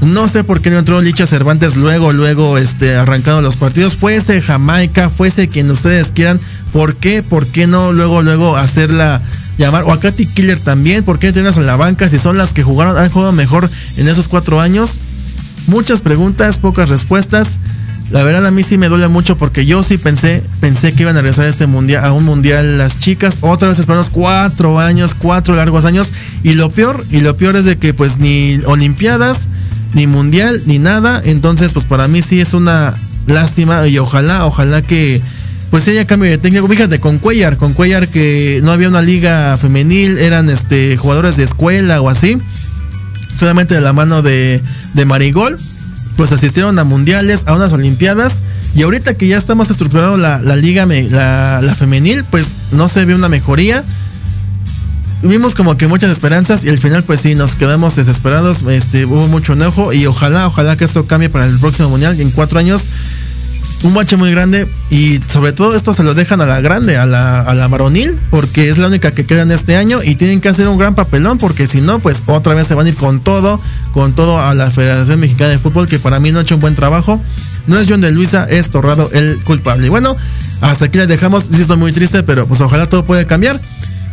No 0.01 0.29
sé 0.29 0.43
por 0.43 0.61
qué 0.61 0.69
no 0.69 0.79
entró 0.79 1.01
Licha 1.01 1.27
Cervantes 1.27 1.75
luego, 1.75 2.13
luego, 2.13 2.57
este, 2.57 2.95
arrancando 2.95 3.41
los 3.41 3.57
partidos. 3.57 3.95
Fuese 3.95 4.41
Jamaica, 4.41 5.09
fuese 5.09 5.47
quien 5.47 5.69
ustedes 5.69 6.11
quieran. 6.11 6.39
¿Por 6.71 6.95
qué? 6.95 7.21
¿Por 7.21 7.47
qué 7.47 7.67
no 7.67 7.91
luego, 7.91 8.21
luego 8.21 8.55
hacerla 8.55 9.21
llamar? 9.57 9.83
O 9.83 9.91
a 9.91 9.99
Katy 9.99 10.25
Killer 10.25 10.59
también. 10.59 11.03
¿Por 11.03 11.19
qué 11.19 11.33
tenerlas 11.33 11.57
en 11.57 11.65
la 11.65 11.75
banca 11.75 12.09
si 12.09 12.17
son 12.17 12.37
las 12.37 12.53
que 12.53 12.63
jugaron, 12.63 12.97
han 12.97 13.09
jugado 13.09 13.33
mejor 13.33 13.69
en 13.97 14.07
esos 14.07 14.27
cuatro 14.27 14.61
años? 14.61 14.99
Muchas 15.67 16.01
preguntas, 16.01 16.57
pocas 16.57 16.87
respuestas. 16.87 17.57
La 18.11 18.23
verdad 18.23 18.45
a 18.47 18.51
mí 18.51 18.63
sí 18.63 18.77
me 18.77 18.87
duele 18.87 19.07
mucho 19.07 19.37
porque 19.37 19.67
yo 19.67 19.83
sí 19.83 19.97
pensé, 19.97 20.41
pensé 20.59 20.93
que 20.93 21.03
iban 21.03 21.15
a 21.15 21.21
regresar 21.21 21.45
a 21.45 21.49
este 21.49 21.67
mundial, 21.67 22.03
a 22.03 22.11
un 22.11 22.25
mundial 22.25 22.77
las 22.77 22.99
chicas. 22.99 23.37
Otra 23.41 23.67
vez 23.67 23.77
esperamos 23.77 24.09
cuatro 24.09 24.79
años, 24.79 25.13
cuatro 25.13 25.55
largos 25.55 25.85
años. 25.85 26.11
Y 26.41 26.53
lo 26.53 26.71
peor, 26.71 27.05
y 27.11 27.19
lo 27.19 27.35
peor 27.35 27.55
es 27.55 27.65
de 27.65 27.77
que 27.77 27.93
pues 27.93 28.17
ni 28.17 28.59
Olimpiadas, 28.65 29.49
ni 29.93 30.07
mundial, 30.07 30.61
ni 30.65 30.79
nada. 30.79 31.21
Entonces, 31.23 31.73
pues 31.73 31.85
para 31.85 32.07
mí 32.07 32.21
sí 32.21 32.41
es 32.41 32.53
una 32.53 32.93
lástima. 33.27 33.87
Y 33.87 33.97
ojalá, 33.97 34.45
ojalá 34.45 34.81
que 34.81 35.21
pues 35.71 35.87
haya 35.87 36.05
cambio 36.05 36.29
de 36.29 36.37
técnico. 36.37 36.67
Fíjate, 36.67 36.99
con 36.99 37.19
Cuellar, 37.19 37.57
con 37.57 37.73
Cuellar 37.73 38.07
que 38.07 38.59
no 38.63 38.71
había 38.71 38.89
una 38.89 39.01
liga 39.01 39.57
femenil, 39.57 40.17
eran 40.17 40.49
este 40.49 40.97
jugadores 40.97 41.37
de 41.37 41.43
escuela 41.43 42.01
o 42.01 42.09
así. 42.09 42.37
Solamente 43.37 43.75
de 43.75 43.81
la 43.81 43.93
mano 43.93 44.21
de, 44.21 44.61
de 44.93 45.05
Marigol 45.05 45.57
pues 46.19 46.33
asistieron 46.33 46.77
a 46.79 46.83
mundiales, 46.83 47.43
a 47.45 47.55
unas 47.55 47.71
olimpiadas. 47.71 48.43
Y 48.75 48.81
ahorita 48.81 49.13
que 49.13 49.29
ya 49.29 49.37
está 49.37 49.55
más 49.55 49.69
estructurado 49.69 50.17
la, 50.17 50.41
la 50.41 50.57
liga, 50.57 50.85
la, 50.85 51.61
la, 51.61 51.75
femenil, 51.75 52.25
pues 52.25 52.57
no 52.73 52.89
se 52.89 53.05
ve 53.05 53.15
una 53.15 53.29
mejoría. 53.29 53.85
Vimos 55.21 55.53
como 55.53 55.75
que 55.75 55.87
muchas 55.87 56.11
esperanzas 56.11 56.63
y 56.63 56.69
al 56.69 56.77
final 56.77 57.03
pues 57.03 57.21
sí, 57.21 57.35
nos 57.35 57.55
quedamos 57.55 57.95
desesperados. 57.95 58.61
Este, 58.69 59.05
hubo 59.05 59.27
mucho 59.27 59.53
enojo 59.53 59.91
y 59.91 60.05
ojalá, 60.05 60.47
ojalá 60.47 60.77
que 60.77 60.85
esto 60.85 61.07
cambie 61.07 61.29
para 61.29 61.45
el 61.45 61.59
próximo 61.59 61.89
mundial. 61.89 62.19
En 62.21 62.31
cuatro 62.31 62.59
años 62.59 62.87
un 63.83 63.93
bache 63.93 64.17
muy 64.17 64.31
grande 64.31 64.67
y 64.89 65.19
sobre 65.21 65.53
todo 65.53 65.75
esto 65.75 65.93
se 65.93 66.03
lo 66.03 66.13
dejan 66.13 66.41
a 66.41 66.45
la 66.45 66.59
grande, 66.59 66.97
a 66.97 67.05
la, 67.05 67.41
a 67.41 67.53
la 67.53 67.67
varonil, 67.67 68.17
porque 68.29 68.69
es 68.69 68.77
la 68.77 68.87
única 68.87 69.11
que 69.11 69.25
queda 69.25 69.43
en 69.43 69.51
este 69.51 69.77
año 69.77 70.03
y 70.03 70.15
tienen 70.15 70.41
que 70.41 70.49
hacer 70.49 70.67
un 70.67 70.77
gran 70.77 70.95
papelón 70.95 71.37
porque 71.37 71.67
si 71.67 71.79
no, 71.79 71.99
pues 71.99 72.23
otra 72.25 72.55
vez 72.55 72.67
se 72.67 72.75
van 72.75 72.87
a 72.87 72.89
ir 72.89 72.95
con 72.95 73.21
todo, 73.21 73.61
con 73.93 74.13
todo 74.13 74.39
a 74.39 74.53
la 74.53 74.69
Federación 74.71 75.19
Mexicana 75.19 75.51
de 75.51 75.59
Fútbol 75.59 75.87
que 75.87 75.99
para 75.99 76.19
mí 76.19 76.31
no 76.31 76.39
ha 76.39 76.41
hecho 76.41 76.55
un 76.55 76.61
buen 76.61 76.75
trabajo. 76.75 77.21
No 77.67 77.79
es 77.79 77.87
John 77.87 78.01
de 78.01 78.11
Luisa, 78.11 78.47
es 78.49 78.69
Torrado 78.69 79.09
el 79.13 79.37
culpable. 79.43 79.87
Y 79.87 79.89
bueno, 79.89 80.15
hasta 80.61 80.85
aquí 80.85 80.97
les 80.97 81.07
dejamos, 81.07 81.45
sí 81.45 81.61
estoy 81.61 81.77
muy 81.77 81.91
triste, 81.91 82.23
pero 82.23 82.47
pues 82.47 82.61
ojalá 82.61 82.87
todo 82.87 83.05
pueda 83.05 83.25
cambiar. 83.25 83.59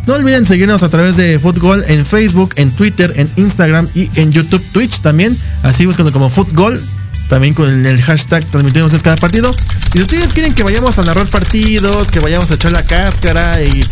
No 0.06 0.14
olviden 0.14 0.46
seguirnos 0.46 0.82
a 0.84 0.88
través 0.88 1.16
de 1.16 1.38
Fútbol 1.40 1.84
en 1.88 2.06
Facebook, 2.06 2.54
en 2.56 2.70
Twitter, 2.70 3.12
en 3.16 3.28
Instagram 3.36 3.88
y 3.94 4.08
en 4.14 4.30
YouTube, 4.30 4.62
Twitch 4.72 5.00
también. 5.00 5.36
Así 5.62 5.84
buscando 5.84 6.12
como 6.12 6.30
Fútbol 6.30 6.80
también 7.28 7.54
con 7.54 7.84
el 7.84 8.02
hashtag 8.02 8.44
transmitimos 8.44 8.92
cada 9.02 9.16
partido. 9.16 9.54
Y 9.94 9.98
si 9.98 10.02
ustedes 10.02 10.32
quieren 10.32 10.54
que 10.54 10.62
vayamos 10.62 10.96
a 10.98 11.02
narrar 11.02 11.26
partidos, 11.26 12.06
que 12.08 12.20
vayamos 12.20 12.50
a 12.50 12.54
echar 12.54 12.70
la 12.70 12.84
cáscara 12.84 13.62
y 13.62 13.84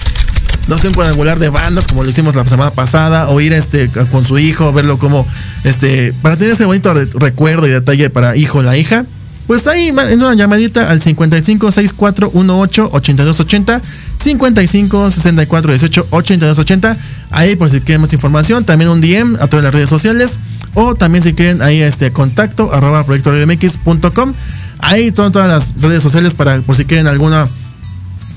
no 0.69 0.79
sé, 0.79 0.89
un 0.89 0.95
cuadrangular 0.95 1.39
de 1.39 1.49
bandas 1.49 1.87
como 1.87 2.05
lo 2.05 2.11
hicimos 2.11 2.35
la 2.35 2.49
semana 2.49 2.71
pasada, 2.71 3.29
o 3.29 3.41
ir 3.41 3.53
este, 3.53 3.89
con 3.89 4.25
su 4.25 4.39
hijo, 4.39 4.73
verlo 4.73 4.99
como, 4.99 5.27
este, 5.65 6.13
para 6.23 6.37
tener 6.37 6.55
ese 6.55 6.65
bonito 6.65 6.95
recuerdo 7.15 7.67
y 7.67 7.71
detalle 7.71 8.09
para 8.09 8.37
hijo 8.37 8.59
o 8.59 8.63
la 8.63 8.77
hija, 8.77 9.05
pues 9.47 9.67
ahí 9.67 9.89
en 9.89 10.23
una 10.23 10.35
llamadita 10.35 10.91
al 10.91 11.03
55 11.03 11.71
64 11.71 12.31
18 12.33 12.91
82 12.93 13.41
80 13.41 13.81
55 14.19 15.11
64 15.11 15.73
18 15.73 16.07
82 16.11 16.59
80 16.59 16.97
ahí 17.31 17.57
por 17.57 17.71
si 17.71 17.81
quieren 17.81 18.01
más 18.01 18.13
información 18.13 18.65
también 18.65 18.91
un 18.91 19.01
DM 19.01 19.37
a 19.37 19.47
través 19.47 19.51
de 19.51 19.63
las 19.63 19.75
redes 19.75 19.89
sociales 19.89 20.39
o 20.75 20.95
también 20.95 21.23
si 21.23 21.35
quieren 21.35 21.63
ahí 21.63 21.83
este 21.83 22.11
contacto 22.11 22.73
arroba 22.73 23.05
proyectoradiomx.com 23.05 24.33
ahí 24.79 25.13
son 25.13 25.33
todas 25.33 25.49
las 25.49 25.81
redes 25.81 26.03
sociales 26.03 26.35
para 26.35 26.61
por 26.61 26.77
si 26.77 26.85
quieren 26.85 27.07
alguna 27.07 27.47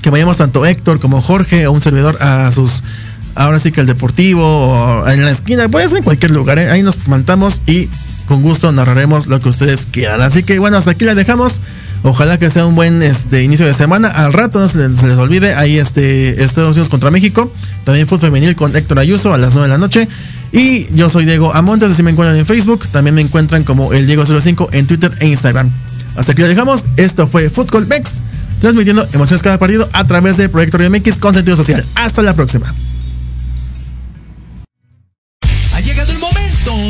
que 0.02 0.10
vayamos 0.10 0.36
tanto 0.36 0.64
Héctor 0.64 1.00
como 1.00 1.20
Jorge 1.20 1.66
o 1.66 1.72
un 1.72 1.80
servidor 1.80 2.16
a 2.20 2.52
sus 2.52 2.82
ahora 3.38 3.60
sí 3.60 3.72
que 3.72 3.80
el 3.80 3.86
deportivo 3.86 4.42
o 4.44 5.08
en 5.08 5.24
la 5.24 5.30
esquina 5.30 5.68
puede 5.68 5.88
ser 5.88 5.98
en 5.98 6.04
cualquier 6.04 6.32
lugar 6.32 6.58
¿eh? 6.58 6.70
ahí 6.70 6.82
nos 6.82 7.08
mantamos 7.08 7.62
y 7.66 7.88
con 8.28 8.42
gusto 8.42 8.70
narraremos 8.72 9.26
lo 9.26 9.40
que 9.40 9.48
ustedes 9.48 9.86
quieran. 9.90 10.20
Así 10.20 10.42
que 10.42 10.58
bueno, 10.58 10.76
hasta 10.76 10.90
aquí 10.90 11.04
la 11.04 11.14
dejamos. 11.14 11.62
Ojalá 12.04 12.38
que 12.38 12.48
sea 12.50 12.64
un 12.66 12.76
buen 12.76 13.02
este 13.02 13.42
inicio 13.42 13.66
de 13.66 13.74
semana. 13.74 14.08
Al 14.08 14.32
rato 14.32 14.60
no 14.60 14.68
se 14.68 14.88
les, 14.88 15.02
olvide, 15.16 15.54
ahí 15.54 15.78
este 15.78 16.44
Estados 16.44 16.72
Unidos 16.72 16.90
contra 16.90 17.10
México. 17.10 17.50
También 17.84 18.06
fútbol 18.06 18.28
femenil 18.28 18.54
con 18.54 18.76
Héctor 18.76 19.00
Ayuso 19.00 19.32
a 19.32 19.38
las 19.38 19.54
9 19.54 19.66
de 19.68 19.74
la 19.74 19.78
noche. 19.78 20.08
Y 20.52 20.94
yo 20.94 21.10
soy 21.10 21.24
Diego 21.24 21.54
Amontes, 21.54 21.90
así 21.90 22.02
me 22.02 22.10
encuentran 22.10 22.38
en 22.38 22.46
Facebook. 22.46 22.86
También 22.92 23.14
me 23.14 23.22
encuentran 23.22 23.64
como 23.64 23.92
el 23.92 24.06
Diego05 24.06 24.68
en 24.72 24.86
Twitter 24.86 25.10
e 25.20 25.26
Instagram. 25.26 25.70
Hasta 26.16 26.32
aquí 26.32 26.42
la 26.42 26.48
dejamos. 26.48 26.84
Esto 26.96 27.26
fue 27.26 27.50
Fútbol 27.50 27.86
Mex, 27.86 28.20
transmitiendo 28.60 29.08
emociones 29.12 29.42
cada 29.42 29.58
partido 29.58 29.88
a 29.92 30.04
través 30.04 30.36
de 30.36 30.48
Proyecto 30.48 30.78
MX 30.78 31.16
con 31.16 31.34
sentido 31.34 31.56
social. 31.56 31.84
Hasta 31.94 32.22
la 32.22 32.34
próxima. 32.34 32.74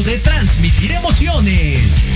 De 0.08 0.18
transmitir 0.20 0.90
emociones. 0.92 2.08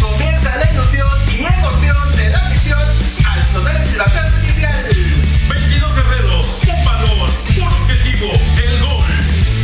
Comienza 0.00 0.54
la 0.54 0.70
ilusión 0.70 1.08
y 1.36 1.42
emoción 1.42 2.16
de 2.16 2.30
la 2.30 2.42
misión 2.44 2.78
al 3.24 3.44
sonar 3.44 3.74
el 3.74 3.88
silbatazo 3.88 4.38
inicial. 4.38 4.86
22 5.48 5.94
guerreros, 5.96 6.46
un 6.62 6.84
valor, 6.84 7.30
un 7.56 7.72
objetivo, 7.82 8.30
el 8.30 8.80
gol. 8.82 9.04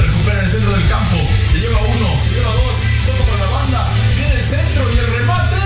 Recupera 0.00 0.40
el 0.40 0.50
centro 0.50 0.72
del 0.72 0.88
campo. 0.88 1.16
Se 1.52 1.60
lleva 1.60 1.78
uno, 1.78 2.20
se 2.20 2.30
lleva 2.30 2.50
dos. 2.50 2.74
Toca 3.06 3.24
para 3.30 3.44
la 3.44 3.50
banda. 3.52 3.88
Viene 4.16 4.34
el 4.34 4.42
centro 4.42 4.92
y 4.92 4.98
el 4.98 5.06
remate. 5.06 5.56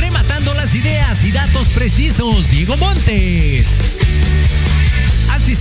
Rematando 0.00 0.52
las 0.52 0.74
ideas 0.74 1.24
y 1.24 1.32
datos 1.32 1.70
precisos, 1.70 2.50
Diego 2.50 2.76
Montes. 2.76 3.78